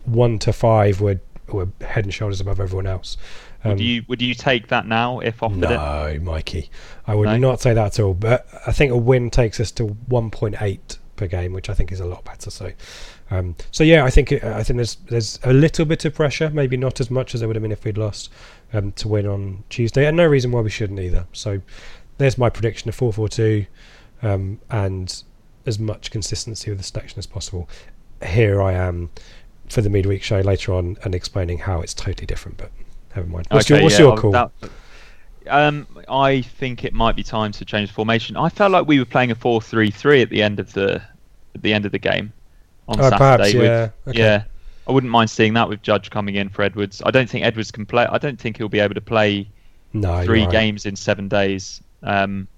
one 0.05 0.39
to 0.41 0.53
five 0.53 1.01
were 1.01 1.21
were 1.49 1.69
head 1.83 2.05
and 2.05 2.15
shoulders 2.15 2.41
above 2.41 2.59
everyone 2.59 2.87
else. 2.87 3.17
Um, 3.65 3.73
would 3.73 3.81
you 3.81 4.03
would 4.09 4.23
you 4.23 4.35
take 4.35 4.69
that 4.69 4.87
now 4.87 5.21
if 5.21 5.43
offered 5.43 5.59
it? 5.65 5.69
no, 5.71 6.19
Mikey, 6.23 6.71
I 7.07 7.15
would 7.15 7.27
No? 7.27 7.37
not 7.37 7.61
say 7.61 7.75
that 7.75 7.99
at 7.99 8.01
all. 8.01 8.15
But 8.15 8.47
I 8.67 8.73
think 8.73 8.93
a 8.93 8.97
win 8.97 9.31
takes 9.31 9.61
us 9.61 9.71
to 9.73 9.85
1.8 10.09 10.99
per 11.17 11.27
game, 11.27 11.53
which 11.53 11.69
I 11.71 11.75
think 11.75 11.93
is 11.93 12.01
a 12.01 12.07
lot 12.07 12.25
better. 12.25 12.51
So, 12.51 12.73
um, 13.31 13.57
so 13.71 13.85
yeah, 13.85 14.05
I 14.05 14.11
think 14.11 14.33
it, 14.33 14.43
I 14.43 14.63
think 14.63 14.79
there's 14.79 14.97
there's 15.09 15.39
a 15.45 15.53
little 15.53 15.85
bit 15.85 16.05
of 16.07 16.15
pressure, 16.15 16.51
maybe 16.51 16.77
not 16.77 16.99
as 17.01 17.11
much 17.11 17.35
as 17.35 17.41
there 17.41 17.49
would 17.49 17.57
have 17.57 17.63
been 17.63 17.73
if 17.73 17.85
we'd 17.85 17.99
lost 17.99 18.31
um, 18.73 18.93
to 18.93 19.09
win 19.09 19.27
on 19.27 19.65
Tuesday, 19.69 20.07
and 20.07 20.17
no 20.17 20.27
reason 20.27 20.51
why 20.51 20.61
we 20.63 20.71
shouldn't 20.71 20.99
either. 21.01 21.27
So, 21.33 21.61
there's 22.19 22.37
my 22.39 22.49
prediction 22.51 22.89
of 22.89 22.97
4-4-2, 22.97 23.67
um, 24.23 24.61
and 24.71 25.23
as 25.67 25.79
much 25.79 26.11
consistency 26.11 26.71
with 26.71 26.79
the 26.79 26.85
selection 26.85 27.19
as 27.19 27.27
possible. 27.27 27.69
Here 28.25 28.63
I 28.63 28.73
am 28.73 29.11
for 29.69 29.81
the 29.81 29.91
midweek 29.91 30.23
show 30.23 30.41
later 30.41 30.73
on 30.75 30.97
and 31.05 31.15
explaining 31.15 31.59
how 31.59 31.81
it's 31.81 31.95
totally 31.95 32.27
different, 32.27 32.59
but 32.59 32.71
never 33.17 33.29
mind. 33.29 33.47
What's 33.51 33.69
your, 33.69 33.83
what's 33.83 33.95
yeah, 33.99 34.07
your 34.07 34.17
call? 34.17 34.33
that- 34.33 34.51
um, 35.47 35.87
I 36.09 36.41
think 36.41 36.85
it 36.85 36.95
might 36.95 37.17
be 37.17 37.23
time 37.23 37.53
to 37.53 37.65
change 37.67 37.89
the 37.91 37.95
formation. 37.95 38.37
I 38.37 38.49
felt 38.49 38.73
like 38.73 38.87
we 38.87 38.99
were 38.99 39.05
playing 39.05 39.31
a 39.31 39.35
four-three-three 39.35 40.23
at 40.23 40.31
the 40.31 40.43
end 40.43 40.59
of 40.59 40.73
the 40.73 41.03
at 41.55 41.63
the 41.63 41.73
end 41.73 41.85
of 41.85 41.93
the 41.93 41.99
game 41.99 42.33
on 42.89 42.99
Oh, 42.99 43.03
Saturday. 43.03 43.19
perhaps, 43.19 43.55
with, 43.55 43.63
yeah, 43.63 43.91
okay. 44.09 44.19
yeah. 44.19 44.45
I 44.89 44.93
wouldn't 44.93 45.11
mind 45.11 45.31
seeing 45.31 45.55
that 45.55 45.69
with 45.69 45.83
Judge 45.83 46.11
coming 46.11 46.35
in 46.35 46.49
for 46.49 46.63
Edwards. 46.63 47.03
I 47.05 47.11
don't 47.11 47.29
think 47.29 47.45
Edwards 47.45 47.71
can 47.71 47.87
play. 47.87 48.07
I 48.07 48.19
don't 48.19 48.39
think 48.39 48.57
he'll 48.57 48.69
be 48.69 48.81
able 48.81 48.95
to 48.95 49.01
play 49.01 49.49
no, 49.93 50.25
3 50.25 50.43
right. 50.43 50.51
games 50.51 50.85
in 50.85 50.97
seven 50.97 51.29
days. 51.29 51.83
Um, 52.03 52.49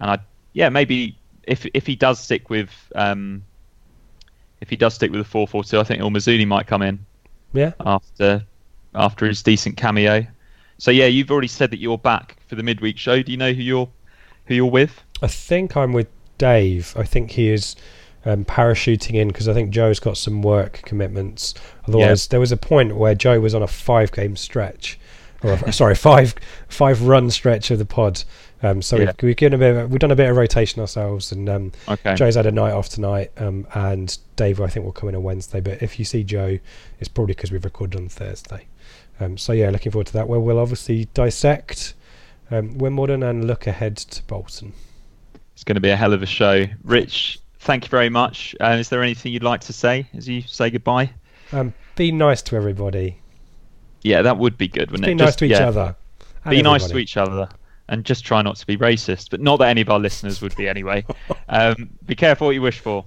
and 0.00 0.10
I, 0.10 0.18
yeah, 0.52 0.68
maybe 0.68 1.17
if 1.48 1.66
if 1.74 1.86
he 1.86 1.96
does 1.96 2.18
stick 2.18 2.50
with 2.50 2.70
um, 2.94 3.42
if 4.60 4.70
he 4.70 4.76
does 4.76 4.94
stick 4.94 5.10
with 5.10 5.20
the 5.20 5.24
four 5.28 5.46
four 5.48 5.64
two, 5.64 5.78
I 5.80 5.84
think 5.84 6.00
El 6.00 6.10
Mizouni 6.10 6.46
might 6.46 6.66
come 6.66 6.82
in 6.82 7.04
Yeah. 7.52 7.72
after 7.80 8.44
after 8.94 9.26
his 9.26 9.42
decent 9.42 9.76
cameo. 9.76 10.26
So 10.78 10.90
yeah, 10.90 11.06
you've 11.06 11.30
already 11.30 11.48
said 11.48 11.70
that 11.72 11.78
you're 11.78 11.98
back 11.98 12.36
for 12.46 12.54
the 12.54 12.62
midweek 12.62 12.98
show. 12.98 13.22
Do 13.22 13.30
you 13.32 13.38
know 13.38 13.52
who 13.52 13.62
you're 13.62 13.88
who 14.46 14.54
you're 14.54 14.70
with? 14.70 15.02
I 15.22 15.26
think 15.26 15.76
I'm 15.76 15.92
with 15.92 16.08
Dave. 16.38 16.94
I 16.96 17.02
think 17.02 17.32
he 17.32 17.50
is 17.50 17.74
um, 18.24 18.44
parachuting 18.44 19.14
in 19.14 19.28
because 19.28 19.48
I 19.48 19.54
think 19.54 19.70
Joe's 19.70 19.98
got 20.00 20.16
some 20.16 20.42
work 20.42 20.82
commitments. 20.84 21.54
Otherwise, 21.86 22.28
there 22.28 22.40
was 22.40 22.52
a 22.52 22.56
point 22.56 22.96
where 22.96 23.14
Joe 23.14 23.40
was 23.40 23.54
on 23.54 23.62
a 23.62 23.66
five-game 23.66 24.36
stretch, 24.36 24.98
or 25.42 25.52
a, 25.52 25.72
sorry, 25.72 25.94
five 26.10 26.34
five-run 26.68 27.30
stretch 27.30 27.70
of 27.70 27.78
the 27.78 27.84
pod. 27.84 28.22
Um, 28.62 28.82
so 28.82 28.96
Yeah. 28.96 29.06
we've, 29.06 29.14
we've 29.22 29.36
given 29.36 29.54
a 29.54 29.58
bit. 29.58 29.76
Of, 29.76 29.90
we've 29.90 30.00
done 30.00 30.10
a 30.10 30.16
bit 30.16 30.28
of 30.28 30.36
rotation 30.36 30.80
ourselves, 30.80 31.30
and 31.32 31.48
um, 31.48 31.72
Okay. 31.88 32.14
Joe's 32.16 32.34
had 32.34 32.46
a 32.46 32.50
night 32.52 32.72
off 32.72 32.88
tonight, 32.88 33.30
um, 33.38 33.66
and 33.74 34.16
Dave 34.36 34.60
I 34.60 34.66
think 34.66 34.84
will 34.84 34.92
come 34.92 35.08
in 35.08 35.14
on 35.14 35.22
Wednesday. 35.22 35.60
But 35.60 35.82
if 35.82 35.98
you 35.98 36.04
see 36.04 36.24
Joe, 36.24 36.58
it's 36.98 37.08
probably 37.08 37.34
because 37.34 37.52
we've 37.52 37.64
recorded 37.64 38.00
on 38.00 38.08
Thursday. 38.08 38.66
Um, 39.20 39.36
so 39.38 39.52
yeah, 39.52 39.70
looking 39.70 39.92
forward 39.92 40.08
to 40.08 40.12
that. 40.14 40.28
Where 40.28 40.40
we'll 40.40 40.58
obviously 40.58 41.06
dissect 41.14 41.94
um, 42.50 42.78
Wimbledon 42.78 43.22
and 43.22 43.46
look 43.46 43.66
ahead 43.66 43.96
to 43.96 44.22
Bolton. 44.24 44.72
It's 45.54 45.64
going 45.64 45.74
to 45.76 45.80
be 45.80 45.90
a 45.90 45.96
hell 45.96 46.12
of 46.12 46.22
a 46.22 46.26
show. 46.26 46.66
Rich, 46.84 47.40
thank 47.60 47.84
you 47.84 47.90
very 47.90 48.08
much. 48.08 48.54
Uh, 48.60 48.76
is 48.78 48.88
there 48.88 49.02
anything 49.02 49.32
you'd 49.32 49.42
like 49.42 49.60
to 49.62 49.72
say 49.72 50.06
as 50.14 50.28
you 50.28 50.42
say 50.42 50.70
goodbye? 50.70 51.10
Um, 51.52 51.74
be 51.96 52.12
nice 52.12 52.42
to 52.42 52.56
everybody. 52.56 53.20
Yeah, 54.02 54.22
that 54.22 54.38
would 54.38 54.56
be 54.56 54.68
good, 54.68 54.90
wouldn't 54.92 55.06
Be 55.06 55.12
it? 55.12 55.14
nice 55.16 55.28
Just- 55.28 55.38
to 55.40 55.44
each 55.46 55.50
yeah. 55.52 55.68
other. 55.68 55.96
be 56.48 56.62
nice 56.62 56.86
to 56.88 56.98
each 56.98 57.16
other 57.16 57.48
and 57.88 58.04
just 58.04 58.24
try 58.24 58.42
not 58.42 58.56
to 58.56 58.66
be 58.66 58.76
racist 58.76 59.30
but 59.30 59.40
not 59.40 59.58
that 59.58 59.68
any 59.68 59.80
of 59.80 59.90
our 59.90 59.98
listeners 59.98 60.40
would 60.42 60.54
be 60.56 60.68
anyway. 60.68 61.04
Um, 61.50 61.90
be 62.04 62.14
careful 62.14 62.48
what 62.48 62.52
you 62.54 62.60
wish 62.60 62.78
for 62.80 63.06